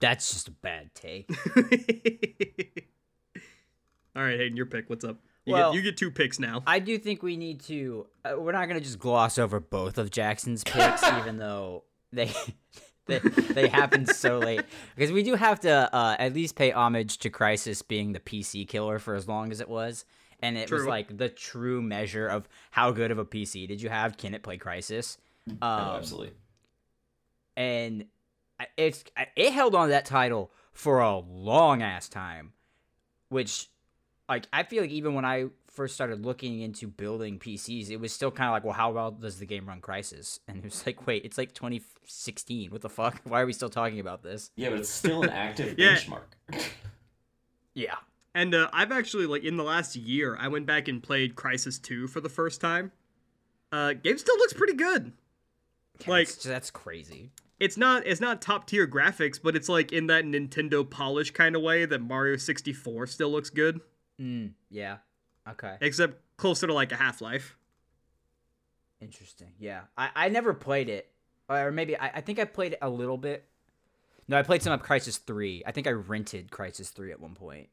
That's 0.00 0.30
just 0.32 0.48
a 0.48 0.52
bad 0.52 0.94
take. 0.94 1.28
All 4.16 4.22
right, 4.22 4.38
Hayden, 4.38 4.56
your 4.56 4.66
pick. 4.66 4.88
What's 4.90 5.04
up? 5.04 5.16
You, 5.44 5.54
Well- 5.54 5.72
get, 5.72 5.76
you 5.76 5.82
get 5.82 5.96
two 5.96 6.10
picks 6.10 6.38
now. 6.38 6.62
I 6.66 6.78
do 6.78 6.98
think 6.98 7.22
we 7.22 7.36
need 7.36 7.60
to. 7.62 8.06
Uh, 8.24 8.34
we're 8.38 8.52
not 8.52 8.68
gonna 8.68 8.80
just 8.80 8.98
gloss 8.98 9.38
over 9.38 9.60
both 9.60 9.98
of 9.98 10.10
Jackson's 10.10 10.64
picks, 10.64 11.02
even 11.18 11.38
though 11.38 11.84
they 12.12 12.30
they 13.06 13.18
they 13.20 13.68
happened 13.68 14.08
so 14.08 14.38
late. 14.38 14.62
Because 14.96 15.12
we 15.12 15.22
do 15.22 15.34
have 15.34 15.60
to 15.60 15.94
uh, 15.94 16.16
at 16.18 16.34
least 16.34 16.56
pay 16.56 16.72
homage 16.72 17.18
to 17.18 17.30
Crysis 17.30 17.86
being 17.86 18.12
the 18.12 18.20
PC 18.20 18.66
killer 18.68 18.98
for 18.98 19.14
as 19.14 19.28
long 19.28 19.50
as 19.52 19.60
it 19.60 19.68
was, 19.68 20.04
and 20.40 20.58
it 20.58 20.70
was 20.70 20.84
like 20.84 21.16
the 21.16 21.28
true 21.28 21.80
measure 21.80 22.26
of 22.26 22.48
how 22.70 22.90
good 22.90 23.10
of 23.10 23.18
a 23.18 23.24
PC 23.24 23.68
did 23.68 23.80
you 23.80 23.88
have. 23.88 24.16
Can 24.16 24.34
it 24.34 24.42
play 24.42 24.58
Crysis? 24.58 25.16
Um, 25.48 25.56
oh, 25.62 25.96
absolutely. 25.96 26.32
and 27.56 28.02
I- 28.02 28.06
it's 28.76 29.04
it 29.36 29.52
held 29.52 29.74
on 29.74 29.88
to 29.88 29.90
that 29.92 30.04
title 30.04 30.50
for 30.72 31.00
a 31.00 31.16
long 31.18 31.82
ass 31.82 32.08
time 32.08 32.52
which 33.28 33.68
like 34.28 34.46
i 34.52 34.62
feel 34.62 34.82
like 34.82 34.90
even 34.90 35.14
when 35.14 35.24
i 35.24 35.46
first 35.66 35.94
started 35.94 36.24
looking 36.24 36.60
into 36.60 36.86
building 36.88 37.38
pcs 37.38 37.88
it 37.90 37.98
was 37.98 38.12
still 38.12 38.30
kind 38.30 38.48
of 38.48 38.52
like 38.52 38.64
well 38.64 38.72
how 38.74 38.90
well 38.90 39.10
does 39.12 39.38
the 39.38 39.46
game 39.46 39.66
run 39.66 39.80
crysis 39.80 40.40
and 40.48 40.58
it 40.58 40.64
was 40.64 40.84
like 40.86 41.06
wait 41.06 41.24
it's 41.24 41.38
like 41.38 41.52
2016 41.54 42.70
what 42.70 42.80
the 42.80 42.88
fuck 42.88 43.20
why 43.24 43.40
are 43.40 43.46
we 43.46 43.52
still 43.52 43.68
talking 43.70 44.00
about 44.00 44.22
this 44.22 44.50
Yeah, 44.56 44.70
but 44.70 44.80
it's 44.80 44.88
still 44.88 45.22
an 45.22 45.30
active 45.30 45.74
Yeah. 45.78 45.94
benchmark. 45.96 46.62
yeah 47.74 47.96
And 48.34 48.54
uh, 48.54 48.68
I've 48.72 48.92
actually 48.92 49.26
like 49.26 49.44
in 49.44 49.56
the 49.56 49.64
last 49.64 49.96
year, 49.96 50.36
I 50.38 50.48
went 50.48 50.66
back 50.66 50.86
and 50.88 51.02
played 51.02 51.34
Crysis 51.34 51.80
Two 51.80 52.06
for 52.06 52.20
the 52.20 52.28
first 52.28 52.60
time. 52.60 52.92
Uh, 53.72 53.92
game 53.94 54.16
still 54.18 54.36
looks 54.38 54.52
pretty 54.52 54.74
good. 54.74 55.12
Like- 56.06 56.28
that's, 56.28 56.44
that's 56.44 56.70
crazy 56.70 57.32
it's 57.60 57.76
not 57.76 58.06
it's 58.06 58.20
not 58.20 58.40
top 58.40 58.66
tier 58.66 58.86
graphics, 58.86 59.40
but 59.42 59.56
it's 59.56 59.68
like 59.68 59.92
in 59.92 60.06
that 60.06 60.24
Nintendo 60.24 60.88
polish 60.88 61.30
kind 61.32 61.56
of 61.56 61.62
way 61.62 61.84
that 61.84 62.00
Mario 62.00 62.36
64 62.36 63.06
still 63.08 63.30
looks 63.30 63.50
good, 63.50 63.80
mm, 64.20 64.52
yeah 64.70 64.98
okay 65.48 65.76
except 65.80 66.20
closer 66.36 66.66
to 66.66 66.72
like 66.72 66.92
a 66.92 66.96
Half 66.96 67.20
Life. 67.20 67.56
Interesting. 69.00 69.52
Yeah, 69.58 69.82
I, 69.96 70.10
I 70.14 70.28
never 70.28 70.54
played 70.54 70.88
it, 70.88 71.10
or 71.48 71.70
maybe 71.70 71.96
I, 71.96 72.08
I 72.14 72.20
think 72.20 72.38
I 72.38 72.44
played 72.44 72.74
it 72.74 72.78
a 72.82 72.90
little 72.90 73.18
bit. 73.18 73.46
No, 74.28 74.38
I 74.38 74.42
played 74.42 74.62
some 74.62 74.72
of 74.72 74.82
Crysis 74.82 75.18
Three. 75.18 75.62
I 75.66 75.72
think 75.72 75.86
I 75.86 75.92
rented 75.92 76.50
Crysis 76.50 76.92
Three 76.92 77.12
at 77.12 77.20
one 77.20 77.34
point 77.34 77.68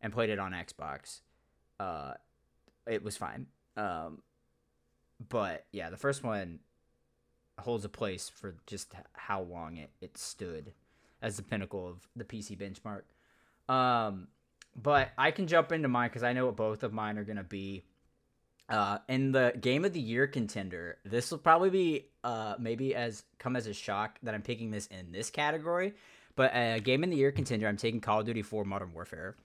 and 0.00 0.12
played 0.12 0.30
it 0.30 0.38
on 0.38 0.52
Xbox. 0.52 1.20
Uh, 1.80 2.14
it 2.86 3.02
was 3.02 3.16
fine. 3.16 3.46
Um, 3.76 4.22
but 5.28 5.64
yeah, 5.72 5.90
the 5.90 5.96
first 5.96 6.22
one 6.22 6.60
holds 7.58 7.84
a 7.84 7.88
place 7.88 8.28
for 8.28 8.56
just 8.66 8.94
how 9.12 9.42
long 9.42 9.76
it, 9.76 9.90
it 10.00 10.18
stood 10.18 10.72
as 11.22 11.36
the 11.36 11.42
pinnacle 11.42 11.86
of 11.88 12.06
the 12.16 12.24
PC 12.24 12.56
benchmark. 12.58 13.02
Um, 13.72 14.28
but 14.76 15.10
I 15.16 15.30
can 15.30 15.46
jump 15.46 15.72
into 15.72 15.88
mine 15.88 16.08
because 16.10 16.22
I 16.22 16.32
know 16.32 16.46
what 16.46 16.56
both 16.56 16.82
of 16.82 16.92
mine 16.92 17.16
are 17.18 17.24
gonna 17.24 17.44
be. 17.44 17.84
Uh, 18.68 18.98
in 19.08 19.30
the 19.32 19.52
game 19.60 19.84
of 19.84 19.92
the 19.92 20.00
year 20.00 20.26
contender, 20.26 20.96
this 21.04 21.30
will 21.30 21.38
probably 21.38 21.68
be 21.70 22.06
uh 22.24 22.54
maybe 22.58 22.94
as 22.94 23.22
come 23.38 23.56
as 23.56 23.66
a 23.66 23.74
shock 23.74 24.18
that 24.22 24.34
I'm 24.34 24.42
picking 24.42 24.70
this 24.70 24.86
in 24.86 25.12
this 25.12 25.30
category, 25.30 25.94
but 26.34 26.54
uh, 26.54 26.78
game 26.80 27.04
in 27.04 27.10
the 27.10 27.16
year 27.16 27.30
contender, 27.30 27.68
I'm 27.68 27.76
taking 27.76 28.00
Call 28.00 28.20
of 28.20 28.26
Duty 28.26 28.42
4 28.42 28.64
Modern 28.64 28.92
Warfare 28.94 29.36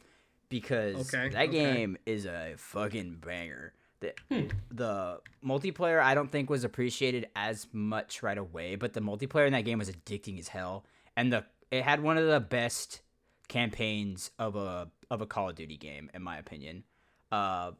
because 0.47 1.13
Okay, 1.13 1.29
that 1.29 1.49
okay. 1.49 1.51
game 1.51 1.97
is 2.05 2.25
a 2.25 2.53
fucking 2.57 3.17
banger. 3.25 3.73
The, 4.01 4.13
Hmm. 4.29 4.47
the 4.71 5.19
multiplayer 5.43 6.01
I 6.01 6.15
don't 6.15 6.31
think 6.31 6.49
was 6.49 6.63
appreciated 6.63 7.27
as 7.35 7.67
much 7.73 8.23
right 8.23 8.37
away, 8.37 8.75
but 8.75 8.93
the 8.93 9.01
multiplayer 9.01 9.45
in 9.45 9.53
that 9.53 9.65
game 9.65 9.77
was 9.79 9.91
addicting 9.91 10.39
as 10.39 10.47
hell, 10.47 10.85
and 11.17 11.33
the 11.33 11.45
it 11.71 11.83
had 11.83 12.01
one 12.01 12.17
of 12.17 12.25
the 12.27 12.39
best 12.39 13.01
campaigns 13.49 14.31
of 14.39 14.55
a 14.55 14.89
of 15.09 15.21
a 15.21 15.25
Call 15.25 15.49
of 15.49 15.55
Duty 15.55 15.75
game 15.77 16.09
in 16.13 16.21
my 16.23 16.37
opinion. 16.37 16.83
Uh, 17.31 17.71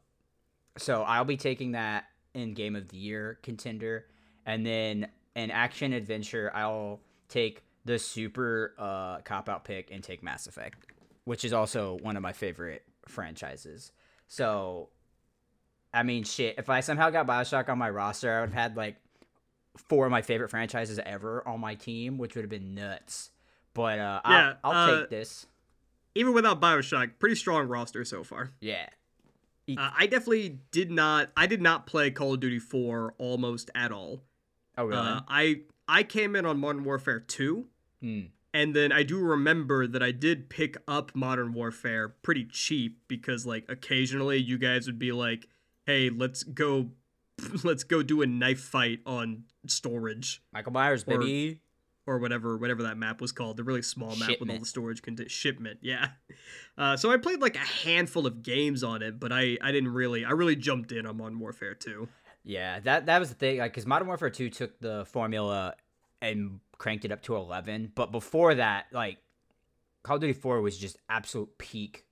so 0.77 1.03
I'll 1.03 1.25
be 1.25 1.37
taking 1.37 1.71
that 1.71 2.05
in 2.33 2.53
Game 2.53 2.75
of 2.75 2.89
the 2.89 2.97
Year 2.97 3.39
contender, 3.41 4.05
and 4.45 4.65
then 4.65 5.07
in 5.35 5.51
action 5.51 5.93
adventure 5.93 6.51
I'll 6.53 6.99
take 7.29 7.63
the 7.85 7.97
super 7.97 8.75
uh, 8.77 9.19
cop 9.21 9.47
out 9.47 9.63
pick 9.63 9.89
and 9.91 10.03
take 10.03 10.21
Mass 10.21 10.47
Effect, 10.47 10.85
which 11.23 11.45
is 11.45 11.53
also 11.53 11.97
one 12.01 12.17
of 12.17 12.21
my 12.23 12.33
favorite 12.33 12.83
franchises. 13.07 13.91
So, 14.27 14.89
I 15.93 16.03
mean, 16.03 16.23
shit. 16.23 16.55
If 16.57 16.69
I 16.69 16.81
somehow 16.81 17.09
got 17.09 17.25
Bioshock 17.27 17.69
on 17.69 17.77
my 17.77 17.89
roster, 17.89 18.31
I 18.31 18.41
would 18.41 18.49
have 18.51 18.53
had 18.61 18.77
like 18.77 18.97
four 19.77 20.05
of 20.05 20.11
my 20.11 20.21
favorite 20.21 20.49
franchises 20.49 20.99
ever 21.03 21.47
on 21.47 21.59
my 21.59 21.75
team, 21.75 22.17
which 22.17 22.35
would 22.35 22.41
have 22.43 22.49
been 22.49 22.75
nuts. 22.75 23.31
But 23.73 23.99
uh, 23.99 24.21
Yeah, 24.25 24.53
I'll, 24.63 24.71
I'll 24.71 24.89
uh, 24.93 24.99
take 25.01 25.09
this. 25.09 25.47
Even 26.15 26.33
without 26.33 26.59
Bioshock, 26.59 27.11
pretty 27.19 27.35
strong 27.35 27.67
roster 27.67 28.03
so 28.03 28.23
far. 28.23 28.51
Yeah. 28.59 28.87
Uh, 29.69 29.91
I 29.97 30.07
definitely 30.07 30.59
did 30.71 30.89
not. 30.89 31.29
I 31.37 31.45
did 31.45 31.61
not 31.61 31.85
play 31.85 32.09
Call 32.09 32.33
of 32.33 32.39
Duty 32.39 32.57
4 32.59 33.13
almost 33.19 33.69
at 33.75 33.91
all. 33.91 34.23
Oh 34.77 34.85
really? 34.85 34.99
Uh, 34.99 35.21
I 35.27 35.61
I 35.87 36.03
came 36.03 36.35
in 36.35 36.45
on 36.45 36.59
Modern 36.59 36.83
Warfare 36.83 37.19
2, 37.19 37.65
Hmm. 38.01 38.19
and 38.53 38.75
then 38.75 38.91
I 38.91 39.03
do 39.03 39.19
remember 39.19 39.85
that 39.85 40.01
I 40.01 40.11
did 40.11 40.49
pick 40.49 40.77
up 40.87 41.15
Modern 41.15 41.53
Warfare 41.53 42.09
pretty 42.09 42.45
cheap 42.45 42.97
because 43.07 43.45
like 43.45 43.65
occasionally 43.69 44.37
you 44.37 44.57
guys 44.57 44.87
would 44.87 44.97
be 44.99 45.11
like, 45.11 45.47
"Hey, 45.89 46.09
let's 46.09 46.43
go, 46.43 46.89
let's 47.63 47.83
go 47.83 48.03
do 48.03 48.21
a 48.21 48.27
knife 48.27 48.59
fight 48.61 48.99
on 49.05 49.45
storage." 49.67 50.41
Michael 50.53 50.71
Myers, 50.71 51.03
or- 51.07 51.17
baby. 51.19 51.61
or 52.05 52.17
whatever 52.19 52.57
whatever 52.57 52.83
that 52.83 52.97
map 52.97 53.21
was 53.21 53.31
called 53.31 53.55
the 53.57 53.63
really 53.63 53.81
small 53.83 54.15
map 54.15 54.31
with 54.39 54.49
all 54.49 54.57
the 54.59 54.65
storage 54.65 55.01
content 55.03 55.29
shipment 55.29 55.77
yeah 55.81 56.07
uh, 56.77 56.97
so 56.97 57.11
i 57.11 57.17
played 57.17 57.39
like 57.39 57.55
a 57.55 57.59
handful 57.85 58.25
of 58.25 58.41
games 58.41 58.83
on 58.83 59.03
it 59.03 59.19
but 59.19 59.31
i 59.31 59.57
i 59.61 59.71
didn't 59.71 59.93
really 59.93 60.25
i 60.25 60.31
really 60.31 60.55
jumped 60.55 60.91
in 60.91 61.05
on 61.05 61.17
modern 61.17 61.39
warfare 61.39 61.75
2 61.75 62.07
Yeah, 62.43 62.79
that 62.79 63.05
that 63.05 63.19
was 63.19 63.29
the 63.29 63.35
thing. 63.35 63.59
Like, 63.59 63.73
because 63.73 63.85
Modern 63.85 64.07
Warfare 64.07 64.29
Two 64.31 64.49
took 64.49 64.79
the 64.79 65.05
formula 65.05 65.75
and 66.21 66.61
cranked 66.79 67.05
it 67.05 67.11
up 67.11 67.21
to 67.23 67.35
eleven, 67.35 67.91
but 67.93 68.11
before 68.11 68.55
that, 68.55 68.85
like, 68.91 69.17
Call 70.03 70.15
of 70.15 70.21
Duty 70.21 70.33
Four 70.33 70.61
was 70.61 70.77
just 70.77 70.97
absolute 71.09 71.57
peak, 71.59 72.05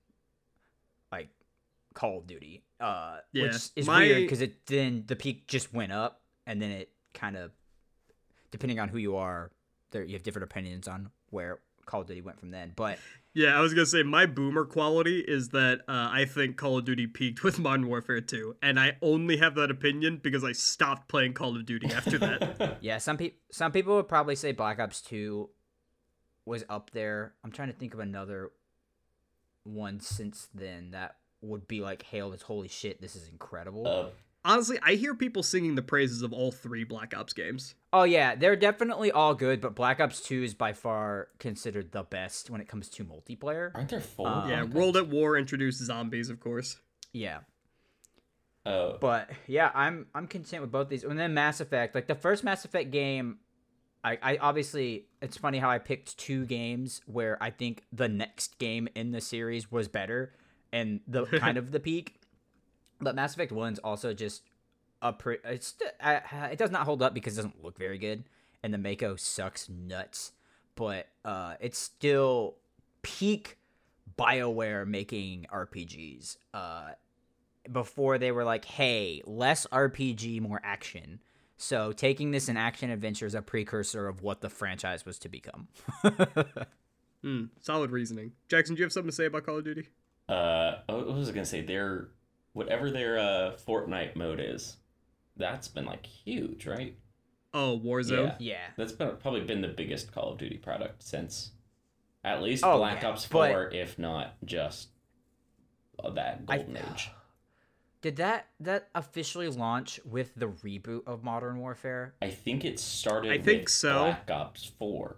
Call 1.97 2.19
of 2.19 2.27
Duty. 2.27 2.63
Uh, 2.79 3.17
Yeah, 3.33 3.43
which 3.43 3.69
is 3.75 3.87
my- 3.87 4.01
weird 4.01 4.21
because 4.21 4.41
it 4.41 4.65
then 4.67 5.03
the 5.07 5.15
peak 5.15 5.47
just 5.47 5.73
went 5.73 5.91
up, 5.91 6.21
and 6.45 6.61
then 6.61 6.69
it 6.69 6.91
kind 7.15 7.35
of, 7.35 7.51
depending 8.51 8.79
on 8.79 8.89
who 8.89 8.99
you 8.99 9.15
are, 9.15 9.51
there 9.89 10.03
you 10.03 10.13
have 10.13 10.21
different 10.23 10.43
opinions 10.43 10.87
on 10.87 11.09
where 11.31 11.59
Call 11.87 12.01
of 12.01 12.07
Duty 12.07 12.21
went 12.21 12.39
from 12.39 12.51
then. 12.51 12.73
But 12.75 12.99
yeah 13.33 13.55
i 13.55 13.61
was 13.61 13.71
gonna 13.73 13.85
say 13.85 14.01
my 14.01 14.25
boomer 14.25 14.65
quality 14.65 15.19
is 15.19 15.49
that 15.49 15.81
uh, 15.87 16.09
i 16.11 16.25
think 16.25 16.57
call 16.57 16.79
of 16.79 16.85
duty 16.85 17.05
peaked 17.05 17.43
with 17.47 17.59
modern 17.59 17.85
warfare 17.87 18.19
2 18.19 18.55
and 18.63 18.79
i 18.79 18.97
only 19.03 19.37
have 19.37 19.53
that 19.53 19.69
opinion 19.69 20.19
because 20.23 20.43
i 20.43 20.51
stopped 20.51 21.07
playing 21.07 21.33
call 21.33 21.55
of 21.55 21.63
duty 21.63 21.85
after 21.93 22.17
that 22.17 22.77
Yeah, 22.81 22.97
some 22.97 23.15
people 23.17 23.37
some 23.51 23.71
people 23.71 23.95
would 23.97 24.07
probably 24.07 24.35
say 24.35 24.53
Black 24.53 24.79
Ops 24.79 25.01
Two 25.01 25.51
was 26.45 26.63
up 26.67 26.89
there. 26.91 27.33
I'm 27.43 27.51
trying 27.51 27.67
to 27.67 27.75
think 27.75 27.93
of 27.93 27.99
another 27.99 28.49
one 29.63 29.99
since 29.99 30.47
then 30.53 30.91
that 30.91 31.17
would 31.41 31.67
be 31.67 31.81
like 31.81 32.03
hail 32.03 32.33
as 32.33 32.41
holy 32.43 32.67
shit, 32.67 33.01
this 33.01 33.15
is 33.15 33.27
incredible. 33.27 33.87
uh, 33.87 34.09
honestly 34.45 34.77
i 34.83 34.93
hear 34.93 35.13
people 35.13 35.43
singing 35.43 35.75
the 35.75 35.81
praises 35.81 36.21
of 36.21 36.31
all 36.31 36.51
three 36.51 36.83
black 36.85 37.13
ops 37.17 37.33
games 37.33 37.75
oh 37.91 38.03
yeah, 38.03 38.35
they're 38.35 38.55
definitely 38.55 39.11
all 39.11 39.33
good, 39.33 39.59
but 39.59 39.73
Black 39.73 39.99
Ops 39.99 40.21
Two 40.21 40.43
is 40.43 40.53
by 40.53 40.71
far 40.73 41.29
considered 41.39 41.91
the 41.91 42.03
best 42.03 42.49
when 42.49 42.61
it 42.61 42.67
comes 42.67 42.89
to 42.89 43.03
multiplayer. 43.03 43.71
aren't 43.73 43.89
there 43.89 43.99
four? 43.99 44.27
Uh, 44.27 44.47
yeah 44.47 44.63
world 44.63 44.95
at 44.97 45.07
war 45.07 45.35
introduced 45.37 45.83
zombies 45.83 46.29
of 46.29 46.39
course 46.39 46.77
Yeah. 47.11 47.39
Oh, 48.65 48.97
But 48.99 49.29
yeah, 49.47 49.71
I'm 49.73 50.07
I'm 50.13 50.27
content 50.27 50.61
with 50.61 50.71
both 50.71 50.89
these. 50.89 51.03
And 51.03 51.17
then 51.17 51.33
Mass 51.33 51.61
Effect, 51.61 51.95
like 51.95 52.07
the 52.07 52.15
first 52.15 52.43
Mass 52.43 52.65
Effect 52.65 52.91
game, 52.91 53.39
I, 54.03 54.17
I 54.21 54.37
obviously 54.37 55.05
it's 55.21 55.37
funny 55.37 55.57
how 55.57 55.69
I 55.69 55.79
picked 55.79 56.17
two 56.17 56.45
games 56.45 57.01
where 57.05 57.41
I 57.41 57.49
think 57.49 57.83
the 57.91 58.09
next 58.09 58.59
game 58.59 58.87
in 58.93 59.11
the 59.11 59.21
series 59.21 59.71
was 59.71 59.87
better 59.87 60.33
and 60.71 61.01
the 61.07 61.25
kind 61.39 61.57
of 61.57 61.71
the 61.71 61.79
peak. 61.79 62.21
But 62.99 63.15
Mass 63.15 63.33
Effect 63.33 63.51
One's 63.51 63.79
also 63.79 64.13
just 64.13 64.43
a 65.01 65.13
pre- 65.13 65.37
it's 65.43 65.75
uh, 66.01 66.19
it 66.51 66.57
does 66.57 66.71
not 66.71 66.83
hold 66.83 67.01
up 67.01 67.13
because 67.13 67.33
it 67.33 67.41
doesn't 67.41 67.63
look 67.63 67.77
very 67.77 67.97
good 67.97 68.23
and 68.63 68.73
the 68.73 68.77
Mako 68.77 69.15
sucks 69.15 69.69
nuts. 69.69 70.31
But 70.75 71.07
uh, 71.25 71.55
it's 71.59 71.77
still 71.77 72.55
peak 73.01 73.57
BioWare 74.17 74.85
making 74.85 75.47
RPGs. 75.51 76.37
Uh, 76.53 76.89
before 77.71 78.17
they 78.17 78.31
were 78.31 78.43
like, 78.43 78.65
hey, 78.65 79.21
less 79.25 79.65
RPG, 79.67 80.41
more 80.41 80.61
action. 80.63 81.19
So 81.57 81.91
taking 81.91 82.31
this 82.31 82.49
in 82.49 82.57
action 82.57 82.91
adventure 82.91 83.25
is 83.25 83.33
a 83.33 83.41
precursor 83.41 84.07
of 84.07 84.21
what 84.21 84.41
the 84.41 84.49
franchise 84.49 85.05
was 85.05 85.19
to 85.19 85.29
become. 85.29 85.67
Hmm, 87.23 87.45
solid 87.59 87.89
reasoning 87.89 88.33
jackson 88.47 88.75
do 88.75 88.79
you 88.79 88.85
have 88.85 88.93
something 88.93 89.09
to 89.09 89.15
say 89.15 89.25
about 89.25 89.43
call 89.43 89.57
of 89.57 89.65
duty 89.65 89.87
uh, 90.29 90.77
oh, 90.89 90.97
what 91.05 91.15
was 91.15 91.29
I 91.29 91.31
gonna 91.33 91.45
say? 91.45 91.61
Their 91.61 92.09
whatever 92.53 92.89
their 92.91 93.17
uh 93.19 93.55
Fortnite 93.67 94.15
mode 94.15 94.39
is, 94.39 94.77
that's 95.35 95.67
been 95.67 95.85
like 95.85 96.05
huge, 96.05 96.65
right? 96.67 96.95
oh 97.53 97.79
warzone 97.83 98.35
Yeah. 98.39 98.55
yeah. 98.55 98.67
That's 98.77 98.91
been 98.91 99.15
probably 99.17 99.41
been 99.41 99.61
the 99.61 99.69
biggest 99.69 100.11
Call 100.11 100.33
of 100.33 100.37
Duty 100.37 100.57
product 100.57 101.01
since 101.01 101.51
at 102.23 102.41
least 102.43 102.63
Oh, 102.65 102.77
Black 102.77 103.01
yeah, 103.01 103.09
Ops 103.09 103.25
but- 103.27 103.51
Four, 103.51 103.69
if 103.71 103.97
not 103.97 104.35
just 104.45 104.89
that 106.13 106.41
I- 106.47 106.57
golden 106.57 106.77
age. 106.77 107.09
Did 108.01 108.17
that 108.17 108.47
that 108.59 108.89
officially 108.93 109.47
launch 109.47 109.99
with 110.05 110.33
the 110.35 110.47
reboot 110.47 111.07
of 111.07 111.23
Modern 111.23 111.57
Warfare? 111.59 112.13
I 112.21 112.29
think 112.29 112.63
it 112.65 112.79
started. 112.79 113.31
I 113.31 113.39
think 113.39 113.69
so. 113.69 113.93
Black 114.03 114.29
Ops 114.29 114.65
Four, 114.77 115.17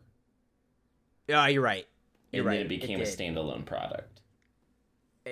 Yeah, 1.28 1.46
you're 1.48 1.62
right. 1.64 1.88
You're 2.32 2.42
and 2.42 2.48
right. 2.48 2.58
then 2.58 2.66
it 2.68 2.70
became 2.70 3.02
a 3.02 3.04
standalone 3.04 3.66
product. 3.66 4.22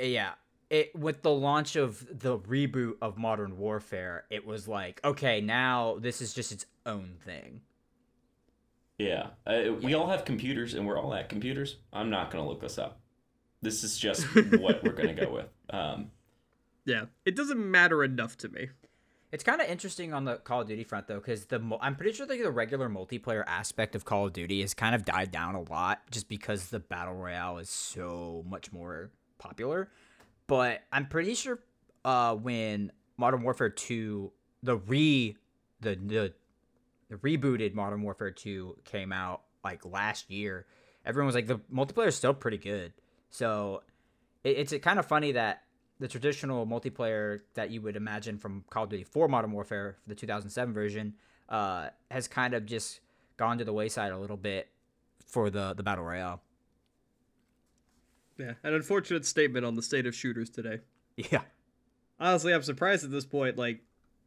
Yeah. 0.04 0.34
It 0.70 0.94
with 0.96 1.22
the 1.22 1.32
launch 1.32 1.76
of 1.78 2.06
the 2.20 2.38
reboot 2.40 2.96
of 3.02 3.18
Modern 3.18 3.58
Warfare, 3.58 4.26
it 4.30 4.46
was 4.46 4.68
like, 4.68 5.00
okay, 5.04 5.40
now 5.40 5.98
this 6.00 6.22
is 6.22 6.34
just 6.34 6.52
its 6.52 6.66
own 6.86 7.16
thing. 7.24 7.62
Yeah, 8.98 9.28
uh, 9.46 9.74
we 9.82 9.94
all 9.94 10.08
have 10.08 10.26
computers, 10.26 10.74
and 10.74 10.86
we're 10.88 11.00
all 11.00 11.14
at 11.14 11.30
computers. 11.30 11.78
I'm 11.94 12.10
not 12.10 12.32
gonna 12.32 12.48
look 12.48 12.60
this 12.60 12.78
up. 12.78 13.00
This 13.62 13.84
is 13.84 13.98
just 13.98 14.24
what 14.60 14.84
we're 14.84 14.94
gonna 14.94 15.14
go 15.14 15.32
with. 15.32 15.50
Um, 15.70 16.12
Yeah, 16.86 17.06
it 17.24 17.36
doesn't 17.36 17.60
matter 17.60 18.04
enough 18.04 18.38
to 18.40 18.50
me. 18.50 18.70
It's 19.32 19.44
kind 19.44 19.62
of 19.62 19.68
interesting 19.68 20.14
on 20.14 20.24
the 20.26 20.38
Call 20.38 20.62
of 20.62 20.68
Duty 20.68 20.84
front 20.84 21.08
though, 21.08 21.20
because 21.20 21.46
the 21.46 21.62
I'm 21.82 21.96
pretty 21.96 22.14
sure 22.14 22.26
like 22.26 22.42
the 22.42 22.50
regular 22.50 22.90
multiplayer 22.90 23.44
aspect 23.46 23.94
of 23.96 24.04
Call 24.04 24.26
of 24.26 24.34
Duty 24.34 24.62
has 24.62 24.74
kind 24.74 24.96
of 24.96 25.06
died 25.06 25.32
down 25.32 25.56
a 25.56 25.62
lot, 25.62 26.02
just 26.12 26.28
because 26.28 26.70
the 26.70 26.80
battle 26.80 27.14
royale 27.14 27.58
is 27.60 27.70
so 27.70 28.44
much 28.48 28.72
more 28.72 29.12
popular. 29.38 29.90
But 30.48 30.82
I'm 30.92 31.08
pretty 31.08 31.36
sure 31.36 31.60
uh, 32.06 32.36
when 32.36 32.92
Modern 33.18 33.44
Warfare 33.44 33.70
Two, 33.70 34.32
the 34.64 34.78
re 34.78 35.36
the 35.82 35.96
the 35.96 36.34
the 37.10 37.16
rebooted 37.18 37.74
Modern 37.74 38.02
Warfare 38.02 38.32
Two 38.32 38.78
came 38.86 39.12
out 39.12 39.42
like 39.64 39.86
last 39.86 40.32
year, 40.32 40.66
everyone 41.06 41.28
was 41.28 41.36
like 41.36 41.48
the 41.48 41.60
multiplayer 41.74 42.08
is 42.08 42.16
still 42.16 42.34
pretty 42.34 42.58
good. 42.58 42.94
So 43.30 43.84
it, 44.44 44.58
it's 44.58 44.74
kind 44.84 45.00
of 45.00 45.06
funny 45.06 45.34
that 45.34 45.64
the 46.00 46.08
traditional 46.08 46.66
multiplayer 46.66 47.40
that 47.56 47.72
you 47.72 47.82
would 47.82 47.96
imagine 47.96 48.38
from 48.38 48.64
Call 48.70 48.84
of 48.84 48.90
Duty 48.90 49.04
4 49.04 49.28
Modern 49.28 49.52
Warfare, 49.52 49.98
for 50.04 50.10
the 50.10 50.16
2007 50.16 50.74
version, 50.74 51.16
uh, 51.50 51.90
has 52.12 52.28
kind 52.28 52.54
of 52.54 52.66
just 52.66 53.00
gone 53.36 53.58
to 53.58 53.66
the 53.66 53.74
wayside 53.74 54.12
a 54.12 54.18
little 54.18 54.38
bit 54.38 54.70
for 55.26 55.50
the 55.50 55.74
the 55.74 55.84
battle 55.84 56.06
royale. 56.06 56.42
Yeah, 58.38 58.54
an 58.64 58.74
unfortunate 58.74 59.26
statement 59.26 59.66
on 59.66 59.76
the 59.76 59.82
state 59.82 60.06
of 60.06 60.16
shooters 60.16 60.50
today. 60.50 60.80
Yeah, 61.16 61.42
Honestly, 62.20 62.54
I'm 62.54 62.64
surprised 62.64 63.04
at 63.04 63.12
this 63.12 63.26
point. 63.26 63.58
Like, 63.58 63.82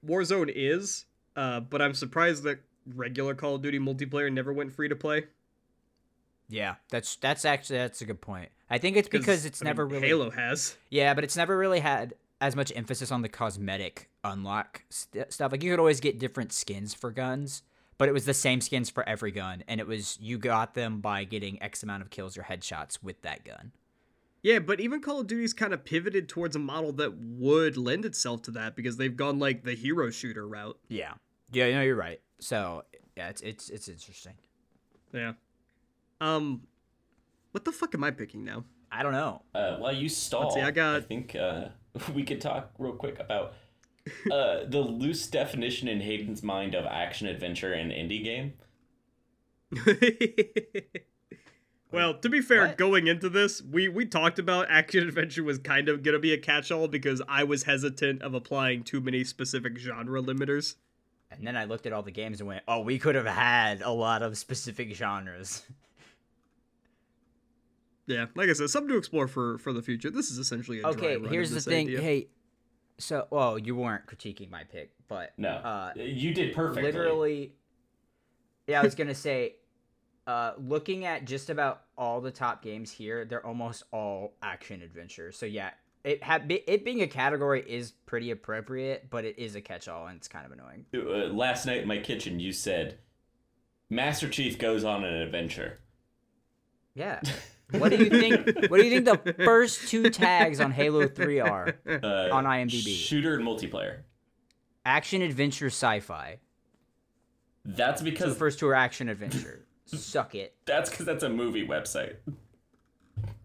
Warzone 0.07 0.51
is, 0.55 1.07
uh, 1.37 1.61
but 1.61 1.83
I'm 1.83 1.95
surprised 1.95 2.45
that 2.45 2.61
regular 2.95 3.35
Call 3.35 3.57
of 3.57 3.63
Duty 3.63 3.79
multiplayer 3.79 4.33
never 4.33 4.53
went 4.53 4.73
free 4.73 4.89
to 4.89 4.97
play. 4.97 5.25
yeah, 6.49 6.77
that's 6.89 7.17
that's 7.17 7.45
actually 7.45 7.79
that's 7.79 8.01
a 8.01 8.05
good 8.07 8.21
point. 8.21 8.51
I 8.69 8.79
think 8.79 8.97
it's 8.97 9.09
because 9.09 9.45
it's 9.45 9.61
I 9.61 9.65
mean, 9.65 9.71
never 9.71 9.87
really 9.87 10.07
Halo 10.07 10.31
has. 10.31 10.77
Yeah, 10.91 11.15
but 11.15 11.25
it's 11.25 11.37
never 11.37 11.57
really 11.57 11.81
had 11.81 12.15
as 12.41 12.57
much 12.57 12.73
emphasis 12.75 13.13
on 13.13 13.23
the 13.23 13.29
cosmetic 13.29 14.09
unlock 14.25 14.83
st- 14.91 15.33
stuff. 15.33 15.53
Like 15.53 15.63
you 15.63 15.71
could 15.73 15.81
always 15.81 16.01
get 16.01 16.19
different 16.19 16.53
skins 16.53 16.95
for 16.95 17.11
guns, 17.11 17.63
but 17.99 18.09
it 18.09 18.13
was 18.13 18.25
the 18.25 18.35
same 18.35 18.61
skins 18.61 18.89
for 18.89 19.09
every 19.09 19.31
gun, 19.33 19.63
and 19.69 19.81
it 19.81 19.87
was 19.87 20.17
you 20.21 20.39
got 20.39 20.75
them 20.75 21.01
by 21.01 21.25
getting 21.25 21.61
X 21.63 21.83
amount 21.83 22.03
of 22.03 22.11
kills 22.11 22.39
or 22.39 22.43
headshots 22.43 23.03
with 23.03 23.21
that 23.23 23.45
gun. 23.45 23.73
Yeah, 24.43 24.59
but 24.59 24.81
even 24.81 25.01
Call 25.03 25.21
of 25.21 25.27
Duty's 25.27 25.53
kind 25.53 25.75
of 25.75 25.85
pivoted 25.85 26.29
towards 26.29 26.57
a 26.57 26.59
model 26.59 26.93
that 26.95 27.15
would 27.19 27.77
lend 27.77 28.05
itself 28.07 28.41
to 28.43 28.51
that 28.53 28.75
because 28.75 28.97
they've 28.97 29.15
gone 29.17 29.39
like 29.39 29.65
the 29.65 29.75
hero 29.75 30.11
shooter 30.11 30.49
route. 30.49 30.79
Yeah. 30.89 31.13
Yeah, 31.53 31.71
no, 31.73 31.83
you're 31.83 31.97
right. 31.97 32.21
So 32.39 32.85
yeah, 33.17 33.29
it's 33.29 33.43
it's 33.43 33.69
it's 33.69 33.89
interesting. 33.89 34.35
Yeah. 35.13 35.33
Um, 36.21 36.63
what 37.51 37.65
the 37.65 37.73
fuck 37.73 37.95
am 37.95 38.05
I 38.05 38.13
picking 38.13 38.45
now? 38.45 38.65
I 38.93 39.03
don't 39.03 39.13
know. 39.13 39.43
Uh, 39.55 39.77
while 39.77 39.93
you 39.93 40.09
stall, 40.09 40.51
see, 40.53 40.61
I 40.61 40.71
got- 40.71 40.97
I 40.97 41.01
think 41.01 41.37
uh, 41.37 41.69
we 42.15 42.23
could 42.23 42.41
talk 42.41 42.71
real 42.79 42.93
quick 42.95 43.19
about 43.21 43.55
uh, 44.33 44.61
the 44.67 44.81
loose 44.81 45.27
definition 45.27 45.87
in 45.89 46.01
Hayden's 46.01 46.43
mind 46.43 46.75
of 46.75 46.87
action 46.87 47.27
adventure 47.27 47.73
and 47.75 47.93
indie 47.93 48.25
game. 48.25 48.55
well, 51.93 52.15
to 52.15 52.29
be 52.29 52.41
fair, 52.41 52.67
What? 52.69 52.77
going 52.79 53.07
into 53.07 53.29
this, 53.29 53.63
we 53.63 53.89
we 53.89 54.07
talked 54.07 54.39
about 54.39 54.67
action 54.71 55.07
adventure 55.07 55.43
was 55.43 55.59
kind 55.59 55.89
of 55.89 56.03
gonna 56.03 56.19
be 56.19 56.33
a 56.33 56.39
catch-all 56.39 56.89
because 56.89 57.21
I 57.29 57.45
was 57.45 57.65
hesitant 57.65 58.23
of 58.23 58.35
applying 58.35 58.83
too 58.83 59.01
many 59.01 59.25
specific 59.25 59.77
genre 59.79 60.23
limiters. 60.23 60.77
And 61.31 61.47
then 61.47 61.57
I 61.57 61.65
looked 61.65 61.87
at 61.87 61.93
all 61.93 62.03
the 62.03 62.11
games 62.11 62.41
and 62.41 62.49
went, 62.49 62.65
"Oh, 62.67 62.81
we 62.81 62.99
could 62.99 63.15
have 63.15 63.27
had 63.27 63.83
a 63.83 63.91
lot 63.91 64.23
of 64.23 64.37
specific 64.39 64.95
genres." 64.95 65.63
Yeah, 68.07 68.27
like 68.35 68.49
I 68.49 68.55
said, 68.55 68.71
something 68.71 68.89
to 68.91 68.97
explore 68.97 69.29
for 69.29 69.59
for 69.59 69.73
the 69.73 69.83
future. 69.83 70.11
This 70.11 70.31
is 70.31 70.39
essentially 70.39 70.79
a 70.79 70.83
dry 70.83 70.91
okay, 70.91 71.17
run 71.17 71.27
of 71.27 71.31
here's 71.31 71.51
the 71.53 71.61
thing. 71.61 71.87
idea. 71.87 72.01
Hey, 72.01 72.27
so 72.99 73.29
well, 73.31 73.57
you 73.57 73.77
weren't 73.77 74.05
critiquing 74.07 74.51
my 74.51 74.65
pick, 74.65 74.91
but 75.07 75.33
No, 75.39 75.51
uh, 75.51 75.93
you 75.95 76.35
did 76.35 76.53
perfectly. 76.55 76.83
literally 76.91 77.53
yeah 78.67 78.81
i 78.81 78.85
was 78.85 78.95
gonna 78.95 79.15
say 79.15 79.55
uh 80.27 80.53
looking 80.59 81.05
at 81.05 81.25
just 81.25 81.51
about 81.51 81.83
all 81.97 82.21
the 82.21 82.31
top 82.31 82.63
games 82.63 82.91
here 82.91 83.25
they're 83.25 83.45
almost 83.47 83.85
all 83.93 84.35
action 84.43 84.83
adventure 84.83 85.33
so 85.33 85.47
yeah 85.47 85.71
it 86.05 86.23
ha- 86.23 86.41
it 86.49 86.85
being 86.85 87.03
a 87.03 87.07
category 87.07 87.63
is 87.69 87.93
pretty 88.07 88.31
appropriate 88.31 89.09
but 89.11 89.25
it 89.25 89.39
is 89.39 89.55
a 89.55 89.61
catch-all 89.61 90.07
and 90.07 90.17
it's 90.17 90.29
kind 90.29 90.47
of 90.47 90.53
annoying 90.53 90.85
Uh, 90.95 91.33
last 91.33 91.67
night 91.67 91.83
in 91.83 91.89
my 91.89 91.99
kitchen, 91.99 92.41
you 92.41 92.53
said, 92.53 92.99
"Master 93.91 94.27
Chief 94.29 94.59
goes 94.59 94.83
on 94.85 95.05
an 95.05 95.15
adventure." 95.15 95.79
yeah 96.95 97.21
what 97.73 97.91
do 97.91 97.97
you 98.03 98.11
think 98.11 98.47
what 98.71 98.79
do 98.81 98.85
you 98.87 99.01
think 99.03 99.25
the 99.25 99.35
first 99.45 99.89
two 99.89 100.11
tags 100.11 100.59
on 100.61 100.73
halo 100.73 101.07
3 101.07 101.39
are 101.41 101.79
Uh, 101.87 102.29
On 102.33 102.45
IMDb. 102.45 102.95
shooter 102.97 103.35
and 103.37 103.45
multiplayer. 103.47 103.99
action 104.85 105.23
adventure 105.23 105.67
sci-fi 105.67 106.39
That's 107.65 108.01
so 108.01 108.05
the 108.29 108.35
first 108.35 108.59
two 108.59 108.69
are 108.69 108.75
action 108.75 109.09
adventure 109.09 109.67
suck 109.99 110.35
it 110.35 110.55
that's 110.65 110.91
because 110.91 111.07
that's 111.07 111.25
a 111.25 111.29
movie 111.29 111.67
website. 111.67 112.17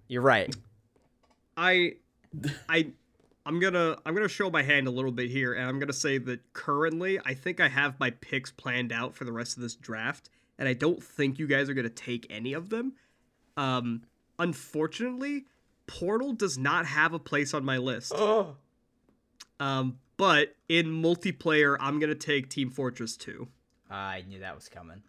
you're 0.07 0.21
right 0.21 0.55
I 1.57 1.93
I 2.67 2.91
I'm 3.45 3.59
gonna 3.59 3.97
I'm 4.05 4.15
gonna 4.15 4.27
show 4.27 4.49
my 4.49 4.63
hand 4.63 4.87
a 4.87 4.91
little 4.91 5.11
bit 5.11 5.29
here, 5.29 5.53
and 5.53 5.67
I'm 5.67 5.79
gonna 5.79 5.93
say 5.93 6.17
that 6.17 6.53
currently 6.53 7.19
I 7.23 7.33
think 7.33 7.59
I 7.59 7.67
have 7.67 7.99
my 7.99 8.09
picks 8.09 8.51
planned 8.51 8.91
out 8.91 9.15
for 9.15 9.23
the 9.23 9.31
rest 9.31 9.55
of 9.55 9.61
this 9.61 9.75
draft, 9.75 10.29
and 10.57 10.67
I 10.67 10.73
don't 10.73 11.03
think 11.03 11.37
you 11.37 11.47
guys 11.47 11.69
are 11.69 11.73
gonna 11.73 11.89
take 11.89 12.25
any 12.29 12.53
of 12.53 12.69
them. 12.69 12.93
Um, 13.55 14.03
unfortunately, 14.39 15.45
Portal 15.87 16.33
does 16.33 16.57
not 16.57 16.87
have 16.87 17.13
a 17.13 17.19
place 17.19 17.53
on 17.53 17.63
my 17.63 17.77
list. 17.77 18.13
oh 18.15 18.55
Um, 19.59 19.99
but 20.17 20.55
in 20.67 20.87
multiplayer, 20.87 21.77
I'm 21.79 21.99
gonna 21.99 22.15
take 22.15 22.49
Team 22.49 22.69
Fortress 22.69 23.15
2. 23.15 23.47
i 23.91 24.23
knew 24.27 24.39
that 24.39 24.55
was 24.55 24.67
coming 24.67 25.03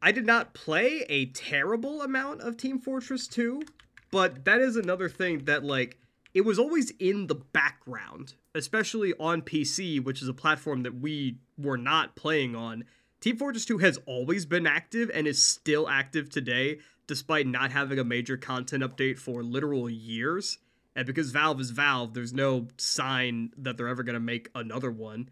I 0.00 0.12
did 0.12 0.26
not 0.26 0.54
play 0.54 1.04
a 1.08 1.26
terrible 1.26 2.02
amount 2.02 2.40
of 2.40 2.56
Team 2.56 2.78
Fortress 2.78 3.26
2, 3.26 3.62
but 4.10 4.44
that 4.44 4.60
is 4.60 4.76
another 4.76 5.08
thing 5.08 5.44
that 5.44 5.64
like 5.64 5.98
it 6.34 6.42
was 6.42 6.58
always 6.58 6.92
in 6.98 7.26
the 7.26 7.34
background, 7.34 8.34
especially 8.54 9.12
on 9.18 9.42
PC, 9.42 10.02
which 10.02 10.22
is 10.22 10.28
a 10.28 10.34
platform 10.34 10.82
that 10.84 11.00
we 11.00 11.38
were 11.56 11.78
not 11.78 12.14
playing 12.14 12.54
on. 12.54 12.84
Team 13.20 13.36
Fortress 13.36 13.64
2 13.64 13.78
has 13.78 13.98
always 14.06 14.46
been 14.46 14.66
active 14.66 15.10
and 15.12 15.26
is 15.26 15.44
still 15.44 15.88
active 15.88 16.30
today 16.30 16.78
despite 17.08 17.46
not 17.46 17.72
having 17.72 17.98
a 17.98 18.04
major 18.04 18.36
content 18.36 18.84
update 18.84 19.18
for 19.18 19.42
literal 19.42 19.90
years. 19.90 20.58
And 20.94 21.06
because 21.06 21.30
Valve 21.30 21.60
is 21.60 21.70
Valve, 21.70 22.14
there's 22.14 22.34
no 22.34 22.68
sign 22.76 23.50
that 23.56 23.76
they're 23.76 23.88
ever 23.88 24.02
going 24.02 24.14
to 24.14 24.20
make 24.20 24.50
another 24.54 24.90
one. 24.90 25.30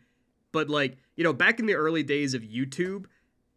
But 0.53 0.69
like, 0.71 0.97
you 1.17 1.23
know, 1.23 1.35
back 1.35 1.61
in 1.61 1.67
the 1.67 1.75
early 1.75 2.03
days 2.03 2.33
of 2.33 2.43
YouTube, 2.43 3.05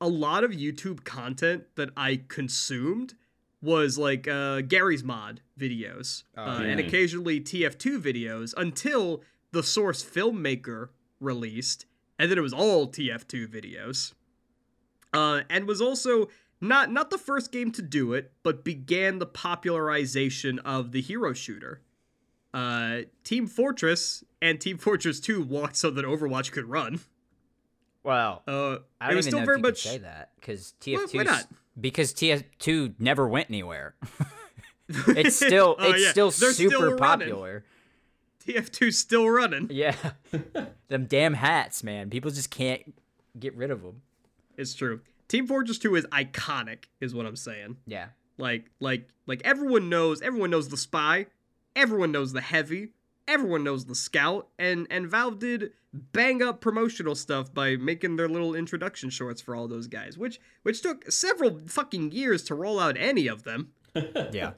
a 0.02 0.08
lot 0.08 0.44
of 0.44 0.52
YouTube 0.52 1.04
content 1.04 1.66
that 1.76 1.90
I 1.98 2.22
consumed 2.28 3.16
was 3.62 3.98
like 3.98 4.28
uh, 4.28 4.62
Garry's 4.62 5.04
Mod 5.04 5.42
videos 5.60 6.24
Oh, 6.38 6.44
uh, 6.44 6.60
and 6.62 6.80
occasionally 6.80 7.42
TF2 7.42 8.02
videos 8.02 8.54
until 8.56 9.22
the 9.52 9.64
Source 9.64 10.04
Filmmaker 10.04 10.90
released, 11.20 11.86
and 12.18 12.32
then 12.32 12.38
it 12.38 12.42
was 12.42 12.54
all 12.54 12.88
TF2 12.88 13.48
videos. 13.48 14.14
Uh, 15.12 15.42
and 15.50 15.68
was 15.68 15.82
also 15.82 16.30
not 16.62 16.92
not 16.92 17.10
the 17.10 17.18
first 17.18 17.52
game 17.52 17.72
to 17.72 17.82
do 17.82 18.14
it, 18.14 18.32
but 18.44 18.64
began 18.64 19.20
the 19.20 19.26
popularization 19.26 20.60
of 20.60 20.92
the 20.92 21.02
hero 21.02 21.34
shooter. 21.34 21.82
Uh, 22.54 23.02
Team 23.24 23.48
Fortress 23.48 24.24
and 24.42 24.60
Team 24.60 24.78
Fortress 24.78 25.20
2 25.20 25.42
walked 25.50 25.76
so 25.76 25.90
that 25.90 26.06
Overwatch 26.06 26.52
could 26.52 26.66
run. 26.66 27.00
Well 28.04 28.44
Uh, 28.48 28.78
I 29.02 29.08
don't 29.08 29.18
even 29.20 29.24
still 29.24 29.40
know 29.40 29.46
very 29.46 29.56
if 29.56 29.60
you 29.60 29.64
could 29.64 29.70
much 29.72 29.82
say 29.84 29.98
that 30.00 30.32
because 30.40 30.74
TF2 30.82 31.16
why 31.16 31.24
not? 31.24 31.46
because 31.80 32.14
TF2 32.14 32.96
never 33.00 33.28
went 33.28 33.50
anywhere. 33.50 33.96
it's 34.90 35.36
still 35.36 35.76
Oh, 35.80 35.92
it's 35.92 36.04
yeah. 36.04 36.12
still 36.12 36.32
They're 36.32 36.54
super 36.54 36.76
still 36.76 36.98
popular. 36.98 37.64
TF2 38.46 38.94
still 38.94 39.30
running. 39.30 39.68
Yeah, 39.72 39.96
them 40.88 41.06
damn 41.06 41.36
hats, 41.36 41.84
man. 41.84 42.10
People 42.10 42.32
just 42.32 42.50
can't 42.50 42.96
get 43.40 43.56
rid 43.56 43.70
of 43.72 43.82
them. 43.84 44.02
It's 44.58 44.74
true. 44.74 45.02
Team 45.28 45.46
Fortress 45.46 45.78
2 45.78 45.96
is 45.96 46.06
iconic, 46.08 46.86
is 47.00 47.14
what 47.14 47.26
I'm 47.28 47.36
saying. 47.36 47.78
Yeah, 47.86 48.08
Like, 48.40 48.72
like, 48.80 49.08
like 49.28 49.42
everyone 49.46 49.88
knows. 49.90 50.22
Everyone 50.24 50.50
knows 50.50 50.70
the 50.70 50.78
spy. 50.78 51.28
Everyone 51.76 52.12
knows 52.12 52.34
the 52.34 52.42
heavy. 52.42 52.90
Everyone 53.30 53.64
knows 53.64 53.86
the 53.86 53.96
scout. 53.96 54.48
And 54.58 54.88
and 54.90 55.08
Valve 55.08 55.40
did 55.40 55.72
bang 55.94 56.42
up 56.42 56.62
promotional 56.62 57.16
stuff 57.16 57.54
by 57.54 57.76
making 57.76 58.16
their 58.16 58.28
little 58.28 58.56
introduction 58.56 59.10
shorts 59.10 59.42
for 59.42 59.56
all 59.56 59.68
those 59.68 59.88
guys, 59.88 60.18
which 60.18 60.40
which 60.64 60.82
took 60.82 61.10
several 61.12 61.60
fucking 61.68 62.12
years 62.12 62.44
to 62.46 62.56
roll 62.56 62.80
out 62.80 62.98
any 62.98 63.28
of 63.28 63.44
them. 63.44 63.70
yeah. 64.32 64.54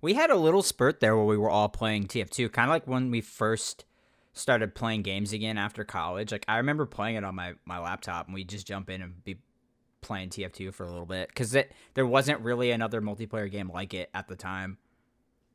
We 0.00 0.14
had 0.14 0.30
a 0.30 0.36
little 0.36 0.62
spurt 0.62 1.00
there 1.00 1.16
where 1.16 1.24
we 1.24 1.38
were 1.38 1.48
all 1.48 1.68
playing 1.68 2.08
TF2, 2.08 2.52
kind 2.52 2.68
of 2.68 2.74
like 2.74 2.86
when 2.86 3.10
we 3.10 3.20
first 3.20 3.84
started 4.34 4.74
playing 4.74 5.02
games 5.02 5.32
again 5.32 5.56
after 5.56 5.84
college. 5.84 6.32
Like 6.32 6.44
I 6.48 6.56
remember 6.58 6.86
playing 6.86 7.16
it 7.16 7.24
on 7.24 7.34
my 7.34 7.54
my 7.64 7.78
laptop, 7.78 8.26
and 8.26 8.34
we 8.34 8.44
just 8.44 8.66
jump 8.66 8.90
in 8.90 9.02
and 9.02 9.24
be 9.24 9.36
playing 10.00 10.28
TF2 10.28 10.74
for 10.74 10.84
a 10.84 10.90
little 10.90 11.06
bit 11.06 11.28
because 11.28 11.56
there 11.94 12.06
wasn't 12.06 12.40
really 12.40 12.70
another 12.70 13.00
multiplayer 13.00 13.50
game 13.50 13.70
like 13.70 13.94
it 13.94 14.10
at 14.14 14.28
the 14.28 14.36
time. 14.36 14.78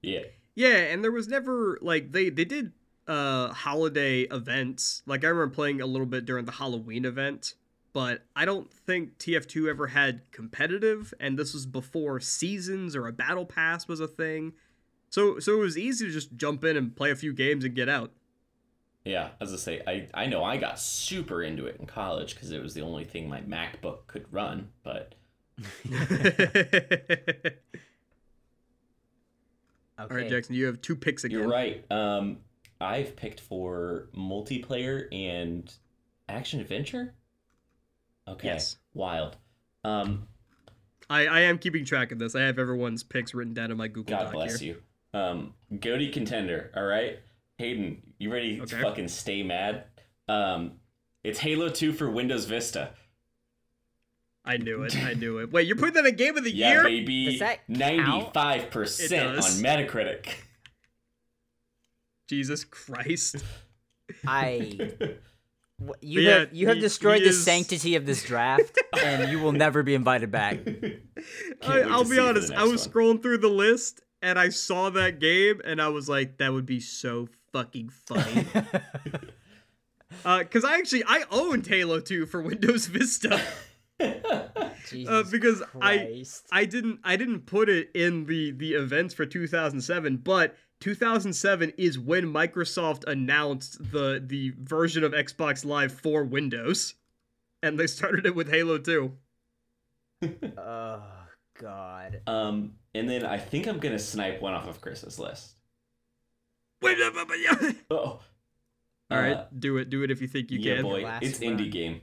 Yeah. 0.02 0.22
Yeah, 0.60 0.76
and 0.76 1.02
there 1.02 1.12
was 1.14 1.30
never 1.30 1.80
like 1.82 2.12
they 2.12 2.30
they 2.30 2.44
did 2.44 2.74
uh 3.08 3.54
holiday 3.54 4.24
events. 4.24 5.04
Like 5.06 5.24
I 5.24 5.30
remember 5.30 5.56
playing 5.56 5.80
a 5.80 5.86
little 5.86 6.06
bit 6.06 6.26
during 6.26 6.44
the 6.44 6.52
Halloween 6.52 7.06
event, 7.06 7.54
but 7.94 8.26
I 8.36 8.44
don't 8.44 8.70
think 8.70 9.18
TF2 9.20 9.70
ever 9.70 9.88
had 9.88 10.30
competitive 10.34 11.14
and 11.18 11.40
this 11.40 11.54
was 11.54 11.66
before 11.66 12.20
seasons 12.20 12.94
or 12.94 13.08
a 13.08 13.14
battle 13.14 13.46
pass 13.46 13.88
was 13.88 14.02
a 14.02 14.08
thing. 14.08 14.52
So 15.10 15.40
so 15.40 15.54
it 15.54 15.60
was 15.60 15.78
easy 15.78 16.08
to 16.08 16.12
just 16.12 16.36
jump 16.36 16.66
in 16.66 16.76
and 16.76 16.94
play 16.94 17.12
a 17.12 17.16
few 17.16 17.32
games 17.32 17.64
and 17.64 17.74
get 17.74 17.88
out. 17.88 18.12
Yeah, 19.06 19.30
as 19.40 19.54
I 19.54 19.56
say, 19.56 19.82
I, 19.88 20.10
I 20.14 20.26
know 20.26 20.44
I 20.44 20.58
got 20.58 20.78
super 20.78 21.42
into 21.42 21.68
it 21.68 21.78
in 21.80 21.86
college 21.86 22.36
because 22.36 22.52
it 22.52 22.62
was 22.62 22.74
the 22.74 22.82
only 22.82 23.06
thing 23.06 23.30
my 23.30 23.40
MacBook 23.40 24.08
could 24.08 24.26
run. 24.30 24.72
But 24.84 25.16
All 30.00 30.06
Okay. 30.06 30.16
right, 30.16 30.30
Jackson, 30.30 30.56
you 30.56 30.66
have 30.68 30.82
two 30.82 30.96
picks 30.96 31.24
again. 31.26 31.40
you're 31.40 31.48
right. 31.50 31.84
Um, 31.92 32.38
I've 32.80 33.16
picked 33.18 33.42
for 33.42 34.10
multiplayer 34.16 35.08
and 35.14 35.72
action 36.30 36.62
adventure. 36.62 37.14
Okay, 38.28 38.48
Yes. 38.48 38.78
wild. 38.94 39.36
Um, 39.84 40.28
I, 41.10 41.26
I 41.28 41.40
am 41.42 41.58
keeping 41.58 41.84
track 41.84 42.12
of 42.12 42.20
this. 42.20 42.36
I 42.36 42.42
have 42.44 42.60
everyone's 42.60 43.04
picks 43.04 43.34
written 43.34 43.54
down 43.54 43.72
in 43.72 43.78
my 43.78 43.88
Google 43.88 44.16
God 44.18 44.24
Doc 44.26 44.34
bless 44.34 44.60
here. 44.60 44.76
you. 45.14 45.20
Um, 45.20 45.54
Goaty 45.80 46.10
contender. 46.12 46.72
All 46.76 46.86
right, 46.86 47.20
Hayden, 47.58 48.02
you 48.20 48.32
ready 48.32 48.62
Okay. 48.62 48.78
to 48.78 48.82
fucking 48.84 49.08
stay 49.10 49.44
mad? 49.44 49.86
Um, 50.30 50.74
it's 51.24 51.40
Halo 51.40 51.70
Two 51.70 51.92
for 51.92 52.10
Windows 52.10 52.46
Vista. 52.46 52.94
I 54.50 54.58
knew 54.58 54.84
it. 54.84 54.96
I 54.98 55.14
knew 55.14 55.38
it. 55.40 55.52
Wait, 55.54 55.68
you're 55.68 55.76
putting 55.76 55.94
that 55.94 56.06
in 56.06 56.16
game 56.16 56.36
of 56.38 56.44
the 56.44 56.52
Yeah, 56.52 56.72
year? 56.72 56.84
baby. 56.84 57.26
Does 57.26 57.40
that 57.40 57.60
count? 57.68 58.34
95% 58.34 59.38
on. 59.38 59.44
Metacritic. 59.64 60.28
Jesus 62.28 62.64
Christ. 62.66 63.44
I 64.26 64.92
You 66.02 66.20
yeah, 66.22 66.40
have 66.40 66.54
you 66.54 66.68
have 66.68 66.80
destroyed 66.80 67.22
the 67.22 67.28
is- 67.30 67.42
sanctity 67.46 67.96
of 67.96 68.06
this 68.06 68.24
draft, 68.24 68.78
and 69.02 69.32
you 69.32 69.40
will 69.40 69.54
never 69.54 69.82
be 69.82 69.96
invited 69.96 70.30
back. 70.30 70.60
I, 71.62 71.82
I'll 71.84 72.04
be 72.04 72.10
see 72.10 72.16
for 72.18 72.22
the 72.22 72.28
honest. 72.30 72.52
I 72.54 72.64
was 72.64 72.86
one. 72.86 72.94
scrolling 72.94 73.22
through 73.22 73.38
the 73.38 73.48
list 73.48 74.02
and 74.22 74.38
I 74.38 74.50
saw 74.50 74.90
that 74.90 75.20
game 75.20 75.62
and 75.64 75.82
I 75.82 75.88
was 75.88 76.10
like, 76.10 76.38
that 76.40 76.52
would 76.52 76.66
be 76.66 76.82
so 76.82 77.30
fucking 77.54 77.90
funny. 77.90 78.46
uh, 80.26 80.44
cause 80.52 80.66
I 80.66 80.78
actually 80.80 81.04
I 81.08 81.24
owned 81.32 81.66
Halo 81.66 82.02
2 82.02 82.26
for 82.26 82.42
Windows 82.42 82.88
Vista. 82.88 83.42
Jesus 84.88 85.30
because 85.30 85.62
I- 85.82 85.98
Christ. 85.98 86.46
I 86.52 86.66
didn't 86.66 87.00
I 87.04 87.16
didn't 87.16 87.46
put 87.46 87.70
it 87.70 87.92
in 87.94 88.26
the 88.26 88.52
the 88.52 88.74
events 88.74 89.14
for 89.14 89.26
2007, 89.26 90.18
but 90.18 90.56
2007 90.80 91.74
is 91.78 92.00
when 92.00 92.26
Microsoft 92.26 93.04
announced 93.08 93.92
the 93.92 94.24
the 94.26 94.54
version 94.62 95.04
of 95.04 95.12
Xbox 95.12 95.66
Live 95.66 95.92
for 95.92 96.24
Windows, 96.24 96.96
and 97.62 97.80
they 97.80 97.88
started 97.88 98.26
it 98.26 98.36
with 98.36 98.50
Halo 98.50 98.78
2. 98.78 99.12
oh 100.58 101.04
God. 101.60 102.22
Um, 102.28 102.74
and 102.96 103.10
then 103.10 103.26
I 103.26 103.38
think 103.38 103.68
I'm 103.68 103.80
gonna 103.80 104.00
snipe 104.00 104.42
one 104.42 104.54
off 104.54 104.68
of 104.68 104.80
Chris's 104.82 105.20
list. 105.20 105.56
All 107.92 108.22
Oh, 109.12 109.16
right, 109.18 109.34
Uh, 109.34 109.46
do 109.58 109.78
it, 109.78 109.90
do 109.90 110.04
it 110.04 110.12
if 110.12 110.22
you 110.22 110.28
think 110.28 110.52
you 110.52 110.60
yeah, 110.60 110.76
can. 110.76 110.84
boy, 110.84 111.04
it's 111.22 111.42
run. 111.42 111.58
indie 111.58 111.72
game. 111.72 112.02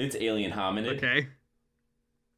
It's 0.00 0.16
Alien 0.18 0.52
Hominid. 0.52 0.96
Okay. 0.96 1.28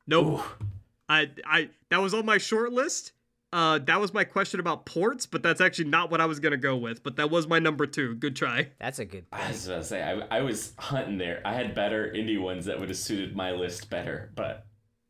Nope. 0.07 0.41
Ooh. 0.41 0.67
I 1.09 1.31
I 1.47 1.71
that 1.91 2.01
was 2.01 2.15
on 2.15 2.27
my 2.27 2.39
short 2.39 2.73
list. 2.73 3.13
Uh, 3.53 3.79
that 3.81 4.01
was 4.01 4.15
my 4.15 4.25
question 4.25 4.61
about 4.61 4.87
ports, 4.87 5.27
but 5.27 5.43
that's 5.43 5.61
actually 5.61 5.85
not 5.85 6.11
what 6.11 6.23
I 6.23 6.27
was 6.27 6.41
gonna 6.41 6.57
go 6.57 6.75
with. 6.77 7.03
But 7.03 7.17
that 7.17 7.31
was 7.31 7.47
my 7.47 7.59
number 7.59 7.87
two. 7.87 8.15
Good 8.15 8.35
try. 8.35 8.71
That's 8.81 8.99
a 8.99 9.05
good 9.05 9.27
I 9.31 9.49
was 9.49 9.67
about 9.67 9.79
to 9.79 9.85
say, 9.85 10.03
I, 10.03 10.39
I 10.39 10.41
was 10.41 10.73
hunting 10.79 11.19
there. 11.19 11.43
I 11.45 11.53
had 11.53 11.75
better 11.75 12.11
indie 12.17 12.41
ones 12.41 12.65
that 12.65 12.81
would 12.81 12.89
have 12.89 12.97
suited 12.97 13.37
my 13.37 13.51
list 13.53 13.91
better, 13.91 14.33
but 14.35 14.67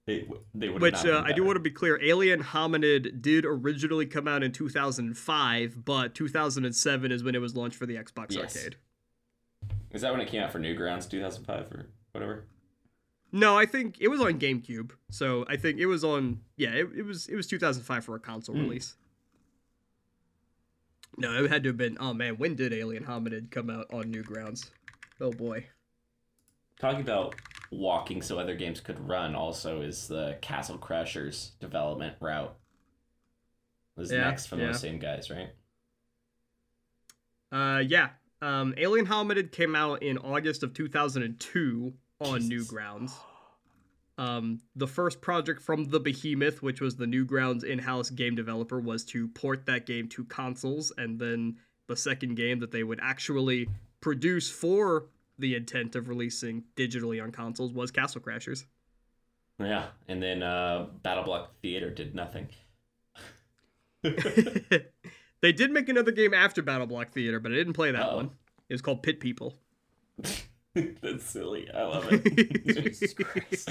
they 0.07 0.27
they 0.55 0.69
would. 0.69 0.83
Not 0.83 0.93
Which 0.93 1.07
uh, 1.07 1.23
I 1.25 1.33
do 1.33 1.45
want 1.45 1.55
to 1.57 1.61
be 1.61 1.71
clear. 1.71 2.03
Alien 2.03 2.43
Hominid 2.43 3.23
did 3.23 3.45
originally 3.47 4.07
come 4.07 4.27
out 4.27 4.43
in 4.43 4.51
2005, 4.51 5.85
but 5.85 6.15
2007 6.17 7.13
is 7.13 7.23
when 7.23 7.37
it 7.37 7.41
was 7.41 7.55
launched 7.55 7.77
for 7.77 7.87
the 7.87 7.95
Xbox 7.95 8.33
Yes. 8.35 8.57
Arcade. 8.57 8.77
Is 9.93 10.03
that 10.03 10.11
when 10.11 10.21
it 10.21 10.29
came 10.29 10.43
out 10.43 10.51
for 10.51 10.59
Newgrounds, 10.59 11.09
2005 11.09 11.73
or 11.73 11.87
whatever? 12.13 12.45
No, 13.33 13.57
I 13.59 13.65
think 13.67 13.97
it 14.01 14.09
was 14.09 14.21
on 14.21 14.39
GameCube. 14.39 14.93
So 15.11 15.45
I 15.49 15.57
think 15.57 15.79
it 15.79 15.87
was 15.87 16.05
on. 16.05 16.41
Yeah, 16.57 16.71
it, 16.71 16.89
it 16.97 17.03
was 17.07 17.27
it 17.29 17.35
was 17.37 17.47
2005 17.47 18.05
for 18.05 18.15
a 18.15 18.21
console 18.21 18.55
Hmm. 18.55 18.63
release. 18.63 18.95
No, 21.19 21.45
it 21.45 21.51
had 21.51 21.63
to 21.65 21.71
have 21.71 21.77
been. 21.77 21.97
Oh 22.01 22.15
man, 22.15 22.37
when 22.39 22.55
did 22.55 22.73
Alien 22.73 23.05
Hominid 23.05 23.51
come 23.51 23.71
out 23.71 23.87
on 23.93 24.05
Newgrounds? 24.13 24.71
Oh 25.21 25.31
boy. 25.31 25.67
Talking 26.81 27.01
about 27.03 27.35
walking 27.71 28.21
so 28.23 28.39
other 28.39 28.55
games 28.57 28.81
could 28.81 28.99
run 29.09 29.35
also 29.35 29.83
is 29.83 30.09
the 30.09 30.37
Castle 30.43 30.79
Crashers 30.79 31.51
development 31.61 32.17
route. 32.21 32.55
Was 33.97 34.11
Yeah, 34.11 34.25
next 34.25 34.47
from 34.47 34.61
yeah. 34.61 34.67
those 34.69 34.81
same 34.81 34.99
guys, 34.99 35.31
right? 35.31 35.51
Uh, 37.51 37.79
yeah. 37.81 38.11
Um, 38.43 38.75
Alien 38.77 39.07
Hominid 39.07 39.53
came 39.53 39.77
out 39.77 40.03
in 40.03 40.19
August 40.19 40.65
of 40.65 40.75
2002 40.75 41.95
on 42.21 42.41
Jesus. 42.41 42.73
Newgrounds. 42.73 43.13
Um, 44.19 44.61
the 44.75 44.89
first 44.89 45.21
project 45.21 45.63
from 45.63 45.85
the 45.85 46.01
Behemoth, 46.01 46.61
which 46.61 46.81
was 46.81 46.97
the 46.97 47.07
Newgrounds 47.07 47.65
in-house 47.65 48.11
game 48.11 48.35
developer, 48.35 48.81
was 48.81 49.05
to 49.07 49.29
port 49.29 49.65
that 49.67 49.87
game 49.87 50.09
to 50.09 50.25
consoles, 50.25 50.93
and 50.99 51.19
then 51.19 51.57
the 51.87 51.97
second 51.97 52.35
game 52.35 52.59
that 52.59 52.73
they 52.73 52.83
would 52.83 52.99
actually 53.01 53.69
produce 54.01 54.51
for 54.51 55.07
the 55.39 55.55
intent 55.55 55.95
of 55.95 56.09
releasing 56.09 56.65
digitally 56.77 57.23
on 57.23 57.31
consoles 57.31 57.73
was 57.73 57.91
Castle 57.91 58.21
Crashers. 58.21 58.65
Yeah, 59.59 59.87
and 60.09 60.21
then 60.21 60.43
uh, 60.43 60.87
BattleBlock 61.05 61.47
Theater 61.63 61.91
did 61.91 62.15
nothing. 62.15 62.49
they 65.43 65.53
did 65.53 65.71
make 65.71 65.89
another 65.91 66.11
game 66.13 66.33
after 66.33 66.63
BattleBlock 66.63 67.11
Theater, 67.11 67.39
but 67.39 67.53
I 67.53 67.57
didn't 67.57 67.75
play 67.75 67.91
that 67.91 68.03
Uh-oh. 68.03 68.17
one. 68.17 68.31
It 68.71 68.75
was 68.75 68.81
called 68.83 69.03
Pit 69.03 69.21
People. 69.21 69.55
That's 70.75 71.25
silly. 71.25 71.69
I 71.71 71.83
love 71.83 72.07
it. 72.11 72.65
Jesus 72.67 73.13
Christ. 73.13 73.71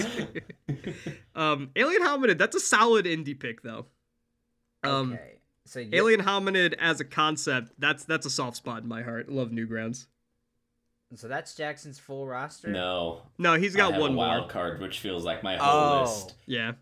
um, 1.36 1.72
Alien 1.76 2.04
Hominid, 2.04 2.38
that's 2.38 2.56
a 2.56 2.60
solid 2.60 3.06
indie 3.08 3.38
pick 3.40 3.64
though. 3.64 3.88
Um, 4.84 5.14
okay. 5.14 5.40
So 5.66 5.80
you, 5.80 5.90
Alien 5.94 6.22
Hominid 6.22 6.74
as 6.78 7.00
a 7.00 7.06
concept, 7.06 7.72
that's 7.80 8.04
that's 8.06 8.28
a 8.28 8.30
soft 8.30 8.58
spot 8.58 8.84
in 8.84 8.88
my 8.88 9.02
heart. 9.02 9.30
Love 9.30 9.50
Newgrounds. 9.50 10.06
So 11.16 11.28
that's 11.28 11.56
Jackson's 11.56 11.98
full 12.00 12.28
roster. 12.28 12.68
no, 12.70 13.24
No, 13.40 13.56
he's 13.56 13.76
got 13.76 13.94
have 13.94 14.02
one 14.02 14.14
a 14.14 14.16
wild 14.16 14.42
more. 14.44 14.50
card, 14.50 14.80
which 14.80 15.00
feels 15.00 15.26
like 15.26 15.42
my 15.44 15.58
whole 15.58 15.98
Oh. 15.98 16.02
list. 16.04 16.36
Yeah, 16.46 16.74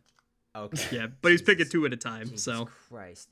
Okay. 0.56 0.98
yeah, 0.98 1.08
but 1.22 1.32
he's 1.32 1.42
picking 1.42 1.68
two 1.70 1.86
at 1.86 1.94
a 1.94 1.98
time. 1.98 2.26
Jesus 2.28 2.44
So, 2.44 2.66
Christ. 2.90 3.30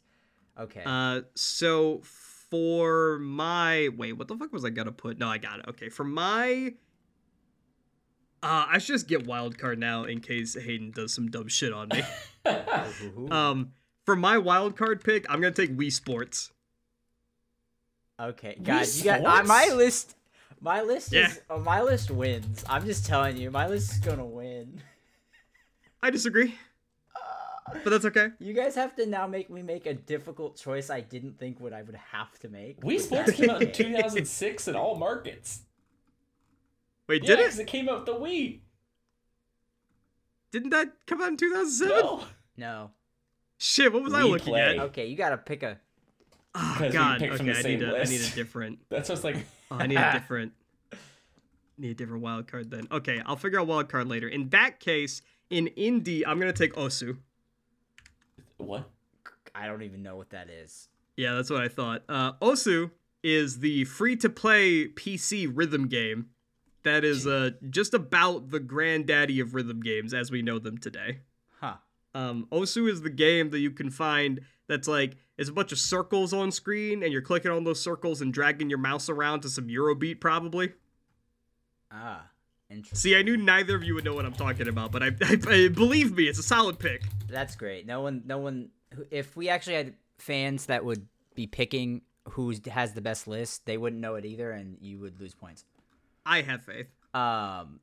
Okay. 0.60 0.82
uh, 0.86 1.22
so 1.36 2.02
for 2.50 3.20
my 3.20 3.90
wait, 3.96 4.14
what 4.14 4.28
the 4.28 4.36
fuck 4.36 4.52
was 4.54 4.66
I 4.66 4.70
gonna 4.70 4.92
put? 4.92 5.18
No, 5.18 5.28
I 5.28 5.38
got 5.38 5.60
it. 5.60 5.66
Okay, 5.70 5.90
for 5.90 6.04
my. 6.04 6.74
Uh, 8.44 8.66
I 8.70 8.78
should 8.78 8.94
just 8.94 9.08
get 9.08 9.26
wild 9.26 9.58
card 9.58 9.80
now 9.80 10.04
in 10.04 10.20
case 10.22 10.54
Hayden 10.56 10.92
does 10.92 11.12
some 11.14 11.30
dumb 11.30 11.48
shit 11.48 11.74
on 11.74 11.90
me. 11.90 12.02
Um, 13.32 13.74
for 14.06 14.16
my 14.16 14.38
wild 14.38 14.78
card 14.78 15.04
pick, 15.04 15.26
I'm 15.30 15.42
gonna 15.42 15.54
take 15.54 15.76
Wii 15.76 15.92
Sports. 15.92 16.52
Okay, 18.20 18.58
guys, 18.64 18.98
you 18.98 19.04
got 19.04 19.24
uh, 19.26 19.44
my 19.44 19.68
list. 19.76 20.16
My 20.62 20.82
list 20.82 21.12
Yeah. 21.12 21.28
is 21.28 21.42
uh, 21.50 21.58
my 21.58 21.82
list 21.82 22.10
wins. 22.10 22.64
I'm 22.70 22.86
just 22.86 23.06
telling 23.06 23.36
you, 23.38 23.52
my 23.52 23.68
list 23.68 23.92
is 23.92 23.98
gonna 24.00 24.26
win. 24.26 24.82
I 26.02 26.10
disagree, 26.10 26.56
but 27.84 27.90
that's 27.90 28.06
okay. 28.06 28.30
You 28.40 28.54
guys 28.54 28.76
have 28.76 28.96
to 28.96 29.06
now 29.06 29.28
make 29.28 29.50
me 29.50 29.62
make 29.62 29.86
a 29.86 29.94
difficult 29.94 30.56
choice 30.58 30.90
I 30.90 31.02
didn't 31.02 31.38
think 31.40 31.60
what 31.60 31.74
I 31.74 31.82
would 31.82 31.96
have 31.96 32.38
to 32.40 32.50
make. 32.50 32.82
Wii 32.82 32.96
but 32.98 33.02
Sports 33.02 33.32
came 33.32 33.50
out 33.50 33.62
in 33.62 33.72
2006 33.72 34.68
in 34.68 34.76
all 34.76 34.96
markets. 34.96 35.62
Wait, 37.08 37.24
Yeah, 37.24 37.36
did 37.38 37.46
'cause 37.46 37.60
it? 37.60 37.64
it 37.64 37.68
came 37.68 37.88
out 37.90 38.06
the 38.06 38.14
Wii. 38.16 38.60
Didn't 40.52 40.70
that 40.72 40.94
come 41.06 41.22
out 41.22 41.30
in 41.30 41.38
2007? 41.38 41.96
No. 41.96 42.24
No. 42.58 42.92
Shit, 43.58 43.92
what 43.92 44.04
was 44.04 44.14
I 44.14 44.24
looking 44.24 44.54
Replay. 44.54 44.76
at? 44.78 44.80
Okay, 44.88 45.08
you 45.08 45.16
gotta 45.16 45.38
pick 45.38 45.64
a. 45.64 45.80
Oh 46.56 46.74
Because 46.80 46.92
we 46.92 46.98
god. 46.98 47.22
Okay, 47.22 47.36
from 47.38 47.46
the 47.48 47.58
I 47.58 47.62
need 47.62 47.84
a, 47.84 47.98
I 48.00 48.04
need 48.04 48.22
a 48.22 48.30
different. 48.36 48.80
That's 48.90 49.10
just 49.10 49.24
like. 49.24 49.38
Oh, 49.72 49.78
I 49.78 49.88
need 49.88 49.98
a 49.98 50.12
different. 50.14 50.54
Need 51.78 51.92
a 51.92 51.94
different 51.94 52.24
wild 52.24 52.48
card 52.48 52.72
then. 52.72 52.88
Okay, 52.92 53.22
I'll 53.26 53.36
figure 53.36 53.60
out 53.60 53.68
wild 53.68 53.90
card 53.90 54.08
later. 54.08 54.28
In 54.28 54.50
that 54.50 54.80
case, 54.80 55.22
in 55.50 55.68
indie, 55.78 56.24
I'm 56.26 56.40
gonna 56.40 56.54
take 56.54 56.74
Osu. 56.74 57.18
What? 58.58 58.90
I 59.56 59.68
don't 59.68 59.84
even 59.84 60.04
know 60.04 60.16
what 60.16 60.30
that 60.32 60.50
is. 60.50 60.90
Yeah, 61.16 61.34
that's 61.34 61.50
what 61.50 61.62
I 61.62 61.68
thought. 61.68 62.04
Uh, 62.08 62.34
Osu 62.34 62.92
is 63.24 63.60
the 63.60 63.86
free-to-play 63.86 64.90
PC 64.90 65.52
rhythm 65.52 65.88
game 65.88 66.28
that 66.84 67.04
is 67.04 67.28
uh 67.28 67.50
just 67.70 67.94
about 67.94 68.50
the 68.52 68.60
granddaddy 68.60 69.40
of 69.40 69.54
rhythm 69.54 69.82
games 69.82 70.14
as 70.14 70.32
we 70.32 70.42
know 70.42 70.60
them 70.60 70.78
today. 70.78 71.20
Huh. 71.60 71.78
Um, 72.14 72.48
Osu 72.52 72.90
is 72.90 73.02
the 73.02 73.10
game 73.10 73.50
that 73.50 73.60
you 73.60 73.72
can 73.72 73.90
find 73.90 74.42
that's 74.68 74.88
like 74.88 75.18
it's 75.38 75.50
a 75.50 75.54
bunch 75.54 75.72
of 75.72 75.80
circles 75.80 76.34
on 76.34 76.52
screen, 76.52 77.04
and 77.04 77.12
you're 77.12 77.22
clicking 77.22 77.52
on 77.52 77.64
those 77.64 77.82
circles 77.82 78.22
and 78.22 78.34
dragging 78.34 78.70
your 78.70 78.80
mouse 78.80 79.10
around 79.10 79.42
to 79.42 79.50
some 79.50 79.68
Eurobeat, 79.68 80.20
probably. 80.20 80.74
Ah. 81.92 82.28
See, 82.94 83.16
I 83.16 83.22
knew 83.22 83.38
neither 83.38 83.76
of 83.76 83.84
you 83.84 83.96
would 83.96 84.04
know 84.04 84.14
what 84.14 84.26
I'm 84.26 84.34
talking 84.34 84.68
about, 84.68 84.92
but 84.92 85.02
I, 85.02 85.08
I, 85.24 85.38
I 85.48 85.68
believe 85.70 86.16
me, 86.16 86.26
it's 86.26 86.40
a 86.40 86.44
solid 86.44 86.80
pick. 86.80 87.04
That's 87.30 87.56
great. 87.56 87.86
No 87.86 88.02
one, 88.02 88.24
no 88.26 88.38
one. 88.38 88.70
If 89.10 89.36
we 89.38 89.50
actually 89.50 89.76
had 89.76 89.94
fans 90.18 90.66
that 90.66 90.84
would 90.84 91.08
be 91.36 91.48
picking 91.48 92.02
who 92.32 92.54
has 92.70 92.94
the 92.94 93.02
best 93.02 93.28
list, 93.28 93.66
they 93.66 93.78
wouldn't 93.78 94.02
know 94.02 94.16
it 94.16 94.26
either, 94.26 94.52
and 94.52 94.78
you 94.82 95.00
would 95.00 95.20
lose 95.20 95.34
points. 95.34 95.64
I 96.26 96.42
have 96.42 96.64
faith. 96.64 96.88
Um, 97.14 97.80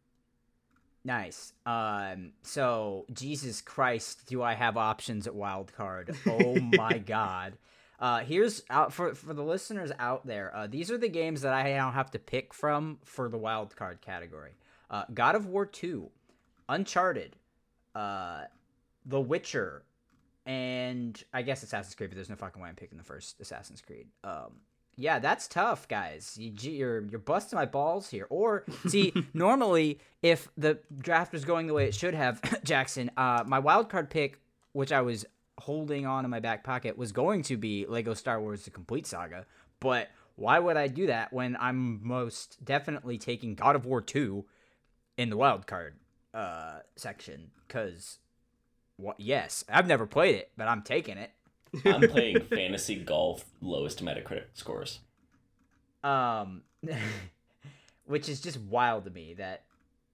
nice. 1.02 1.54
Um, 1.64 2.32
so 2.42 3.06
Jesus 3.12 3.62
Christ, 3.62 4.26
do 4.26 4.42
I 4.42 4.54
have 4.54 4.76
options 4.76 5.26
at 5.26 5.34
wild 5.34 5.72
card? 5.74 6.14
Oh 6.26 6.60
my 6.60 6.98
God. 7.06 7.54
Uh, 7.98 8.18
here's 8.20 8.62
out 8.68 8.92
for 8.92 9.14
for 9.14 9.32
the 9.32 9.42
listeners 9.42 9.92
out 9.98 10.26
there. 10.26 10.54
Uh, 10.54 10.66
these 10.66 10.90
are 10.90 10.98
the 10.98 11.08
games 11.08 11.40
that 11.40 11.54
I 11.54 11.72
now 11.72 11.90
have 11.90 12.10
to 12.10 12.18
pick 12.18 12.52
from 12.52 12.98
for 13.04 13.28
the 13.30 13.38
wild 13.38 13.74
card 13.76 14.02
category. 14.02 14.50
Uh, 14.94 15.02
God 15.12 15.34
of 15.34 15.46
War 15.46 15.66
Two, 15.66 16.08
Uncharted, 16.68 17.34
uh, 17.96 18.42
The 19.04 19.20
Witcher, 19.20 19.82
and 20.46 21.20
I 21.32 21.42
guess 21.42 21.64
Assassin's 21.64 21.96
Creed. 21.96 22.10
But 22.10 22.14
there's 22.14 22.30
no 22.30 22.36
fucking 22.36 22.62
way 22.62 22.68
I'm 22.68 22.76
picking 22.76 22.96
the 22.96 23.02
first 23.02 23.40
Assassin's 23.40 23.80
Creed. 23.80 24.06
Um, 24.22 24.60
yeah, 24.96 25.18
that's 25.18 25.48
tough, 25.48 25.88
guys. 25.88 26.36
You, 26.38 26.52
you're, 26.60 27.06
you're 27.06 27.18
busting 27.18 27.56
my 27.56 27.66
balls 27.66 28.08
here. 28.08 28.28
Or 28.30 28.66
see, 28.86 29.12
normally 29.34 29.98
if 30.22 30.46
the 30.56 30.78
draft 30.96 31.32
was 31.32 31.44
going 31.44 31.66
the 31.66 31.74
way 31.74 31.86
it 31.86 31.94
should 31.96 32.14
have, 32.14 32.40
Jackson, 32.62 33.10
uh, 33.16 33.42
my 33.44 33.58
wild 33.58 33.88
card 33.88 34.10
pick, 34.10 34.38
which 34.74 34.92
I 34.92 35.00
was 35.00 35.26
holding 35.58 36.06
on 36.06 36.24
in 36.24 36.30
my 36.30 36.38
back 36.38 36.62
pocket, 36.62 36.96
was 36.96 37.10
going 37.10 37.42
to 37.42 37.56
be 37.56 37.84
Lego 37.88 38.14
Star 38.14 38.40
Wars: 38.40 38.62
The 38.62 38.70
Complete 38.70 39.08
Saga. 39.08 39.44
But 39.80 40.10
why 40.36 40.60
would 40.60 40.76
I 40.76 40.86
do 40.86 41.08
that 41.08 41.32
when 41.32 41.56
I'm 41.58 42.06
most 42.06 42.64
definitely 42.64 43.18
taking 43.18 43.56
God 43.56 43.74
of 43.74 43.86
War 43.86 44.00
2 44.00 44.44
in 45.16 45.30
the 45.30 45.36
wild 45.36 45.66
card 45.66 45.94
uh, 46.32 46.80
section? 46.96 47.50
Because, 47.66 48.18
what? 48.96 49.18
Yes, 49.18 49.64
I've 49.68 49.86
never 49.86 50.06
played 50.06 50.34
it, 50.34 50.50
but 50.56 50.68
I'm 50.68 50.82
taking 50.82 51.18
it. 51.18 51.30
I'm 51.84 52.00
playing 52.10 52.40
fantasy 52.40 52.96
golf 52.96 53.44
lowest 53.60 54.04
Metacritic 54.04 54.44
scores. 54.54 55.00
Um, 56.02 56.62
which 58.06 58.28
is 58.28 58.40
just 58.40 58.60
wild 58.60 59.04
to 59.04 59.10
me 59.10 59.34
that 59.34 59.62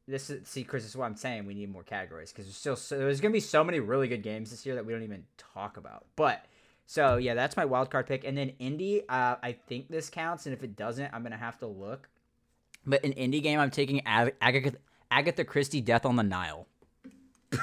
this 0.07 0.31
is 0.31 0.47
see, 0.49 0.65
Chris. 0.65 0.83
This 0.83 0.93
is 0.93 0.97
what 0.97 1.07
I'm 1.07 1.17
saying. 1.17 1.47
We 1.47 1.55
need 1.55 1.71
more 1.71 1.83
categories 1.83 2.33
because 2.33 2.47
there's 2.47 2.57
still 2.57 2.77
so, 2.77 2.99
there's 2.99 3.21
gonna 3.21 3.33
be 3.33 3.41
so 3.41 3.63
many 3.63 3.81
really 3.81 4.09
good 4.09 4.23
games 4.23 4.51
this 4.51 4.67
year 4.67 4.75
that 4.75 4.85
we 4.85 4.93
don't 4.93 5.03
even 5.03 5.25
talk 5.39 5.77
about. 5.77 6.07
But 6.17 6.45
so 6.87 7.17
yeah, 7.17 7.35
that's 7.35 7.57
my 7.57 7.65
wild 7.65 7.91
card 7.91 8.07
pick. 8.07 8.25
And 8.25 8.37
then 8.37 8.53
indie, 8.61 9.05
uh, 9.09 9.37
I 9.43 9.53
think 9.53 9.89
this 9.89 10.11
counts, 10.11 10.47
and 10.47 10.53
if 10.53 10.63
it 10.63 10.77
doesn't, 10.77 11.13
I'm 11.13 11.23
gonna 11.23 11.37
have 11.37 11.59
to 11.61 11.67
look. 11.67 12.09
But 12.87 13.05
an 13.05 13.13
indie 13.13 13.43
game, 13.43 13.61
I'm 13.61 13.71
taking 13.71 14.05
Ag- 14.07 14.35
Agatha, 14.41 14.77
Agatha 15.11 15.45
Christie, 15.45 15.81
Death 15.81 16.07
on 16.07 16.17
the 16.17 16.23
Nile. 16.23 16.67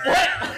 What? 0.03 0.57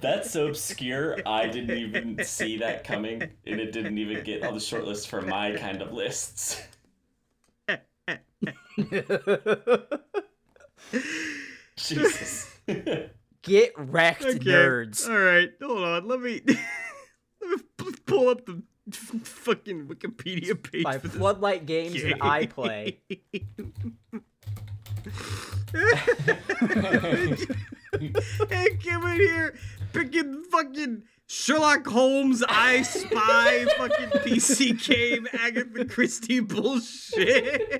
That's 0.00 0.30
so 0.30 0.48
obscure. 0.48 1.16
I 1.26 1.46
didn't 1.48 1.76
even 1.78 2.22
see 2.24 2.58
that 2.58 2.84
coming, 2.84 3.22
and 3.22 3.60
it 3.60 3.72
didn't 3.72 3.98
even 3.98 4.22
get 4.24 4.44
on 4.44 4.54
the 4.54 4.60
shortlist 4.60 5.08
for 5.08 5.22
my 5.22 5.56
kind 5.56 5.82
of 5.82 5.92
lists. 5.92 6.62
Jesus. 11.76 12.54
Get 13.42 13.72
wrecked, 13.76 14.24
Okay. 14.24 14.38
nerds. 14.38 15.08
All 15.08 15.18
right, 15.18 15.50
hold 15.62 15.82
on. 15.84 16.06
Let 16.06 16.20
me 16.20 16.40
let 17.40 17.50
me 17.50 17.92
pull 18.06 18.28
up 18.28 18.44
the 18.46 18.62
fucking 18.94 19.86
Wikipedia 19.86 20.60
page 20.60 20.84
By 20.84 20.98
for 20.98 21.08
this 21.08 21.16
Floodlight 21.16 21.66
Games 21.66 22.02
that 22.02 22.18
I 22.20 22.46
play. 22.46 23.00
hey, 28.48 28.78
come 28.84 29.06
in 29.06 29.16
here, 29.16 29.54
picking 29.92 30.44
fucking 30.44 31.02
Sherlock 31.26 31.86
Holmes, 31.86 32.42
I 32.48 32.82
Spy, 32.82 33.66
fucking 33.76 34.08
PC 34.20 34.86
game, 34.88 35.28
Agatha 35.32 35.84
Christie 35.84 36.40
bullshit. 36.40 37.72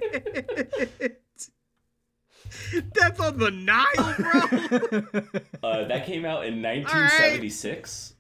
Death 2.92 3.20
on 3.20 3.38
the 3.38 3.50
Nile, 3.50 4.14
bro. 4.18 4.40
Uh, 5.62 5.84
that 5.86 6.06
came 6.06 6.24
out 6.24 6.44
in 6.46 6.62
1976. 6.62 8.14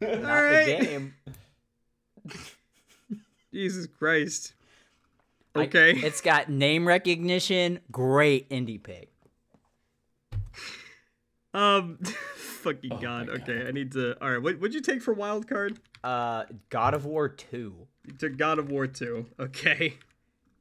Not 0.00 0.10
Alright. 0.10 0.66
the 0.66 0.84
game. 0.84 1.14
Jesus 3.52 3.86
Christ. 3.86 4.54
I- 5.54 5.60
Okay. 5.60 5.92
it's 5.92 6.20
got 6.20 6.48
name 6.48 6.86
recognition. 6.86 7.80
Great 7.90 8.48
indie 8.50 8.80
pick. 8.82 9.10
Um, 11.54 11.98
fucking 12.36 12.92
Oh 12.92 12.96
my 12.96 13.02
god. 13.02 13.26
God. 13.28 13.40
Okay, 13.42 13.66
I 13.66 13.72
need 13.72 13.92
to. 13.92 14.16
All 14.22 14.30
right, 14.30 14.40
what 14.42 14.60
what'd 14.60 14.74
you 14.74 14.80
take 14.82 15.02
for 15.02 15.12
wild 15.14 15.48
card? 15.48 15.80
Uh, 16.04 16.44
God 16.68 16.94
of 16.94 17.04
War 17.06 17.28
2. 17.28 17.74
You 18.06 18.12
took 18.18 18.36
God 18.36 18.58
of 18.58 18.70
War 18.70 18.86
two. 18.86 19.26
Okay, 19.40 19.94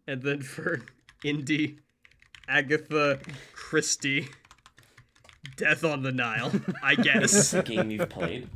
and 0.07 0.21
then 0.21 0.41
for 0.41 0.81
indie, 1.23 1.77
Agatha 2.47 3.19
Christie, 3.53 4.29
Death 5.57 5.83
on 5.83 6.01
the 6.03 6.11
Nile. 6.11 6.51
I 6.81 6.93
Is 6.97 6.97
this 7.31 7.51
guess. 7.51 7.53
a 7.53 7.61
game 7.63 7.91
you've 7.91 8.09
played? 8.09 8.47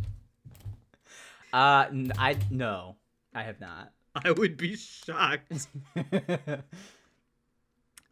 Uh, 1.53 1.85
I 2.17 2.37
no, 2.49 2.95
I 3.33 3.43
have 3.43 3.59
not. 3.59 3.91
I 4.25 4.31
would 4.31 4.57
be 4.57 4.75
shocked. 4.75 5.67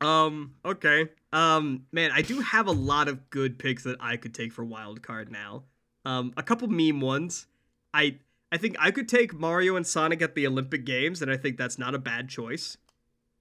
Um. 0.01 0.55
Okay. 0.63 1.09
Um. 1.33 1.85
Man, 1.91 2.11
I 2.13 2.21
do 2.21 2.39
have 2.39 2.67
a 2.67 2.71
lot 2.71 3.07
of 3.07 3.29
good 3.29 3.59
picks 3.59 3.83
that 3.83 3.97
I 3.99 4.17
could 4.17 4.33
take 4.33 4.53
for 4.53 4.63
wild 4.63 5.03
card 5.03 5.31
now. 5.31 5.63
Um. 6.05 6.33
A 6.37 6.43
couple 6.43 6.67
meme 6.67 7.01
ones. 7.01 7.47
I 7.93 8.15
I 8.51 8.57
think 8.57 8.77
I 8.79 8.91
could 8.91 9.09
take 9.09 9.33
Mario 9.33 9.75
and 9.75 9.85
Sonic 9.85 10.21
at 10.21 10.35
the 10.35 10.47
Olympic 10.47 10.85
Games, 10.85 11.21
and 11.21 11.29
I 11.29 11.37
think 11.37 11.57
that's 11.57 11.77
not 11.77 11.95
a 11.95 11.99
bad 11.99 12.29
choice. 12.29 12.77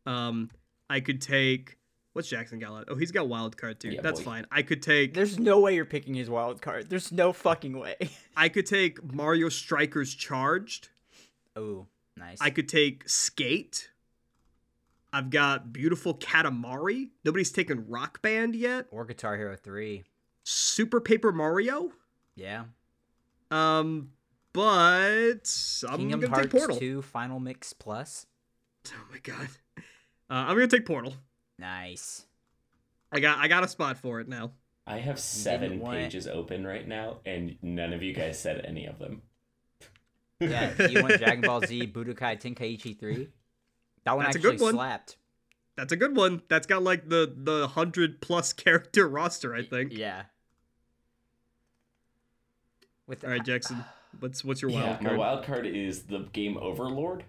Um. 0.07 0.51
I 0.91 1.01
could 1.01 1.21
take 1.21 1.79
what's 2.15 2.29
Jackson 2.29 2.59
got? 2.59 2.87
Oh, 2.89 2.97
he's 2.97 3.13
got 3.13 3.29
wild 3.29 3.57
card 3.57 3.79
too. 3.79 3.91
Yeah, 3.91 4.01
that's 4.01 4.21
boy. 4.21 4.25
fine. 4.25 4.47
I 4.51 4.63
could 4.63 4.83
take 4.83 5.15
There's 5.15 5.39
no 5.39 5.61
way 5.61 5.77
you're 5.77 5.85
picking 5.85 6.15
his 6.15 6.29
wild 6.29 6.61
card. 6.61 6.91
There's 6.91 7.13
no 7.13 7.33
fucking 7.33 7.79
way. 7.79 7.95
I 8.37 8.49
could 8.49 8.67
take 8.67 9.15
Mario 9.15 9.49
Strikers 9.49 10.15
Charged. 10.15 10.89
Oh, 11.59 11.87
nice. 12.17 12.39
I 12.41 12.51
could 12.51 12.69
take 12.69 13.09
Skate. 13.09 13.91
I've 15.13 15.31
got 15.31 15.73
beautiful 15.73 16.15
Katamari. 16.15 17.09
Nobody's 17.25 17.51
taken 17.51 17.87
Rock 17.89 18.21
Band 18.23 18.55
yet. 18.55 18.87
or 18.91 19.05
Guitar 19.05 19.37
Hero 19.37 19.57
3. 19.57 20.05
Super 20.45 21.01
Paper 21.01 21.33
Mario. 21.33 21.93
Yeah. 22.35 22.65
Um, 23.51 24.11
but 24.53 25.51
I'm 25.89 25.99
Kingdom 25.99 26.21
gonna 26.21 26.35
Hearts 26.35 26.53
take 26.53 26.61
Portal. 26.61 26.77
2 26.79 27.03
Final 27.03 27.41
Mix 27.41 27.73
Plus. 27.73 28.27
Oh 28.89 28.93
my 29.11 29.19
god. 29.23 29.49
Uh, 29.77 29.83
I'm 30.31 30.55
gonna 30.57 30.67
take 30.69 30.87
Portal. 30.87 31.15
Nice. 31.59 32.27
I 33.11 33.21
got 33.21 33.39
I 33.39 33.49
got 33.49 33.65
a 33.65 33.69
spot 33.69 33.97
for 33.99 34.21
it 34.21 34.29
now. 34.29 34.53
I 34.87 34.99
have 34.99 35.19
seven 35.19 35.81
pages 35.81 36.27
open 36.27 36.67
right 36.67 36.87
now, 36.87 37.19
and 37.27 37.57
none 37.61 37.93
of 37.93 38.03
you 38.03 38.15
guys 38.15 38.39
said 38.39 38.65
any 38.67 38.87
of 38.87 38.99
them. 38.99 39.23
Yeah, 40.41 40.73
do 40.77 40.93
you 40.93 41.03
want 41.03 41.19
Dragon 41.19 41.41
Ball 41.41 41.61
Z 41.63 41.87
Budokai 41.89 42.41
Tenkaichi 42.41 42.99
3? 42.99 43.29
That 44.05 44.17
one 44.17 44.25
That's 44.25 44.37
a 44.37 44.39
actually 44.39 44.57
good 44.57 44.61
one. 44.63 44.75
slapped. 44.75 45.17
That's 45.77 45.93
a 45.93 45.97
good 45.97 46.17
one. 46.17 46.43
That's 46.49 46.67
got 46.67 46.83
like 46.83 47.09
the 47.09 47.33
the 47.37 47.69
hundred 47.69 48.21
plus 48.21 48.53
character 48.65 49.09
roster. 49.09 49.55
I 49.55 49.63
think. 49.63 49.93
Yeah. 49.93 50.23
With 53.07 53.25
All 53.25 53.31
right, 53.31 53.45
Jackson. 53.45 53.85
What's 54.21 54.43
what's 54.43 54.63
your 54.63 54.71
wild 54.71 54.85
yeah, 54.87 54.97
my 55.03 55.09
card? 55.11 55.19
wild 55.19 55.45
card 55.45 55.67
is 55.67 56.05
the 56.05 56.21
game 56.33 56.57
Overlord. 56.57 57.25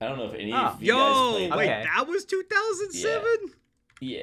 I 0.00 0.08
don't 0.08 0.18
know 0.18 0.26
if 0.26 0.34
any 0.34 0.52
Oh. 0.52 0.56
of 0.56 0.82
you 0.82 0.92
guys 0.92 0.98
Yo, 0.98 1.30
played 1.30 1.50
wait, 1.52 1.64
Okay. 1.68 1.84
that 1.94 2.08
was 2.08 2.24
2007. 2.24 3.54
Yeah, 4.00 4.22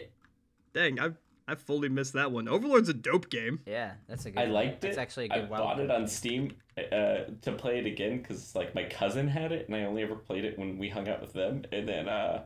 Dang, 0.73 0.99
I 0.99 1.11
I 1.49 1.55
fully 1.55 1.89
missed 1.89 2.13
that 2.13 2.31
one. 2.31 2.47
Overlord's 2.47 2.89
a 2.89 2.93
dope 2.93 3.29
game. 3.29 3.61
Yeah, 3.65 3.93
that's 4.07 4.25
a 4.25 4.31
good 4.31 4.39
I 4.39 4.43
one. 4.43 4.53
liked 4.53 4.81
That's 4.81 4.97
it. 4.97 4.99
actually 4.99 5.29
a 5.29 5.33
I 5.33 5.39
good 5.39 5.49
wild 5.49 5.63
bought 5.63 5.79
it 5.79 5.89
on 5.89 6.01
pick. 6.01 6.09
Steam 6.09 6.55
uh, 6.77 7.17
to 7.41 7.51
play 7.57 7.79
it 7.79 7.85
again 7.85 8.19
because 8.19 8.55
like 8.55 8.75
my 8.75 8.83
cousin 8.83 9.27
had 9.27 9.51
it, 9.51 9.67
and 9.67 9.75
I 9.75 9.83
only 9.85 10.03
ever 10.03 10.15
played 10.15 10.45
it 10.45 10.59
when 10.59 10.77
we 10.77 10.89
hung 10.89 11.09
out 11.09 11.21
with 11.21 11.33
them. 11.33 11.63
And 11.71 11.87
then 11.87 12.07
uh, 12.07 12.43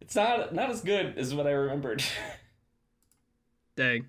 it's 0.00 0.16
not 0.16 0.52
not 0.54 0.70
as 0.70 0.80
good 0.80 1.16
as 1.16 1.34
what 1.34 1.46
I 1.46 1.52
remembered. 1.52 2.02
Dang. 3.76 4.06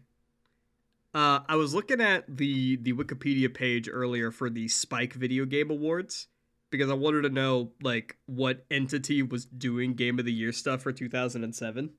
Uh, 1.14 1.42
I 1.48 1.56
was 1.56 1.74
looking 1.74 2.02
at 2.02 2.26
the 2.28 2.78
the 2.78 2.94
Wikipedia 2.94 3.54
page 3.54 3.90
earlier 3.92 4.32
for 4.32 4.50
the 4.50 4.68
Spike 4.68 5.14
Video 5.14 5.46
Game 5.46 5.70
Awards 5.70 6.28
because 6.70 6.90
I 6.90 6.94
wanted 6.94 7.24
to 7.24 7.30
know 7.30 7.74
like 7.82 8.18
what 8.26 8.66
entity 8.72 9.22
was 9.22 9.46
doing 9.46 9.94
Game 9.94 10.20
of 10.20 10.26
the 10.26 10.32
Year 10.34 10.52
stuff 10.52 10.82
for 10.82 10.92
2007. 10.92 11.92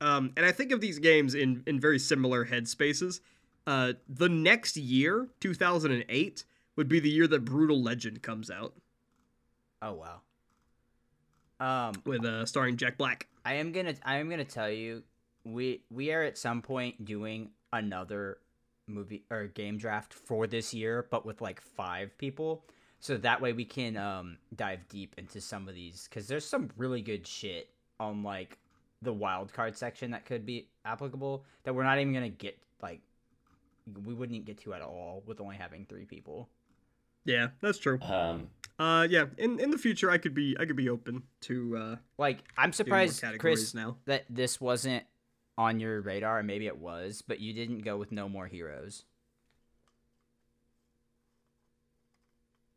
Um, 0.00 0.32
and 0.36 0.44
I 0.44 0.52
think 0.52 0.72
of 0.72 0.80
these 0.80 0.98
games 0.98 1.34
in 1.34 1.62
in 1.66 1.80
very 1.80 1.98
similar 1.98 2.46
headspaces. 2.46 3.20
Uh, 3.66 3.94
the 4.08 4.28
next 4.28 4.76
year, 4.76 5.28
2008, 5.40 6.44
would 6.76 6.88
be 6.88 7.00
the 7.00 7.10
year 7.10 7.26
that 7.26 7.44
Brutal 7.44 7.82
Legend 7.82 8.22
comes 8.22 8.50
out 8.50 8.74
Oh 9.82 9.92
wow. 9.92 10.20
Um, 11.58 11.94
with 12.04 12.24
uh, 12.24 12.44
starring 12.46 12.76
Jack 12.76 12.98
Black. 12.98 13.28
I 13.44 13.54
am 13.54 13.72
gonna 13.72 13.94
I 14.04 14.16
am 14.16 14.28
gonna 14.28 14.44
tell 14.44 14.70
you, 14.70 15.02
we 15.44 15.82
we 15.90 16.12
are 16.12 16.22
at 16.22 16.36
some 16.36 16.62
point 16.62 17.04
doing 17.04 17.50
another 17.72 18.38
movie 18.86 19.24
or 19.30 19.46
game 19.46 19.78
draft 19.78 20.12
for 20.12 20.46
this 20.46 20.74
year, 20.74 21.06
but 21.10 21.24
with 21.24 21.40
like 21.40 21.60
five 21.60 22.16
people. 22.18 22.64
So 22.98 23.16
that 23.18 23.40
way 23.40 23.52
we 23.52 23.64
can 23.64 23.96
um 23.96 24.38
dive 24.54 24.88
deep 24.88 25.14
into 25.18 25.40
some 25.40 25.68
of 25.68 25.74
these 25.74 26.08
because 26.08 26.26
there's 26.26 26.44
some 26.44 26.70
really 26.76 27.02
good 27.02 27.26
shit 27.26 27.70
on 28.00 28.22
like 28.22 28.58
the 29.02 29.12
wild 29.12 29.52
card 29.52 29.76
section 29.76 30.10
that 30.12 30.24
could 30.24 30.46
be 30.46 30.68
applicable 30.84 31.44
that 31.64 31.74
we're 31.74 31.82
not 31.84 31.98
even 31.98 32.12
gonna 32.12 32.28
get 32.28 32.58
like 32.82 33.00
we 34.04 34.14
wouldn't 34.14 34.44
get 34.44 34.58
to 34.58 34.74
at 34.74 34.82
all 34.82 35.22
with 35.26 35.40
only 35.40 35.56
having 35.56 35.84
three 35.86 36.04
people. 36.04 36.48
Yeah, 37.24 37.48
that's 37.60 37.78
true. 37.78 38.00
um, 38.02 38.48
Uh, 38.78 39.06
yeah, 39.08 39.26
in 39.38 39.58
in 39.60 39.70
the 39.70 39.78
future, 39.78 40.10
I 40.10 40.18
could 40.18 40.34
be 40.34 40.56
I 40.58 40.64
could 40.64 40.76
be 40.76 40.88
open 40.88 41.22
to 41.42 41.76
uh 41.76 41.96
Like 42.18 42.38
I'm 42.56 42.72
surprised, 42.72 43.22
Chris, 43.38 43.74
now. 43.74 43.96
that 44.06 44.24
this 44.30 44.60
wasn't 44.60 45.04
on 45.58 45.80
your 45.80 46.00
radar. 46.02 46.38
and 46.38 46.46
Maybe 46.46 46.66
it 46.66 46.78
was, 46.78 47.22
but 47.26 47.40
you 47.40 47.52
didn't 47.52 47.78
go 47.80 47.96
with 47.96 48.12
No 48.12 48.28
More 48.28 48.46
Heroes. 48.46 49.04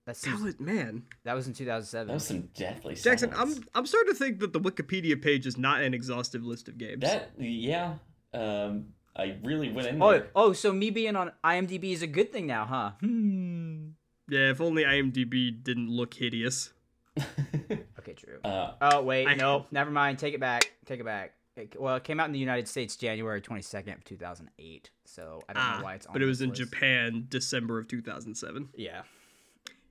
That 0.09 0.15
That 0.15 0.21
seems 0.21 0.41
was 0.41 0.59
man. 0.59 1.03
that 1.23 1.33
was 1.35 1.47
in 1.47 1.53
2007. 1.53 2.07
that 2.07 2.13
was 2.13 2.25
some 2.25 2.49
deathly 2.55 2.95
stuff. 2.95 3.11
Jackson, 3.11 3.31
silence. 3.31 3.57
I'm 3.59 3.63
I'm 3.75 3.85
starting 3.85 4.11
to 4.13 4.17
think 4.17 4.39
that 4.39 4.53
the 4.53 4.59
Wikipedia 4.59 5.21
page 5.21 5.45
is 5.45 5.55
not 5.57 5.81
an 5.83 5.93
exhaustive 5.93 6.43
list 6.43 6.67
of 6.67 6.77
games. 6.79 7.01
That 7.01 7.31
yeah. 7.37 7.95
Um, 8.33 8.87
I 9.15 9.37
really 9.43 9.71
went 9.71 9.87
in 9.87 10.01
oh, 10.01 10.11
there. 10.11 10.29
oh, 10.35 10.53
so 10.53 10.71
me 10.73 10.89
being 10.89 11.15
on 11.15 11.31
IMDb 11.43 11.91
is 11.91 12.01
a 12.01 12.07
good 12.07 12.31
thing 12.31 12.47
now, 12.47 12.65
huh? 12.65 12.91
Hmm. 13.01 13.89
Yeah, 14.29 14.49
if 14.51 14.61
only 14.61 14.83
IMDb 14.83 15.63
didn't 15.63 15.89
look 15.89 16.13
hideous. 16.15 16.71
Okay, 17.99 18.13
true. 18.13 18.39
Uh, 18.43 18.73
Oh 18.81 19.01
wait, 19.03 19.27
I- 19.27 19.35
nope. 19.35 19.67
Never 19.71 19.91
mind. 19.91 20.17
Take 20.19 20.33
it 20.33 20.39
back. 20.39 20.71
Take 20.85 20.99
it 21.01 21.05
back. 21.05 21.33
It, 21.57 21.75
well, 21.79 21.95
it 21.97 22.03
came 22.05 22.19
out 22.19 22.27
in 22.27 22.31
the 22.31 22.39
United 22.39 22.67
States 22.67 22.95
January 22.95 23.41
twenty 23.41 23.61
second 23.61 23.93
of 23.93 24.03
two 24.05 24.15
thousand 24.15 24.49
eight. 24.57 24.89
So 25.05 25.41
I 25.49 25.53
don't 25.53 25.61
Ah, 25.61 25.77
know 25.79 25.83
why 25.83 25.95
it's 25.95 26.05
on. 26.05 26.13
but 26.13 26.21
it 26.21 26.25
was 26.25 26.41
in 26.41 26.49
list. 26.49 26.61
Japan, 26.61 27.25
December 27.27 27.77
of 27.79 27.87
2007. 27.89 28.69
Yeah. 28.75 29.01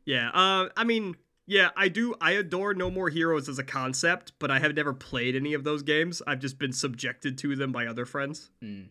Yeah. 0.09 0.30
Uh, 0.30 0.70
I 0.74 0.84
mean, 0.84 1.16
yeah, 1.46 1.68
I 1.76 1.88
do. 1.88 2.14
I 2.18 2.32
adore 2.32 2.72
No 2.72 2.90
More 2.90 3.11
Heroes 3.11 3.46
as 3.46 3.59
a 3.59 3.62
concept, 3.62 4.32
but 4.38 4.50
I 4.50 4.59
have 4.59 4.74
never 4.74 4.94
played 4.94 5.36
any 5.36 5.52
of 5.52 5.64
those 5.64 5.82
games. 5.82 6.22
I've 6.26 6.38
just 6.38 6.59
been 6.59 6.72
subjected 6.72 7.36
to 7.38 7.54
them 7.54 7.72
by 7.72 7.86
other 7.86 8.06
friends. 8.06 8.50
Mm. 8.64 8.86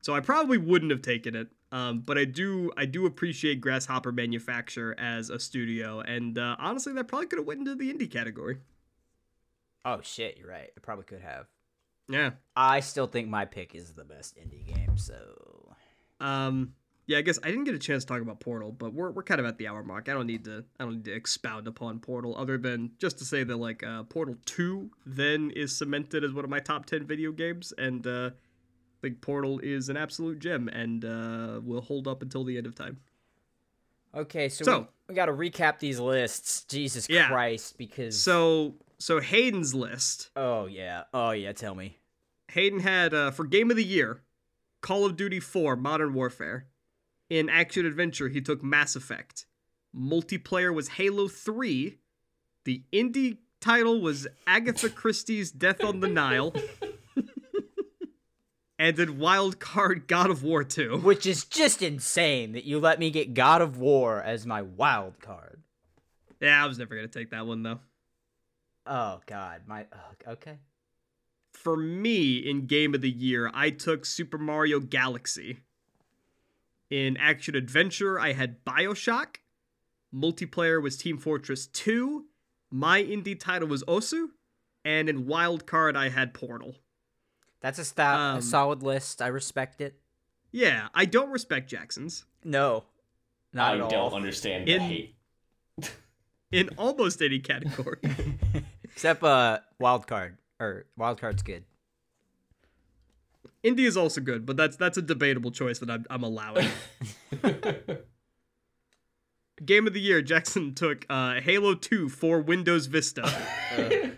So 0.00 0.12
I 0.12 0.18
probably 0.18 0.58
wouldn't 0.58 0.90
have 0.90 1.02
taken 1.02 1.36
it. 1.36 1.46
Um, 1.70 2.00
but 2.00 2.18
I 2.18 2.24
do, 2.24 2.72
I 2.76 2.84
do 2.84 3.06
appreciate 3.06 3.60
Grasshopper 3.60 4.10
Manufacture 4.10 4.98
as 4.98 5.30
a 5.30 5.38
studio, 5.38 6.00
and 6.00 6.36
uh, 6.36 6.56
honestly, 6.58 6.92
that 6.94 7.06
probably 7.06 7.28
could 7.28 7.38
have 7.38 7.46
went 7.46 7.60
into 7.60 7.76
the 7.76 7.92
indie 7.92 8.10
category. 8.10 8.58
Oh 9.84 10.00
shit, 10.02 10.36
you're 10.36 10.50
right. 10.50 10.70
It 10.76 10.82
probably 10.82 11.04
could 11.04 11.20
have. 11.20 11.46
Yeah. 12.08 12.32
I 12.56 12.80
still 12.80 13.06
think 13.06 13.28
my 13.28 13.44
pick 13.44 13.76
is 13.76 13.92
the 13.92 14.04
best 14.04 14.36
indie 14.36 14.66
game. 14.66 14.98
So 14.98 15.76
Um. 16.20 16.74
Yeah, 17.12 17.18
I 17.18 17.22
guess 17.22 17.38
I 17.42 17.48
didn't 17.50 17.64
get 17.64 17.74
a 17.74 17.78
chance 17.78 18.04
to 18.04 18.08
talk 18.08 18.22
about 18.22 18.40
Portal, 18.40 18.72
but 18.72 18.92
we're 18.94 19.10
we're 19.10 19.22
kind 19.22 19.40
of 19.40 19.46
at 19.46 19.58
the 19.58 19.68
hour 19.68 19.82
mark. 19.82 20.08
I 20.08 20.12
don't 20.14 20.26
need 20.26 20.44
to 20.46 20.64
I 20.80 20.84
don't 20.84 20.94
need 20.96 21.04
to 21.04 21.12
expound 21.12 21.68
upon 21.68 21.98
Portal 22.00 22.36
other 22.36 22.58
than 22.58 22.92
just 22.98 23.18
to 23.18 23.24
say 23.24 23.44
that 23.44 23.56
like 23.56 23.82
uh, 23.82 24.02
Portal 24.04 24.36
Two 24.46 24.90
then 25.06 25.50
is 25.54 25.74
cemented 25.76 26.24
as 26.24 26.32
one 26.32 26.44
of 26.44 26.50
my 26.50 26.60
top 26.60 26.86
ten 26.86 27.04
video 27.06 27.32
games, 27.32 27.72
and 27.78 28.06
uh, 28.06 28.30
I 28.30 28.98
think 29.00 29.20
Portal 29.20 29.58
is 29.60 29.88
an 29.88 29.96
absolute 29.96 30.38
gem 30.38 30.68
and 30.68 31.04
uh, 31.04 31.60
will 31.62 31.80
hold 31.82 32.06
up 32.08 32.22
until 32.22 32.44
the 32.44 32.56
end 32.56 32.66
of 32.66 32.74
time. 32.74 32.98
okay, 34.14 34.48
so, 34.48 34.64
So- 34.64 34.78
we, 34.80 34.86
we 35.08 35.14
got 35.14 35.26
to 35.26 35.32
recap 35.32 35.78
these 35.78 35.98
lists. 36.00 36.64
Jesus 36.64 37.08
Yeah. 37.08 37.28
Christ, 37.28 37.76
because 37.78 38.20
So 38.20 38.76
so 38.98 39.20
Hayden's 39.20 39.74
list. 39.74 40.30
oh 40.36 40.66
yeah, 40.66 41.04
oh 41.12 41.32
yeah. 41.32 41.52
Tell 41.52 41.74
me. 41.74 41.98
Hayden 42.52 42.80
had 42.80 43.12
uh, 43.14 43.30
for 43.30 43.44
Game 43.44 43.70
of 43.70 43.76
the 43.76 43.84
Year, 43.84 44.20
Call 44.82 45.04
of 45.06 45.16
Duty 45.16 45.40
4 45.40 45.74
Modern 45.76 46.12
Warfare. 46.14 46.66
In 47.32 47.48
action 47.48 47.86
adventure, 47.86 48.28
he 48.28 48.42
took 48.42 48.62
Mass 48.62 48.94
Effect. 48.94 49.46
Multiplayer 49.96 50.74
was 50.74 50.88
Halo 50.88 51.28
3. 51.28 51.96
The 52.66 52.82
indie 52.92 53.38
title 53.58 54.02
was 54.02 54.26
Agatha 54.46 54.90
Christie's 54.90 55.50
Death 55.50 55.82
on 55.82 56.00
the 56.00 56.08
Nile. 56.08 56.54
and 58.78 58.98
in 58.98 59.18
wild 59.18 59.58
card 59.58 60.08
God 60.08 60.28
of 60.28 60.44
War 60.44 60.62
2. 60.62 60.98
Which 60.98 61.24
is 61.24 61.46
just 61.46 61.80
insane 61.80 62.52
that 62.52 62.64
you 62.64 62.78
let 62.78 62.98
me 62.98 63.10
get 63.10 63.32
God 63.32 63.62
of 63.62 63.78
War 63.78 64.22
as 64.22 64.44
my 64.44 64.60
wild 64.60 65.18
card. 65.18 65.62
Yeah, 66.38 66.62
I 66.62 66.66
was 66.66 66.78
never 66.78 66.94
going 66.94 67.08
to 67.08 67.18
take 67.18 67.30
that 67.30 67.46
one 67.46 67.62
though. 67.62 67.80
Oh 68.84 69.20
God, 69.24 69.62
my 69.66 69.86
okay. 70.28 70.58
For 71.54 71.78
me, 71.78 72.36
in 72.36 72.66
Game 72.66 72.94
of 72.94 73.00
the 73.00 73.10
Year, 73.10 73.50
I 73.54 73.70
took 73.70 74.04
Super 74.04 74.36
Mario 74.36 74.80
Galaxy. 74.80 75.60
In 76.92 77.16
action 77.16 77.54
adventure, 77.56 78.20
I 78.20 78.34
had 78.34 78.62
Bioshock. 78.66 79.36
Multiplayer 80.14 80.82
was 80.82 80.98
Team 80.98 81.16
Fortress 81.16 81.66
2. 81.68 82.26
My 82.70 83.02
indie 83.02 83.38
title 83.40 83.66
was 83.66 83.82
Osu. 83.84 84.26
And 84.84 85.08
in 85.08 85.26
wild 85.26 85.66
card, 85.66 85.96
I 85.96 86.10
had 86.10 86.34
Portal. 86.34 86.74
That's 87.62 87.78
a, 87.78 87.84
sta- 87.86 88.32
Um, 88.32 88.38
a 88.40 88.42
solid 88.42 88.82
list. 88.82 89.22
I 89.22 89.28
respect 89.28 89.80
it. 89.80 89.98
Yeah, 90.50 90.88
I 90.94 91.06
don't 91.06 91.30
respect 91.30 91.70
Jackson's. 91.70 92.26
No, 92.44 92.84
not 93.54 93.70
I 93.70 93.74
at 93.76 93.88
don't 93.88 93.94
all. 93.94 94.14
understand 94.14 94.68
the 94.68 94.74
In- 94.74 94.80
hate. 94.82 95.14
In 96.52 96.68
almost 96.76 97.22
any 97.22 97.38
category. 97.38 98.00
Except 98.84 99.22
uh, 99.22 99.60
wild 99.78 100.06
card 100.06 100.36
or 100.60 100.84
wild 100.98 101.18
card's 101.18 101.42
good. 101.42 101.64
Indie 103.64 103.86
is 103.86 103.96
also 103.96 104.20
good, 104.20 104.46
but 104.46 104.56
that's 104.56 104.76
that's 104.76 104.98
a 104.98 105.02
debatable 105.02 105.50
choice 105.50 105.80
that 105.80 105.90
I'm, 105.90 106.04
I'm 106.10 106.22
allowing. 106.22 106.68
Game 109.64 109.86
of 109.86 109.92
the 109.92 110.00
year, 110.00 110.22
Jackson 110.22 110.74
took 110.74 111.06
uh, 111.08 111.40
Halo 111.40 111.74
2 111.74 112.08
for 112.08 112.40
Windows 112.40 112.86
Vista. 112.86 113.22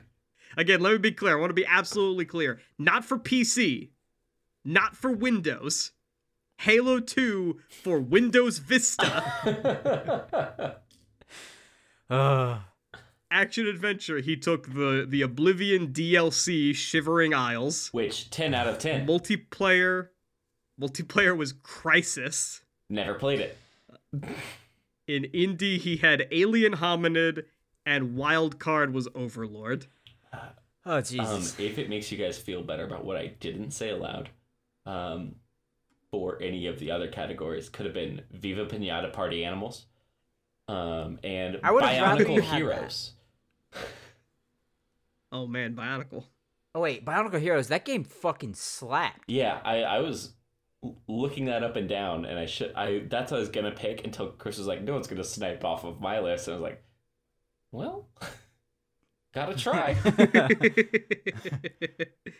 Again, 0.56 0.80
let 0.80 0.92
me 0.92 0.98
be 0.98 1.12
clear. 1.12 1.36
I 1.36 1.40
want 1.40 1.50
to 1.50 1.54
be 1.54 1.66
absolutely 1.66 2.24
clear. 2.24 2.60
Not 2.78 3.04
for 3.04 3.18
PC, 3.18 3.90
not 4.64 4.96
for 4.96 5.10
Windows. 5.10 5.92
Halo 6.58 7.00
2 7.00 7.60
for 7.68 7.98
Windows 7.98 8.58
Vista. 8.58 10.78
Uh, 12.10 12.58
Action 13.34 13.66
adventure, 13.66 14.18
he 14.20 14.36
took 14.36 14.72
the 14.72 15.04
the 15.08 15.20
Oblivion 15.22 15.88
DLC 15.88 16.72
Shivering 16.74 17.34
Isles. 17.34 17.88
Which 17.92 18.30
ten 18.30 18.54
out 18.54 18.68
of 18.68 18.78
ten. 18.78 19.06
Multiplayer 19.06 20.08
multiplayer 20.80 21.36
was 21.36 21.52
Crysis. 21.52 22.60
Never 22.88 23.14
played 23.14 23.40
it. 23.40 23.58
In 25.08 25.24
indie, 25.34 25.78
he 25.78 25.96
had 25.96 26.28
Alien 26.30 26.74
Hominid 26.74 27.44
and 27.84 28.14
wild 28.16 28.58
card 28.58 28.94
was 28.94 29.08
Overlord. 29.14 29.86
oh 30.32 30.38
Um, 30.86 31.02
Jesus. 31.02 31.58
if 31.58 31.78
it 31.78 31.88
makes 31.88 32.12
you 32.12 32.18
guys 32.18 32.38
feel 32.38 32.62
better 32.62 32.84
about 32.84 33.04
what 33.04 33.16
I 33.16 33.26
didn't 33.26 33.72
say 33.72 33.90
aloud, 33.90 34.30
um, 34.86 35.34
for 36.10 36.40
any 36.40 36.66
of 36.68 36.78
the 36.78 36.90
other 36.92 37.08
categories, 37.08 37.68
could 37.68 37.86
have 37.86 37.94
been 37.94 38.22
Viva 38.30 38.66
Pinata 38.66 39.12
Party 39.12 39.44
Animals, 39.44 39.86
um, 40.68 41.18
and 41.24 41.58
I 41.62 41.72
would've 41.72 41.88
rather 41.88 42.24
Bionicle 42.24 42.34
you 42.36 42.40
had 42.42 42.56
Heroes. 42.56 43.12
Oh 45.34 45.48
man, 45.48 45.74
Bionicle. 45.74 46.24
oh 46.74 46.80
wait, 46.80 47.04
Bionicle 47.04 47.40
Heroes. 47.40 47.68
That 47.68 47.84
game 47.84 48.04
fucking 48.04 48.54
slapped. 48.54 49.24
Yeah, 49.26 49.60
I, 49.64 49.82
I 49.82 49.98
was 49.98 50.32
looking 51.08 51.46
that 51.46 51.64
up 51.64 51.76
and 51.76 51.88
down, 51.88 52.24
and 52.24 52.38
I 52.38 52.46
should 52.46 52.72
I 52.74 53.02
that's 53.10 53.32
what 53.32 53.38
I 53.38 53.40
was 53.40 53.48
gonna 53.48 53.72
pick 53.72 54.04
until 54.04 54.28
Chris 54.28 54.58
was 54.58 54.66
like, 54.66 54.82
"No 54.82 54.94
one's 54.94 55.08
gonna 55.08 55.24
snipe 55.24 55.64
off 55.64 55.84
of 55.84 56.00
my 56.00 56.20
list," 56.20 56.46
and 56.46 56.54
I 56.54 56.60
was 56.60 56.62
like, 56.62 56.84
"Well, 57.72 58.08
gotta 59.34 59.56
try." 59.56 59.96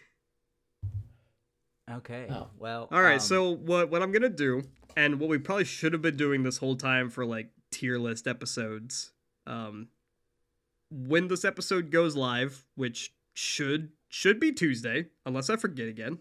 Okay. 1.91 2.27
Oh. 2.31 2.49
Well. 2.59 2.89
All 2.91 3.03
right, 3.03 3.15
um, 3.15 3.21
so 3.21 3.55
what 3.55 3.91
what 3.91 4.03
I'm 4.03 4.11
gonna 4.11 4.31
do, 4.31 4.63
and 4.97 5.21
what 5.21 5.29
we 5.29 5.39
probably 5.39 5.65
should 5.65 5.93
have 5.93 6.03
been 6.03 6.17
doing 6.17 6.43
this 6.43 6.59
whole 6.59 6.77
time 6.77 7.11
for 7.11 7.27
like 7.27 7.51
tier 7.71 7.99
list 7.99 8.27
episodes, 8.27 9.13
um, 9.47 9.89
when 10.95 11.29
this 11.29 11.45
episode 11.45 11.91
goes 11.91 12.15
live, 12.17 12.65
which 12.77 13.13
should 13.33 13.91
should 14.09 14.39
be 14.39 14.53
Tuesday, 14.53 15.07
unless 15.27 15.51
I 15.51 15.57
forget 15.57 15.89
again. 15.89 16.19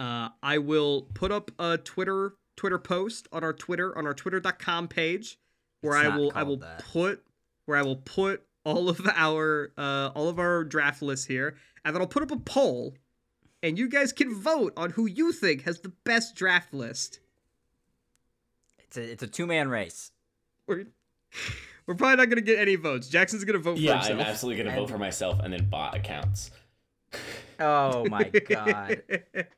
Uh, 0.00 0.30
I 0.42 0.58
will 0.58 1.02
put 1.14 1.30
up 1.30 1.50
a 1.58 1.78
Twitter 1.78 2.34
Twitter 2.56 2.78
post 2.78 3.28
on 3.32 3.44
our 3.44 3.52
Twitter 3.52 3.96
on 3.96 4.06
our 4.06 4.14
Twitter.com 4.14 4.88
page 4.88 5.38
where 5.80 5.96
It's 5.98 6.12
I 6.12 6.16
will 6.16 6.32
I 6.34 6.42
will 6.42 6.56
that. 6.58 6.84
put 6.92 7.22
where 7.66 7.78
I 7.78 7.82
will 7.82 7.96
put 7.96 8.42
all 8.64 8.88
of 8.88 9.00
our 9.14 9.72
uh 9.78 10.10
all 10.14 10.28
of 10.28 10.38
our 10.38 10.64
draft 10.64 11.00
lists 11.00 11.26
here, 11.26 11.56
and 11.84 11.94
then 11.94 12.02
I'll 12.02 12.08
put 12.08 12.22
up 12.22 12.30
a 12.32 12.36
poll 12.38 12.94
and 13.62 13.78
you 13.78 13.88
guys 13.88 14.12
can 14.12 14.34
vote 14.34 14.72
on 14.76 14.90
who 14.90 15.06
you 15.06 15.32
think 15.32 15.62
has 15.62 15.80
the 15.80 15.92
best 16.04 16.34
draft 16.34 16.74
list. 16.74 17.20
it's 18.78 18.96
a 18.96 19.12
it's 19.12 19.22
a 19.22 19.26
two 19.26 19.46
man 19.46 19.68
race. 19.68 20.12
We're, 20.66 20.86
we're 21.86 21.94
probably 21.94 22.16
not 22.16 22.28
gonna 22.28 22.40
get 22.40 22.58
any 22.58 22.76
votes. 22.76 23.08
Jackson's 23.08 23.44
gonna 23.44 23.58
vote 23.58 23.78
yeah, 23.78 24.00
for 24.00 24.12
I'm 24.12 24.20
absolutely 24.20 24.62
gonna 24.62 24.76
vote 24.76 24.90
for 24.90 24.98
myself 24.98 25.40
and 25.40 25.52
then 25.52 25.68
bot 25.68 25.94
accounts. 25.94 26.50
Oh 27.58 28.06
my 28.08 28.24
god. 28.24 29.02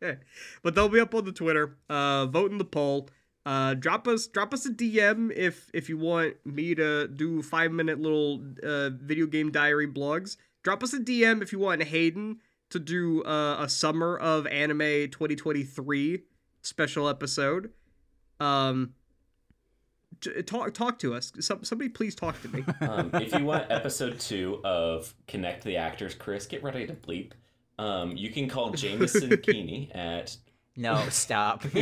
but 0.63 0.75
they'll 0.75 0.89
be 0.89 1.01
up 1.01 1.15
on 1.15 1.25
the 1.25 1.33
Twitter. 1.33 1.77
Uh, 1.89 2.27
vote 2.27 2.51
in 2.53 2.59
the 2.59 2.65
poll. 2.65 3.09
Uh, 3.47 3.75
drop 3.75 4.07
us 4.07 4.27
drop 4.27 4.53
us 4.53 4.67
a 4.67 4.71
DM 4.71 5.33
if 5.35 5.71
if 5.73 5.89
you 5.89 5.97
want 5.97 6.35
me 6.45 6.75
to 6.75 7.09
do 7.09 7.41
five 7.43 7.73
minute 7.73 7.99
little 7.99 8.45
uh, 8.63 8.91
video 8.91 9.27
game 9.27 9.51
diary 9.51 9.87
blogs. 9.87 10.37
Drop 10.63 10.83
us 10.83 10.93
a 10.93 10.99
DM 10.99 11.43
if 11.43 11.53
you 11.53 11.59
want 11.59 11.83
Hayden 11.83 12.41
to 12.71 12.79
do 12.79 13.23
uh, 13.23 13.57
a 13.61 13.69
summer 13.69 14.19
of 14.19 14.47
anime 14.49 15.09
2023 15.11 16.23
special 16.61 17.09
episode. 17.09 17.71
Um, 18.41 18.89
t- 18.89 18.98
talk 20.47 20.75
talk 20.75 20.99
to 21.01 21.15
us. 21.15 21.33
Some, 21.41 21.65
somebody 21.65 21.89
please 21.89 22.15
talk 22.15 22.41
to 22.43 22.49
me. 22.49 22.65
Um, 22.81 23.11
if 23.15 23.35
you 23.35 23.45
want 23.45 23.71
episode 23.71 24.19
two 24.21 24.61
of 24.65 25.15
Connect 25.27 25.65
the 25.65 25.77
Actors, 25.77 26.15
Chris, 26.15 26.47
get 26.47 26.63
ready 26.63 26.87
to 26.87 26.95
bleep. 26.95 27.33
Um, 27.79 28.17
you 28.17 28.31
can 28.31 28.49
call 28.49 28.71
Jameson 28.71 29.37
Keeney 29.43 29.91
at 29.95 30.37
No, 30.77 31.09
stop. 31.11 31.65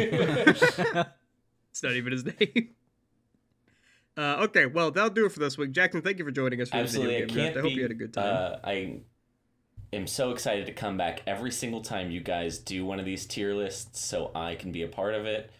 It's 1.77 1.83
not 1.83 1.93
even 1.93 2.13
his 2.13 2.25
name. 2.25 2.71
Uh, 4.17 4.45
okay, 4.45 4.65
well 4.65 4.91
that'll 4.91 5.11
do 5.11 5.27
it 5.27 5.33
for 5.33 5.41
this 5.41 5.59
week. 5.59 5.73
Jackson, 5.73 6.01
thank 6.01 6.19
you 6.19 6.25
for 6.25 6.31
joining 6.31 6.63
us 6.63 6.71
for 6.71 6.79
absolutely. 6.79 7.17
I 7.17 7.21
video 7.21 7.35
game 7.35 7.37
can't 7.37 7.53
draft. 7.53 7.67
I 7.67 7.69
hope 7.69 7.77
you 7.77 7.83
had 7.83 7.91
a 7.91 7.95
good 7.95 8.15
time. 8.15 8.25
Uh, 8.25 8.57
I 8.65 9.01
am 9.93 10.07
so 10.07 10.31
excited 10.31 10.65
to 10.67 10.73
come 10.73 10.97
back 10.97 11.21
every 11.27 11.53
single 11.53 11.83
time 11.83 12.11
you 12.11 12.21
guys 12.21 12.57
do 12.57 12.87
one 12.87 12.99
of 12.99 13.05
these 13.05 13.27
tier 13.27 13.53
lists, 13.53 14.01
so 14.01 14.31
I 14.35 14.55
can 14.55 14.73
be 14.73 14.85
a 14.85 14.89
part 14.89 15.15
of 15.15 15.27
it. 15.27 15.51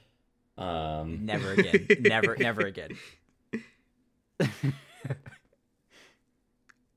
Um, 0.59 1.27
never 1.27 1.53
again. 1.53 1.87
Never 2.01 2.37
never 2.37 2.63
again. 2.63 2.97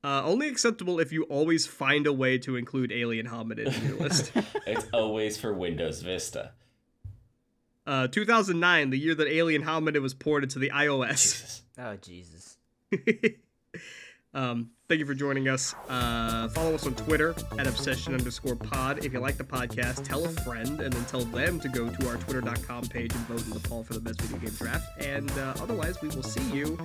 Uh, 0.02 0.22
only 0.24 0.48
acceptable 0.48 0.98
if 0.98 1.12
you 1.12 1.24
always 1.24 1.66
find 1.66 2.06
a 2.06 2.12
way 2.12 2.38
to 2.38 2.56
include 2.56 2.90
Alien 2.90 3.26
Hominid 3.26 3.66
in 3.66 3.86
your 3.86 3.98
list. 3.98 4.32
it's 4.66 4.86
always 4.94 5.36
for 5.36 5.52
Windows 5.52 6.00
Vista. 6.00 6.52
Uh, 7.86 8.08
2009, 8.08 8.90
the 8.90 8.98
year 8.98 9.14
that 9.14 9.26
Alien 9.26 9.62
Hominid 9.62 10.00
was 10.00 10.14
ported 10.14 10.48
to 10.50 10.58
the 10.58 10.70
iOS. 10.70 11.10
Jesus. 11.10 11.62
Oh 11.76 11.96
Jesus. 11.96 12.56
um, 14.32 14.70
thank 14.88 15.00
you 15.00 15.06
for 15.06 15.14
joining 15.14 15.48
us. 15.48 15.74
Uh, 15.88 16.48
follow 16.48 16.74
us 16.74 16.86
on 16.86 16.94
Twitter 16.94 17.34
at 17.58 17.66
obsession 17.66 18.14
underscore 18.14 18.56
pod. 18.56 19.04
If 19.04 19.12
you 19.12 19.18
like 19.18 19.36
the 19.36 19.44
podcast, 19.44 20.04
tell 20.04 20.24
a 20.24 20.28
friend 20.28 20.80
and 20.80 20.92
then 20.92 21.04
tell 21.06 21.24
them 21.24 21.58
to 21.60 21.68
go 21.68 21.88
to 21.90 22.08
our 22.08 22.16
twitter.com 22.16 22.84
page 22.88 23.12
and 23.12 23.20
vote 23.26 23.44
in 23.44 23.50
the 23.50 23.60
poll 23.68 23.82
for 23.82 23.94
the 23.94 24.00
best 24.00 24.20
video 24.22 24.38
game 24.38 24.56
draft. 24.56 24.86
And 25.00 25.30
uh, 25.32 25.54
otherwise, 25.60 26.00
we 26.00 26.08
will 26.10 26.22
see 26.22 26.42
you 26.56 26.78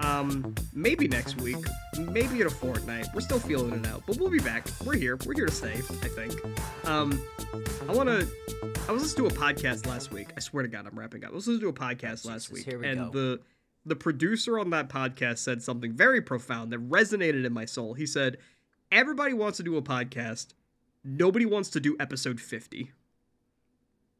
um, 0.00 0.54
maybe 0.72 1.08
next 1.08 1.40
week, 1.40 1.64
maybe 1.98 2.40
in 2.40 2.46
a 2.46 2.50
fortnight. 2.50 3.08
We're 3.14 3.20
still 3.20 3.40
feeling 3.40 3.72
it 3.72 3.86
out, 3.86 4.02
but 4.06 4.18
we'll 4.18 4.30
be 4.30 4.38
back. 4.38 4.66
We're 4.84 4.96
here. 4.96 5.18
We're 5.26 5.34
here 5.34 5.46
to 5.46 5.52
stay, 5.52 5.74
I 5.74 6.08
think. 6.08 6.34
Um, 6.86 7.20
I 7.88 7.92
want 7.92 8.08
to. 8.08 8.28
I 8.88 8.92
was 8.92 9.02
listening 9.02 9.28
to 9.28 9.36
a 9.36 9.38
podcast 9.38 9.86
last 9.86 10.12
week. 10.12 10.28
I 10.36 10.40
swear 10.40 10.62
to 10.62 10.68
God, 10.68 10.86
I'm 10.86 10.96
wrapping 10.96 11.24
up. 11.24 11.32
I 11.32 11.34
was 11.34 11.48
listening 11.48 11.62
to 11.62 11.68
a 11.68 11.72
podcast 11.72 12.24
last 12.24 12.52
week, 12.52 12.64
here 12.64 12.78
we 12.78 12.86
and 12.86 13.12
go. 13.12 13.36
the 13.36 13.40
the 13.86 13.96
producer 13.96 14.58
on 14.58 14.70
that 14.70 14.88
podcast 14.88 15.38
said 15.38 15.62
something 15.62 15.92
very 15.92 16.20
profound 16.20 16.72
that 16.72 16.90
resonated 16.90 17.46
in 17.46 17.52
my 17.52 17.64
soul. 17.64 17.94
He 17.94 18.04
said, 18.06 18.36
"Everybody 18.92 19.32
wants 19.32 19.56
to 19.58 19.62
do 19.62 19.76
a 19.76 19.82
podcast. 19.82 20.48
Nobody 21.04 21.46
wants 21.46 21.70
to 21.70 21.80
do 21.80 21.96
episode 22.00 22.40
50." 22.40 22.90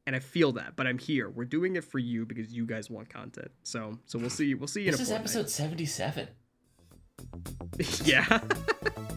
And 0.07 0.15
I 0.15 0.21
feel 0.21 0.53
that, 0.53 0.77
but 0.77 0.87
I'm 0.87 0.99
here. 0.99 1.29
We're 1.29 1.45
doing 1.45 1.75
it 1.75 1.83
for 1.83 1.99
you 1.99 2.25
because 2.25 2.53
you 2.53 2.65
guys 2.65 2.89
want 2.89 3.09
content. 3.09 3.51
So, 3.65 3.99
so 4.07 4.21
we'll 4.21 4.31
see. 4.31 4.55
We'll 4.55 4.69
see 4.69 4.83
you 4.83 4.87
in 4.89 4.93
This 4.93 5.01
is 5.01 5.09
fortnight. 5.09 5.25
episode 5.25 5.51
77. 5.51 6.29
yeah. 8.05 8.41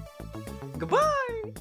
Goodbye. 0.80 1.54